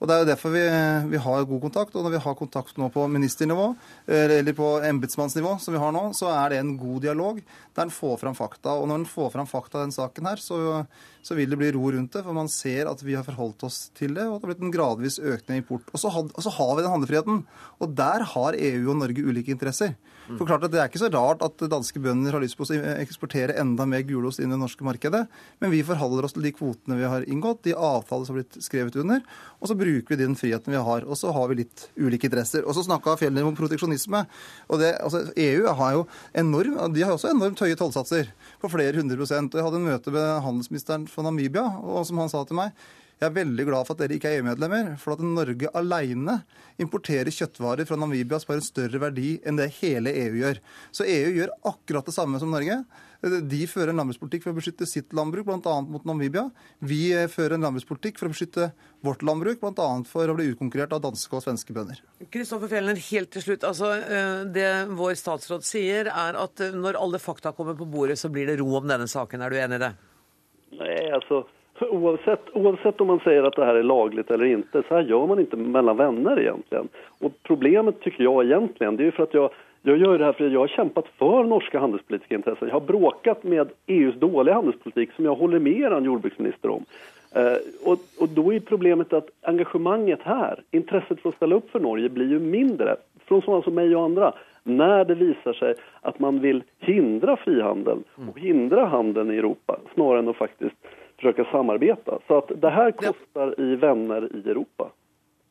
Og 0.00 0.08
Det 0.08 0.14
er 0.14 0.22
jo 0.22 0.28
derfor 0.30 0.52
vi, 0.54 0.62
vi 1.12 1.18
har 1.20 1.42
god 1.44 1.60
kontakt. 1.60 1.94
Og 1.94 2.06
når 2.06 2.14
vi 2.14 2.22
har 2.24 2.36
kontakt 2.38 2.78
nå 2.80 2.88
på 2.92 3.04
ministernivå, 3.12 3.66
eller 4.08 4.56
på 4.56 4.68
embetsmannsnivå, 4.88 5.58
som 5.60 5.76
vi 5.76 5.82
har 5.82 5.92
nå, 5.92 6.06
så 6.16 6.30
er 6.32 6.54
det 6.54 6.60
en 6.62 6.72
god 6.80 7.04
dialog 7.04 7.42
der 7.76 7.84
en 7.84 7.92
får 7.92 8.16
fram 8.22 8.36
fakta. 8.38 8.78
Og 8.80 8.88
når 8.88 9.02
en 9.02 9.10
får 9.10 9.28
fram 9.34 9.50
fakta 9.50 9.78
i 9.78 9.84
den 9.84 9.92
saken 9.92 10.30
her, 10.30 10.40
så, 10.40 10.60
så 11.20 11.36
vil 11.36 11.52
det 11.52 11.60
bli 11.60 11.72
ro 11.76 11.92
rundt 11.92 12.16
det. 12.16 12.24
For 12.24 12.36
man 12.36 12.48
ser 12.48 12.88
at 12.88 13.04
vi 13.04 13.18
har 13.18 13.28
forholdt 13.28 13.66
oss 13.68 13.82
til 13.98 14.16
det, 14.16 14.24
og 14.24 14.38
det 14.38 14.48
har 14.48 14.54
blitt 14.54 14.64
en 14.64 14.74
gradvis 14.78 15.20
i 15.20 15.36
import. 15.58 15.92
Og 15.92 16.00
så, 16.00 16.14
had, 16.16 16.32
og 16.32 16.48
så 16.48 16.54
har 16.56 16.72
vi 16.72 16.86
den 16.86 16.94
handlefriheten. 16.96 17.44
Og 17.84 17.92
der 18.00 18.24
har 18.32 18.56
EU 18.56 18.94
og 18.94 19.02
Norge 19.02 19.26
ulike 19.28 19.52
interesser. 19.52 19.98
For 20.38 20.46
klart 20.46 20.64
at 20.66 20.72
Det 20.72 20.80
er 20.80 20.90
ikke 20.90 21.02
så 21.02 21.10
rart 21.12 21.42
at 21.44 21.62
danske 21.70 22.00
bønder 22.02 22.34
har 22.36 22.42
lyst 22.42 22.58
på 22.58 22.66
å 22.66 22.78
eksportere 23.00 23.56
enda 23.60 23.86
mer 23.88 24.04
gulost 24.06 24.40
inn 24.40 24.50
i 24.50 24.54
det 24.54 24.60
norske 24.60 24.84
markedet, 24.86 25.24
men 25.62 25.72
vi 25.72 25.82
forholder 25.86 26.26
oss 26.26 26.36
til 26.36 26.44
de 26.46 26.52
kvotene 26.54 26.98
vi 26.98 27.08
har 27.08 27.26
inngått, 27.26 27.62
de 27.66 27.74
avtaler 27.74 28.28
som 28.28 28.36
har 28.36 28.42
blitt 28.42 28.60
skrevet 28.62 28.98
under, 29.00 29.24
og 29.58 29.70
så 29.70 29.76
bruker 29.78 30.14
vi 30.14 30.20
den 30.22 30.36
friheten 30.38 30.74
vi 30.74 30.84
har. 30.90 31.06
Og 31.08 31.18
så 31.18 31.32
har 31.34 31.50
vi 31.50 31.60
litt 31.62 31.88
ulike 31.98 32.30
interesser. 32.30 32.64
Og 32.66 32.76
så 32.76 32.86
snakka 32.86 33.18
Fjellner 33.20 33.44
om 33.44 33.56
proteksjonisme. 33.58 34.24
og 34.68 34.80
det, 34.80 34.94
altså 35.02 35.26
EU 35.36 35.66
har 35.80 35.92
jo 35.98 36.06
enorm, 36.32 36.78
de 36.94 37.02
har 37.04 37.12
også 37.12 37.34
enormt 37.34 37.60
høye 37.60 37.76
tollsatser, 37.76 38.30
på 38.60 38.70
flere 38.70 38.96
hundre 38.96 39.16
prosent. 39.16 39.54
Og 39.54 39.58
Jeg 39.58 39.66
hadde 39.66 39.80
en 39.82 39.90
møte 39.90 40.14
med 40.14 40.42
handelsministeren 40.46 41.06
fra 41.10 41.26
Namibia, 41.26 41.66
og 41.82 42.06
som 42.06 42.18
han 42.18 42.32
sa 42.32 42.44
til 42.44 42.58
meg 42.60 42.72
jeg 43.20 43.28
er 43.28 43.36
veldig 43.36 43.64
glad 43.68 43.84
for 43.84 43.92
at 43.92 44.00
dere 44.00 44.16
ikke 44.16 44.30
er 44.30 44.38
EU-medlemmer, 44.38 44.94
for 44.96 45.12
at 45.12 45.20
Norge 45.20 45.68
alene 45.76 46.38
importerer 46.80 47.28
kjøttvarer 47.28 47.84
fra 47.84 47.98
Namibia 48.00 48.38
som 48.40 48.54
har 48.54 48.62
en 48.62 48.64
større 48.64 49.00
verdi 49.02 49.34
enn 49.44 49.60
det 49.60 49.66
hele 49.82 50.14
EU 50.22 50.38
gjør. 50.38 50.60
Så 50.96 51.04
EU 51.04 51.34
gjør 51.36 51.52
akkurat 51.68 52.08
det 52.08 52.14
samme 52.16 52.40
som 52.40 52.48
Norge. 52.54 52.78
De 53.20 53.60
fører 53.68 53.92
en 53.92 54.00
landbrukspolitikk 54.00 54.46
for 54.46 54.54
å 54.54 54.56
beskytte 54.56 54.88
sitt 54.88 55.12
landbruk, 55.12 55.44
bl.a. 55.50 55.76
mot 55.84 56.08
Namibia. 56.08 56.46
Vi 56.80 57.12
fører 57.28 57.58
en 57.58 57.68
landbrukspolitikk 57.68 58.16
for 58.16 58.30
å 58.30 58.32
beskytte 58.32 58.70
vårt 59.04 59.20
landbruk, 59.28 59.60
bl.a. 59.60 59.90
for 60.08 60.32
å 60.32 60.38
bli 60.40 60.48
utkonkurrert 60.54 60.96
av 60.96 61.04
danske 61.04 61.36
og 61.36 61.44
svenske 61.44 61.76
bønder. 61.76 62.00
Kristoffer 62.32 62.72
Fjellner, 62.72 63.04
helt 63.10 63.34
til 63.36 63.44
slutt. 63.50 63.68
Altså, 63.68 63.92
eh, 64.00 64.48
det 64.48 64.68
vår 64.96 65.20
statsråd 65.20 65.68
sier, 65.68 66.08
er 66.08 66.40
at 66.40 66.64
når 66.72 66.96
alle 67.04 67.20
fakta 67.20 67.52
kommer 67.52 67.76
på 67.76 67.84
bordet, 67.84 68.16
så 68.16 68.32
blir 68.32 68.48
det 68.48 68.62
ro 68.64 68.72
om 68.80 68.88
denne 68.88 69.12
saken. 69.12 69.44
Er 69.44 69.52
du 69.52 69.60
enig 69.60 69.82
i 69.82 69.88
det? 69.90 69.96
Nej, 70.80 71.10
oavsett, 71.86 72.40
oavsett 72.52 73.00
om 73.00 73.06
man 73.06 73.20
säger 73.20 73.42
att 73.42 73.56
det 73.56 73.64
här 73.64 73.74
är 73.74 73.82
lagligt 73.82 74.30
eller 74.30 74.44
inte, 74.44 74.82
så 74.88 74.94
här 74.94 75.02
gör 75.02 75.26
man 75.26 75.38
inte 75.40 75.56
mellan 75.56 75.96
vänner 75.96 76.40
egentligen. 76.40 76.88
Och 77.18 77.32
problemet 77.42 78.00
tycker 78.00 78.24
jag 78.24 78.44
egentligen, 78.44 78.96
det 78.96 79.02
är 79.02 79.04
ju 79.04 79.10
för 79.10 79.22
att 79.22 79.34
jag, 79.34 79.50
jag 79.82 79.96
gör 79.96 80.18
det 80.18 80.24
här 80.24 80.32
för 80.32 80.48
jag 80.48 80.60
har 80.60 80.68
kämpat 80.68 81.06
för 81.18 81.44
norska 81.44 81.78
handelspolitiska 81.78 82.34
intressen. 82.34 82.68
Jag 82.68 82.74
har 82.74 82.86
bråkat 82.86 83.44
med 83.44 83.68
EUs 83.86 84.14
dåliga 84.14 84.54
handelspolitik 84.54 85.12
som 85.12 85.24
jag 85.24 85.34
håller 85.34 85.58
med 85.58 85.80
er 85.80 86.00
jordbruksminister 86.00 86.70
om. 86.70 86.84
Eh, 87.34 87.56
och, 87.84 87.98
och 88.18 88.28
då 88.28 88.52
är 88.52 88.60
problemet 88.60 89.12
att 89.12 89.28
engagemanget 89.42 90.20
här, 90.22 90.62
intresset 90.70 91.20
för 91.20 91.28
att 91.28 91.34
ställa 91.34 91.54
upp 91.54 91.70
för 91.70 91.80
Norge 91.80 92.08
blir 92.08 92.30
ju 92.30 92.38
mindre 92.38 92.96
från 93.26 93.42
sådana 93.42 93.62
som 93.62 93.74
mig 93.74 93.96
och 93.96 94.02
andra 94.02 94.32
när 94.62 95.04
det 95.04 95.14
visar 95.14 95.52
sig 95.52 95.74
att 96.00 96.18
man 96.18 96.40
vill 96.40 96.62
hindra 96.78 97.36
frihandeln 97.36 98.04
och 98.28 98.40
hindra 98.40 98.86
handeln 98.86 99.30
i 99.30 99.36
Europa 99.36 99.78
snarare 99.94 100.18
än 100.18 100.28
att 100.28 100.36
faktiskt 100.36 100.76
försöka 101.20 101.44
samarbeta. 101.44 102.18
Så 102.26 102.38
att 102.38 102.60
det 102.60 102.70
här 102.70 102.92
kostar 102.92 103.60
i 103.60 103.76
vänner 103.76 104.36
i 104.36 104.50
Europa. 104.50 104.90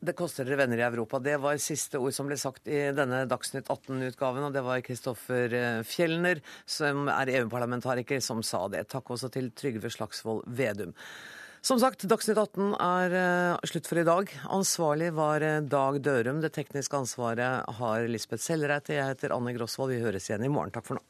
Det 0.00 0.12
koster 0.16 0.44
dere 0.44 0.56
venner 0.56 0.78
i 0.78 0.82
Europa. 0.82 1.18
Det 1.18 1.36
var 1.36 1.56
siste 1.60 1.98
ord 1.98 2.14
som 2.16 2.28
ble 2.30 2.36
sagt 2.40 2.68
i 2.68 2.78
denne 2.96 3.26
Dagsnytt 3.28 3.68
18-utgaven, 3.68 4.46
og 4.46 4.54
det 4.54 4.62
var 4.64 4.80
Kristoffer 4.80 5.52
eh, 5.52 5.82
Fjellner, 5.84 6.40
som 6.64 7.04
er 7.12 7.28
EU-parlamentariker, 7.34 8.22
som 8.24 8.40
sa 8.40 8.62
det. 8.72 8.86
Takk 8.88 9.12
også 9.12 9.28
til 9.34 9.50
Trygve 9.52 9.92
Slagsvold 9.92 10.48
Vedum. 10.48 10.96
Som 11.60 11.76
sagt, 11.82 12.08
Dagsnytt 12.08 12.40
18 12.40 12.72
er 12.80 13.12
uh, 13.12 13.68
slutt 13.68 13.92
for 13.92 14.00
i 14.00 14.06
dag. 14.08 14.32
Ansvarlig 14.48 15.12
var 15.20 15.44
uh, 15.44 15.60
Dag 15.60 16.00
Dørum. 16.00 16.40
Det 16.40 16.54
tekniske 16.56 16.96
ansvaret 16.96 17.68
har 17.82 18.08
Lisbeth 18.08 18.40
Sellreite. 18.40 18.96
Jeg 18.96 19.12
heter 19.12 19.36
Anne 19.36 19.52
Grosvold. 19.52 19.92
Vi 19.92 20.00
høres 20.00 20.32
igjen 20.32 20.48
i 20.48 20.52
morgen. 20.52 20.72
Takk 20.72 20.88
for 20.88 20.96
nå. 20.96 21.04